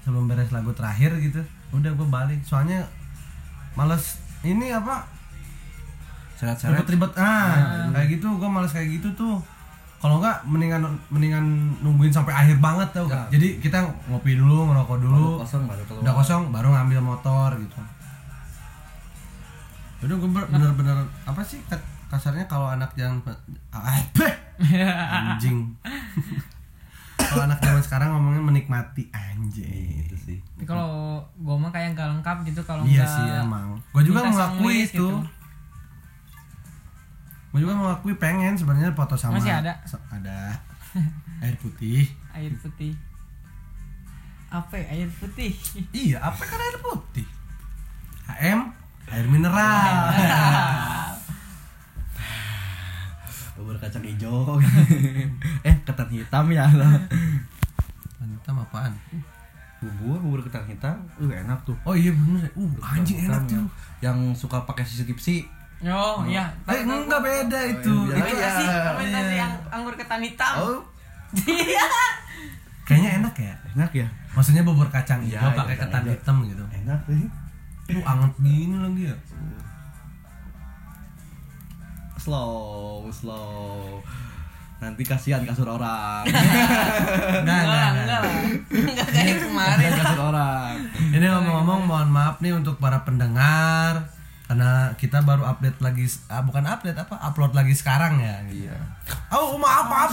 sebelum 0.04 0.28
beres 0.28 0.52
lagu 0.52 0.70
terakhir 0.70 1.16
gitu 1.18 1.40
udah 1.72 1.90
gue 1.90 2.06
balik. 2.06 2.44
Soalnya 2.44 2.84
males 3.72 4.20
ini 4.44 4.70
apa? 4.70 5.08
Seret-seret. 6.36 6.78
Ribet-ribet. 6.78 7.16
Ah. 7.16 7.88
kayak 7.90 8.12
gitu 8.12 8.28
gue 8.30 8.46
males 8.46 8.70
kayak 8.70 8.92
gitu 8.92 9.08
tuh 9.16 9.40
kalau 9.96 10.20
enggak 10.20 10.36
mendingan 10.44 10.82
mendingan 11.08 11.44
nungguin 11.80 12.12
sampai 12.12 12.36
akhir 12.36 12.60
banget 12.60 12.88
tau 12.92 13.08
gak? 13.08 13.32
Ya. 13.32 13.40
jadi 13.40 13.48
kita 13.64 13.78
ngopi 14.12 14.36
dulu 14.36 14.68
ngerokok 14.68 14.96
baru 15.00 15.04
dulu 15.08 15.24
kosong 15.40 15.64
baru 15.64 15.82
keluar. 15.88 16.02
Udah 16.04 16.14
kosong 16.20 16.42
baru 16.52 16.68
ngambil 16.76 17.00
motor 17.00 17.50
gitu. 17.56 17.78
Udah 20.04 20.14
gue 20.20 20.30
bener-bener 20.52 20.98
apa 21.24 21.40
sih 21.40 21.64
kasarnya 22.06 22.44
kalau 22.46 22.68
anak 22.68 22.92
yang 22.94 23.18
ah, 23.72 23.96
anjing. 25.34 25.64
Kalau 27.16 27.42
anak 27.48 27.58
zaman 27.58 27.82
sekarang 27.82 28.08
ngomongnya 28.14 28.42
menikmati 28.44 29.10
anjing. 29.10 30.04
Itu 30.06 30.16
sih. 30.20 30.38
Kalau 30.62 31.18
gua 31.42 31.56
mah 31.58 31.74
kayak 31.74 31.98
nggak 31.98 32.08
lengkap 32.12 32.36
gitu 32.46 32.60
kalau 32.62 32.86
iya 32.86 33.02
nggak 33.02 33.08
sih 33.08 33.26
emang. 33.42 33.66
Gue 33.90 34.02
juga 34.06 34.20
mengakui 34.28 34.86
songwis 34.86 34.90
itu. 34.94 35.00
gitu. 35.00 35.08
Gue 37.56 37.64
juga 37.64 37.72
mengakui 37.72 38.12
pengen 38.14 38.52
sebenarnya 38.52 38.92
foto 38.92 39.16
sama 39.16 39.40
Masih 39.40 39.48
ada? 39.56 39.72
so- 39.88 39.96
ada. 40.12 40.52
Air 41.40 41.56
putih. 41.56 42.04
Air 42.30 42.52
putih. 42.54 42.92
Apa 44.46 44.76
ya, 44.76 44.86
air 44.94 45.08
putih. 45.10 45.56
Iya 46.04 46.20
apa 46.20 46.36
kan 46.38 46.60
air 46.60 46.76
putih? 46.78 47.24
HM 48.26 48.60
air 49.08 49.24
mineral. 49.24 49.96
Bubur 53.56 53.76
kacang 53.80 54.04
hijau. 54.04 54.60
Eh 55.64 55.76
ketan 55.82 56.08
hitam 56.12 56.44
ya 56.52 56.68
lo. 56.70 56.84
Hitam 58.20 58.60
apaan? 58.60 58.92
Bubur 59.80 60.20
bubur 60.20 60.40
ketan 60.44 60.68
hitam. 60.68 60.96
Uh 61.16 61.32
enak 61.32 61.56
tuh. 61.64 61.72
Oh 61.82 61.96
iya 61.96 62.12
bener. 62.12 62.44
Uh 62.52 62.68
anjing 62.84 63.24
enak 63.24 63.48
ya. 63.48 63.56
tuh. 63.56 63.64
Yang 64.04 64.18
suka 64.36 64.60
pakai 64.68 64.84
sisi 64.84 65.08
tipsi 65.08 65.48
oh 65.84 66.24
iya. 66.24 66.44
Eh 66.64 66.80
enggak 66.80 67.20
beda 67.20 67.60
itu. 67.68 67.94
iya. 68.08 68.16
itu 68.16 68.34
iya. 68.36 68.48
fermentasi 68.48 68.64
fermentasi 68.64 69.34
yang 69.36 69.52
anggur 69.68 69.94
ketan 69.98 70.20
hitam. 70.24 70.54
Oh. 70.56 70.80
Iya. 71.44 71.86
Kayaknya 72.86 73.10
enak 73.20 73.34
ya? 73.34 73.54
Enak 73.76 73.90
ya? 73.92 74.08
Maksudnya 74.32 74.62
bubur 74.62 74.86
kacang 74.88 75.20
Iya, 75.26 75.42
hijau 75.42 75.50
iya, 75.50 75.58
pakai 75.58 75.74
iya, 75.74 75.82
ketan 75.84 76.02
iya. 76.06 76.12
hitam 76.14 76.36
gitu. 76.46 76.64
Enak 76.70 77.00
sih. 77.10 77.28
Lu 77.92 78.00
anget 78.06 78.32
gini 78.40 78.76
lagi 78.78 79.02
ya. 79.10 79.16
Slow 82.16 83.10
slow. 83.12 84.00
Nanti 84.76 85.02
kasihan 85.02 85.42
kasur 85.44 85.66
orang. 85.66 86.24
Enggak 87.42 87.42
enggak 87.42 87.44
enggak 87.44 87.64
lah, 87.64 87.88
enggak. 87.90 87.96
Enggak 87.96 88.20
lah 88.20 88.32
enggak 88.76 89.08
kayak 89.12 89.38
kemarin. 89.40 89.92
kasur 89.98 90.20
orang. 90.20 90.74
Ini 91.16 91.26
ngomong-ngomong 91.32 91.80
mohon 91.88 92.10
maaf 92.12 92.36
nih 92.44 92.52
untuk 92.54 92.76
para 92.76 93.00
pendengar 93.02 94.15
karena 94.46 94.70
kita 94.94 95.20
baru 95.20 95.42
update 95.44 95.78
lagi 95.80 96.02
ah, 96.26 96.40
bukan 96.40 96.62
update 96.64 96.94
apa 96.96 97.18
upload 97.20 97.50
lagi 97.50 97.72
sekarang 97.72 98.18
ya. 98.18 98.36
iya 98.46 98.76
Oh 99.28 99.54
maaf 99.56 99.84
maaf. 99.84 100.10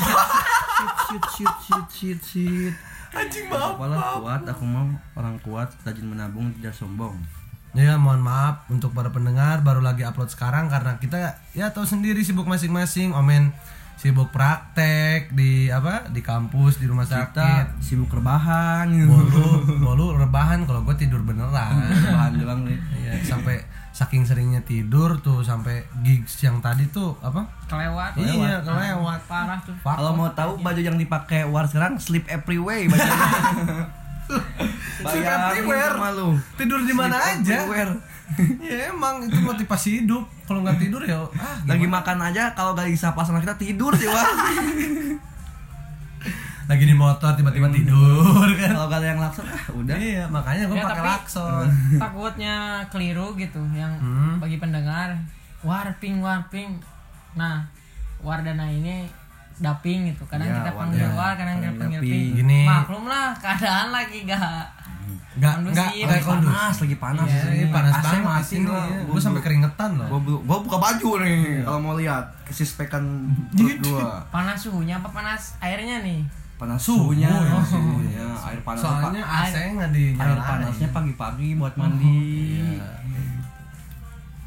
shit 1.05 1.23
shit 1.31 1.55
shit 1.61 1.87
shit 1.87 2.19
shit 2.21 2.73
Anjing 3.11 3.45
maaf. 3.45 3.77
apalah 3.77 4.17
kuat 4.17 4.41
aku 4.43 4.63
mau 4.63 4.85
orang 5.13 5.37
kuat 5.39 5.69
rajin 5.81 6.05
menabung 6.05 6.49
tidak 6.55 6.73
sombong 6.73 7.13
Ya 7.71 7.93
mohon 7.95 8.21
maaf 8.21 8.65
untuk 8.67 8.89
para 8.91 9.09
pendengar 9.09 9.61
baru 9.61 9.81
lagi 9.81 10.01
upload 10.01 10.29
sekarang 10.29 10.65
karena 10.67 10.93
kita 10.95 11.17
ya 11.51 11.69
tahu 11.69 11.81
sendiri 11.83 12.21
sibuk 12.21 12.45
masing-masing. 12.45 13.09
Omen 13.11 13.49
sibuk 13.95 14.29
praktek 14.29 15.29
di 15.31 15.69
apa 15.69 16.05
di 16.07 16.21
kampus 16.21 16.77
di 16.77 16.85
rumah 16.85 17.01
kita 17.03 17.33
sakit. 17.33 17.65
sibuk 17.79 18.09
rebahan 18.11 18.93
Bolu 18.93 19.45
bolu 19.79 20.05
rebahan 20.15 20.65
kalau 20.65 20.81
gue 20.83 20.93
tidur 20.95 21.21
beneran. 21.21 21.81
rebahan 21.81 22.31
doang 22.35 22.61
nih 22.61 22.77
Iya, 22.99 23.13
sampai 23.23 23.57
saking 23.93 24.25
seringnya 24.25 24.65
tidur 24.65 25.21
tuh 25.21 25.45
sampai 25.45 25.85
gigs 26.01 26.41
yang 26.41 26.57
tadi 26.59 26.89
tuh 26.89 27.13
apa? 27.21 27.45
kelewat. 27.69 28.17
Iya, 28.17 28.65
kelewat. 28.65 29.21
parah 29.29 29.61
tuh. 29.61 29.77
Kalau 29.85 30.17
mau 30.17 30.33
tahu 30.33 30.57
baju 30.57 30.81
yang 30.81 30.97
dipakai 30.97 31.45
war 31.45 31.69
sekarang 31.69 32.01
sleep 32.01 32.25
everywhere 32.25 32.89
bajunya 32.89 33.13
Sleep 35.03 35.25
everywhere. 35.29 35.93
sama 35.93 36.09
lu. 36.15 36.33
Tidur 36.57 36.81
di 36.81 36.93
mana 36.95 37.21
aja? 37.21 37.69
Everywhere. 37.69 37.93
ya 38.65 38.89
emang 38.89 39.29
itu 39.29 39.37
motivasi 39.37 39.89
hidup. 40.01 40.25
Kalau 40.49 40.65
nggak 40.65 40.81
tidur 40.81 41.05
ya 41.05 41.21
ah 41.37 41.57
lagi 41.69 41.85
makan 41.85 42.17
aja 42.19 42.51
kalau 42.51 42.75
gak 42.75 42.89
disapa 42.89 43.21
sama 43.23 43.39
kita 43.39 43.55
tidur 43.55 43.95
sih 43.95 44.09
war 44.11 44.25
lagi 46.65 46.83
di 46.83 46.93
motor 46.93 47.31
tiba-tiba 47.33 47.67
tidur 47.69 48.23
kan? 48.59 48.71
Kalau 48.71 48.87
gak 48.87 48.99
ada 48.99 49.07
yang 49.07 49.19
lakson 49.19 49.45
ah 49.45 49.63
udah. 49.69 49.93
Iya 49.93 50.23
makanya 50.25 50.63
gue 50.65 50.75
Ya, 50.75 50.85
pakai 50.85 51.03
lakson 51.05 51.65
takutnya 52.03 52.55
keliru 52.87 53.35
gitu 53.35 53.61
yang 53.71 53.91
Hmm. 53.95 54.37
bagi 54.37 54.57
pendengar. 54.57 55.11
Warping 55.59 56.19
warping. 56.19 56.79
Nah 57.33 57.63
wardana 58.19 58.65
ini 58.65 59.07
daping 59.55 60.07
gitu. 60.07 60.23
Kadang 60.25 60.45
Ya, 60.45 60.55
kita 60.57 60.71
panggil 60.73 61.01
ya, 61.01 61.11
war 61.11 61.33
kadang 61.33 61.57
kita 61.57 61.71
panggil 61.77 61.99
ping. 61.99 62.31
Gini. 62.35 62.59
maklum 62.63 63.05
lah 63.05 63.31
keadaan 63.33 63.89
lagi 63.89 64.23
gak 64.23 64.63
Kondusif. 65.33 65.73
nggak 65.73 65.89
Lagi 66.05 66.21
panas 66.23 66.75
lagi 66.77 66.95
panas 66.95 67.25
Iya, 67.27 67.41
ini 67.51 67.65
panas 67.67 67.93
AC 67.95 68.03
banget 68.05 68.21
mati 68.23 68.43
sini 68.45 68.65
gua. 68.67 68.83
gue 69.03 69.17
sampai 69.19 69.41
keringetan 69.41 69.89
loh. 69.95 70.05
gua, 70.07 70.19
bu- 70.21 70.43
gua 70.43 70.57
buka 70.61 70.77
baju 70.79 71.09
nih 71.19 71.41
kalau 71.59 71.79
mau 71.81 71.95
lihat 71.95 72.25
kesispekan 72.43 73.03
perut 73.51 73.81
gua. 73.81 74.21
Panas 74.29 74.61
suhunya 74.61 74.95
apa 74.95 75.09
panas 75.09 75.57
airnya 75.59 75.99
nih 75.99 76.21
panas 76.63 76.79
Suhu, 76.79 77.11
suhunya. 77.11 77.27
Ya. 77.27 77.59
suhunya 77.61 78.25
air 78.41 78.59
panas 78.61 78.79
soalnya 78.79 79.21
Pak. 79.21 79.43
AC 79.43 79.55
nggak 79.73 79.83
air 79.83 79.95
dinyalain 80.15 80.39
panasnya 80.41 80.87
pagi-pagi 80.89 81.49
buat 81.53 81.73
mandi. 81.75 82.15
Iya. 82.55 82.87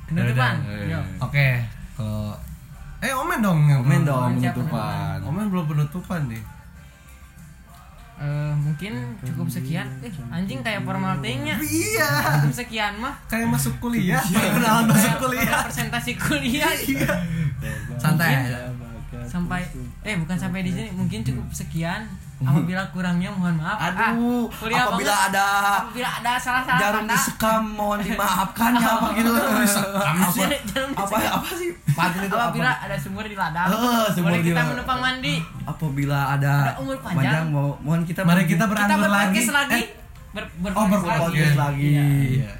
penutupan 0.07 0.55
Yaudah. 0.63 0.89
Yo. 0.89 1.01
oke 1.19 1.49
kalau 1.93 2.33
eh 2.99 3.13
omen 3.13 3.39
dong 3.39 3.59
belum- 4.01 4.07
dong 4.07 4.31
penutupan. 4.39 5.19
omen 5.23 5.45
belum 5.47 5.65
penutupan 5.67 6.23
nih. 6.27 6.43
Eh, 8.17 8.53
mungkin 8.57 8.97
cukup 9.21 9.45
sekian. 9.47 9.85
Eh, 10.01 10.09
anjing 10.33 10.65
kayak 10.65 10.81
formal 10.81 11.21
thing-nya 11.21 11.53
iya. 11.61 12.41
Cukup 12.41 12.57
sekian 12.57 12.97
mah. 12.97 13.13
Kayak 13.29 13.53
masuk 13.53 13.77
kuliah. 13.77 14.25
Kenalan 14.25 14.89
masuk 14.89 15.05
Kayak 15.07 15.21
kuliah? 15.21 15.61
presentasi 15.63 16.13
kuliah. 16.17 16.73
Santai 18.01 18.41
Mungkin 18.41 18.76
sampai 19.27 19.63
eh 20.03 20.15
bukan 20.17 20.37
sampai 20.37 20.61
di 20.61 20.71
sini 20.71 20.89
mungkin 20.91 21.21
cukup 21.21 21.47
sekian. 21.51 22.07
Apabila 22.37 22.85
kurangnya 22.93 23.33
mohon 23.33 23.57
maaf. 23.57 23.81
Aduh 23.81 24.45
Ah, 24.45 24.61
kuliah 24.61 24.85
apabila 24.85 25.09
banget. 25.09 25.29
ada 25.33 25.47
apabila 25.81 26.09
ada 26.21 26.33
salah-salah 26.37 26.77
jarum 26.79 27.03
kata 27.03 27.13
disekam 27.17 27.63
mohon 27.73 27.99
dimaafkan 27.99 28.71
ya 28.75 28.89
apa 28.91 29.09
gitu. 29.15 29.31
Apa? 29.97 30.45
Apa 31.01 31.17
apa 31.33 31.49
sih? 31.55 31.71
Pantun 31.91 32.23
itu 32.23 32.37
apabila 32.37 32.69
apa? 32.69 32.85
ada 32.85 32.97
sumur 33.01 33.25
di 33.25 33.33
ladang 33.33 33.67
sumur 34.13 34.29
boleh 34.29 34.41
kita 34.45 34.63
menumpang 34.69 35.01
mandi. 35.01 35.35
Apabila 35.65 36.19
ada 36.31 36.53
Ada 36.67 36.73
umur 36.77 36.97
panjang. 37.01 37.45
mau 37.49 37.73
mohon 37.81 38.05
kita 38.05 38.21
mari 38.21 38.45
kita 38.45 38.65
kita 38.65 38.65
beranggur 38.69 39.09
lagi. 39.09 39.41
lagi. 39.41 39.81
Eh, 39.81 39.87
ber, 40.31 40.45
oh 40.45 40.85
berpodcast 40.85 41.33
berpodcast 41.33 41.57
lagi. 41.57 41.89
Iya. 41.89 42.53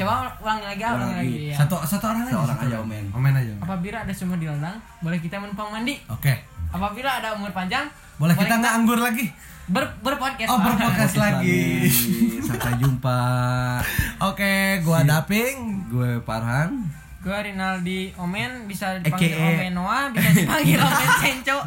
Coba 0.00 0.12
ulangi 0.38 0.64
lagi 0.66 0.80
ah, 0.80 0.90
ulangi 0.90 1.12
Ulangi. 1.12 1.28
lagi 1.30 1.38
ya. 1.46 1.56
satu 1.56 1.76
satu 1.82 2.04
orang 2.06 2.20
aja 2.22 2.32
Seorang 2.32 2.48
satu 2.50 2.64
aja, 2.64 2.76
Omen. 2.80 3.04
omen 3.10 3.32
aja 3.34 3.52
Omen. 3.52 3.62
apabila 3.62 3.96
ada 4.00 4.12
sumur 4.12 4.36
di 4.36 4.46
ladang 4.46 4.76
boleh 4.98 5.18
kita 5.18 5.36
menumpang 5.36 5.68
mandi 5.70 5.94
oke 6.06 6.34
apabila 6.70 7.10
ada 7.14 7.28
umur 7.32 7.50
panjang 7.50 7.84
boleh 8.16 8.32
kita 8.32 8.54
nggak 8.54 8.74
anggur 8.74 8.96
lagi 8.96 9.28
ber 9.66 9.84
berpodcast 10.00 10.48
Oh, 10.48 10.58
berpodcast. 10.58 11.14
lagi. 11.14 11.86
sampai 12.40 12.74
jumpa 12.76 13.20
oke 14.28 14.52
gua 14.80 14.98
Si- 14.98 15.06
daping 15.06 15.56
gue 15.86 16.10
Farhan 16.20 16.70
Gue 17.20 17.36
Rinaldi 17.36 18.16
Omen 18.16 18.64
bisa 18.64 18.96
dipanggil 18.96 19.36
AKA. 19.36 19.44
Omen 19.52 19.72
Noah, 19.76 20.08
bisa 20.08 20.32
dipanggil 20.32 20.80
Omen 20.88 21.08
Senco, 21.20 21.58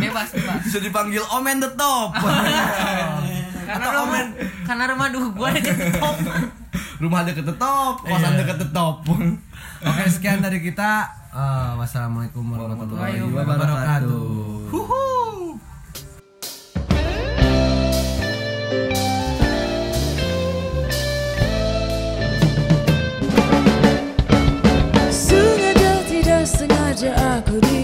bebas 0.00 0.32
bebas. 0.32 0.60
bisa 0.64 0.80
dipanggil 0.80 1.20
Omen 1.28 1.60
the 1.60 1.68
Top 1.74 2.16
Karena 3.68 3.76
Atau 3.78 3.92
rumah, 3.94 4.08
Omen 4.08 4.26
karena 4.62 4.84
rumah 4.88 5.06
duh 5.12 5.26
gue 5.28 5.48
deket 5.54 5.76
top 5.94 6.16
rumah 7.02 7.26
deket 7.26 7.42
tetop 7.42 8.06
kosan 8.06 8.38
iya. 8.38 8.46
deket 8.46 8.56
tetop 8.62 9.02
oke 9.90 10.02
sekian 10.06 10.38
dari 10.38 10.62
kita. 10.62 11.10
Uh, 11.32 11.80
wassalamualaikum 11.80 12.44
warahmatullahi 12.46 13.18
wabarakatuh. 13.26 14.70
Huhu. 14.70 15.00
sengaja 26.42 27.14
aku 27.38 27.62
di 27.62 27.81